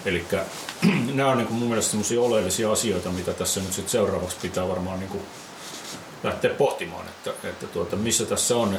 Eli 0.06 0.26
nämä 1.14 1.30
on 1.30 1.38
niin 1.38 1.48
kuin 1.48 1.60
mun 1.60 1.68
mielestä 1.68 1.92
sellaisia 1.92 2.22
oleellisia 2.22 2.72
asioita, 2.72 3.10
mitä 3.10 3.34
tässä 3.34 3.60
nyt 3.60 3.74
sit 3.74 3.90
seuraavaksi 3.90 4.38
pitää 4.42 4.68
varmaan 4.68 5.00
niin 5.00 5.10
kuin 5.10 5.24
lähteä 6.24 6.52
pohtimaan, 6.52 7.06
että, 7.08 7.48
että 7.50 7.68
tuota, 7.68 7.96
missä 7.96 8.26
tässä 8.26 8.58
on 8.58 8.78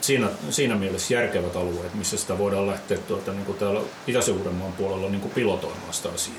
siinä, 0.00 0.28
siinä 0.50 0.74
mielessä 0.74 1.14
järkevät 1.14 1.56
alueet, 1.56 1.94
missä 1.94 2.16
sitä 2.16 2.38
voidaan 2.38 2.66
lähteä 2.66 2.98
tuota, 2.98 3.32
niin 3.32 3.44
kuin 3.44 3.58
täällä 3.58 3.80
Itäisen 4.06 4.36
Uudenmaan 4.36 4.72
puolella 4.72 5.08
niin 5.08 5.20
kuin 5.20 5.34
pilotoimaan 5.34 5.94
sitä 5.94 6.08
asiaa. 6.08 6.36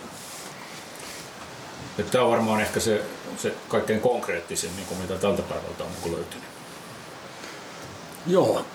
Että 1.99 2.11
tämä 2.11 2.23
on 2.23 2.31
varmaan 2.31 2.61
ehkä 2.61 2.79
se, 2.79 3.01
se 3.37 3.53
kaikkein 3.69 4.01
konkreettisin, 4.01 4.75
niin 4.75 4.87
kuin 4.87 5.01
mitä 5.01 5.15
tältä 5.15 5.41
päivältä 5.41 5.83
on 5.83 5.89
niin 6.03 6.15
löytynyt. 6.15 6.45
Joo, 8.27 8.65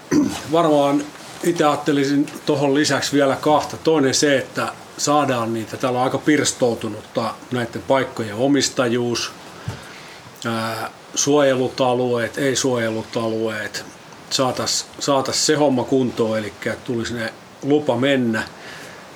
varmaan 0.52 1.04
itse 1.44 1.64
ajattelisin 1.64 2.26
tuohon 2.46 2.74
lisäksi 2.74 3.12
vielä 3.12 3.36
kahta. 3.36 3.76
Toinen 3.76 4.14
se, 4.14 4.38
että 4.38 4.72
saadaan 4.98 5.54
niitä, 5.54 5.76
täällä 5.76 5.98
on 5.98 6.04
aika 6.04 6.18
pirstoutunutta 6.18 7.34
näiden 7.52 7.82
paikkojen 7.82 8.34
omistajuus, 8.34 9.32
ää, 10.46 10.90
suojelut 11.14 11.80
alueet, 11.80 12.38
ei 12.38 12.56
suojelut 12.56 13.16
alueet, 13.16 13.84
saataisiin 14.30 14.90
saatais 14.98 15.46
se 15.46 15.54
homma 15.54 15.84
kuntoon, 15.84 16.38
eli 16.38 16.52
tulisi 16.84 17.14
ne 17.14 17.32
lupa 17.62 17.96
mennä. 17.96 18.42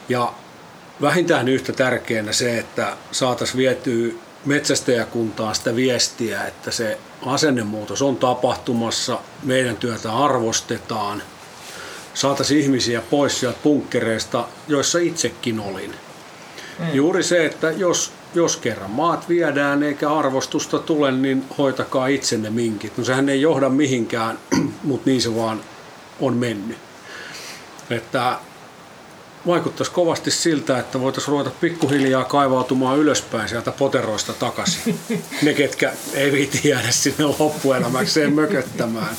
Ja 0.09 0.33
vähintään 1.03 1.49
yhtä 1.49 1.73
tärkeänä 1.73 2.33
se, 2.33 2.59
että 2.59 2.97
saataisiin 3.13 3.59
vietyä 3.59 4.13
metsästäjäkuntaan 4.45 5.55
sitä 5.55 5.77
viestiä, 5.77 6.45
että 6.45 6.71
se 6.71 6.99
asennemuutos 7.27 8.03
on 8.03 8.17
tapahtumassa, 8.17 9.19
meidän 9.43 9.77
työtä 9.77 10.13
arvostetaan, 10.13 11.23
saataisiin 12.15 12.61
ihmisiä 12.61 13.03
pois 13.11 13.41
sieltä 13.41 13.59
punkkereista, 13.63 14.45
joissa 14.69 14.99
itsekin 14.99 15.61
olin. 15.61 15.95
Mm. 16.79 16.95
Juuri 16.95 17.23
se, 17.23 17.47
että 17.47 17.71
jos 17.71 18.13
jos 18.35 18.57
kerran 18.57 18.91
maat 18.91 19.29
viedään 19.29 19.83
eikä 19.83 20.13
arvostusta 20.15 20.79
tule, 20.79 21.13
niin 21.13 21.45
hoitakaa 21.59 22.07
itsenne 22.07 22.51
minkit. 22.51 22.99
No 22.99 23.05
sehän 23.05 23.29
ei 23.29 23.41
johda 23.41 23.69
mihinkään, 23.69 24.39
mutta 24.83 25.11
niin 25.11 25.23
se 25.23 25.37
vaan 25.37 25.61
on 26.21 26.37
mennyt. 26.37 26.79
Että 27.91 28.39
vaikuttaisi 29.47 29.93
kovasti 29.93 30.31
siltä, 30.31 30.79
että 30.79 31.01
voitaisiin 31.01 31.33
ruveta 31.33 31.51
pikkuhiljaa 31.61 32.25
kaivautumaan 32.25 32.99
ylöspäin 32.99 33.49
sieltä 33.49 33.73
poteroista 33.73 34.33
takaisin. 34.33 34.99
Ne, 35.43 35.55
ketkä 35.55 35.93
ei 36.15 36.33
viiti 36.33 36.69
jäädä 36.69 36.91
sinne 36.91 37.25
loppuelämäkseen 37.39 38.33
mököttämään. 38.33 39.17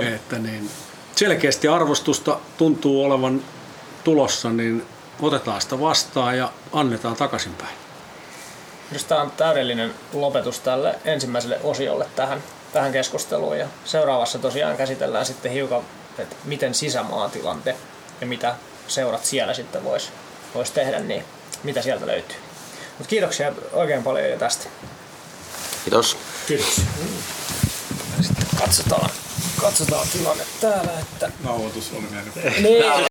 että 0.00 0.38
niin, 0.38 0.70
selkeästi 1.16 1.68
arvostusta 1.68 2.40
tuntuu 2.58 3.04
olevan 3.04 3.42
tulossa, 4.04 4.52
niin 4.52 4.82
otetaan 5.20 5.60
sitä 5.60 5.80
vastaan 5.80 6.38
ja 6.38 6.52
annetaan 6.72 7.16
takaisinpäin. 7.16 7.85
Minusta 8.90 9.08
tämä 9.08 9.22
on 9.22 9.30
täydellinen 9.30 9.94
lopetus 10.12 10.60
tälle 10.60 10.94
ensimmäiselle 11.04 11.60
osiolle 11.62 12.06
tähän, 12.16 12.42
tähän 12.72 12.92
keskusteluun. 12.92 13.58
Ja 13.58 13.66
seuraavassa 13.84 14.38
tosiaan 14.38 14.76
käsitellään 14.76 15.26
sitten 15.26 15.52
hiukan, 15.52 15.82
että 16.18 16.36
miten 16.44 16.74
sisämaatilante 16.74 17.76
ja 18.20 18.26
mitä 18.26 18.54
seurat 18.88 19.24
siellä 19.24 19.54
sitten 19.54 19.84
voisi 19.84 20.08
vois 20.54 20.70
tehdä, 20.70 21.00
niin 21.00 21.24
mitä 21.62 21.82
sieltä 21.82 22.06
löytyy. 22.06 22.36
Mutta 22.98 23.10
kiitoksia 23.10 23.52
oikein 23.72 24.02
paljon 24.02 24.38
tästä. 24.38 24.68
Kiitos. 25.84 26.16
Kiitos. 26.46 26.80
Katsotaan, 28.58 29.10
katsotaan 29.60 30.08
tilanne 30.12 30.44
täällä, 30.60 30.92
että... 31.00 31.30
Nauhoitus 31.44 31.92
oli 31.92 32.06
mennyt. 32.10 32.34
Niin, 32.62 33.06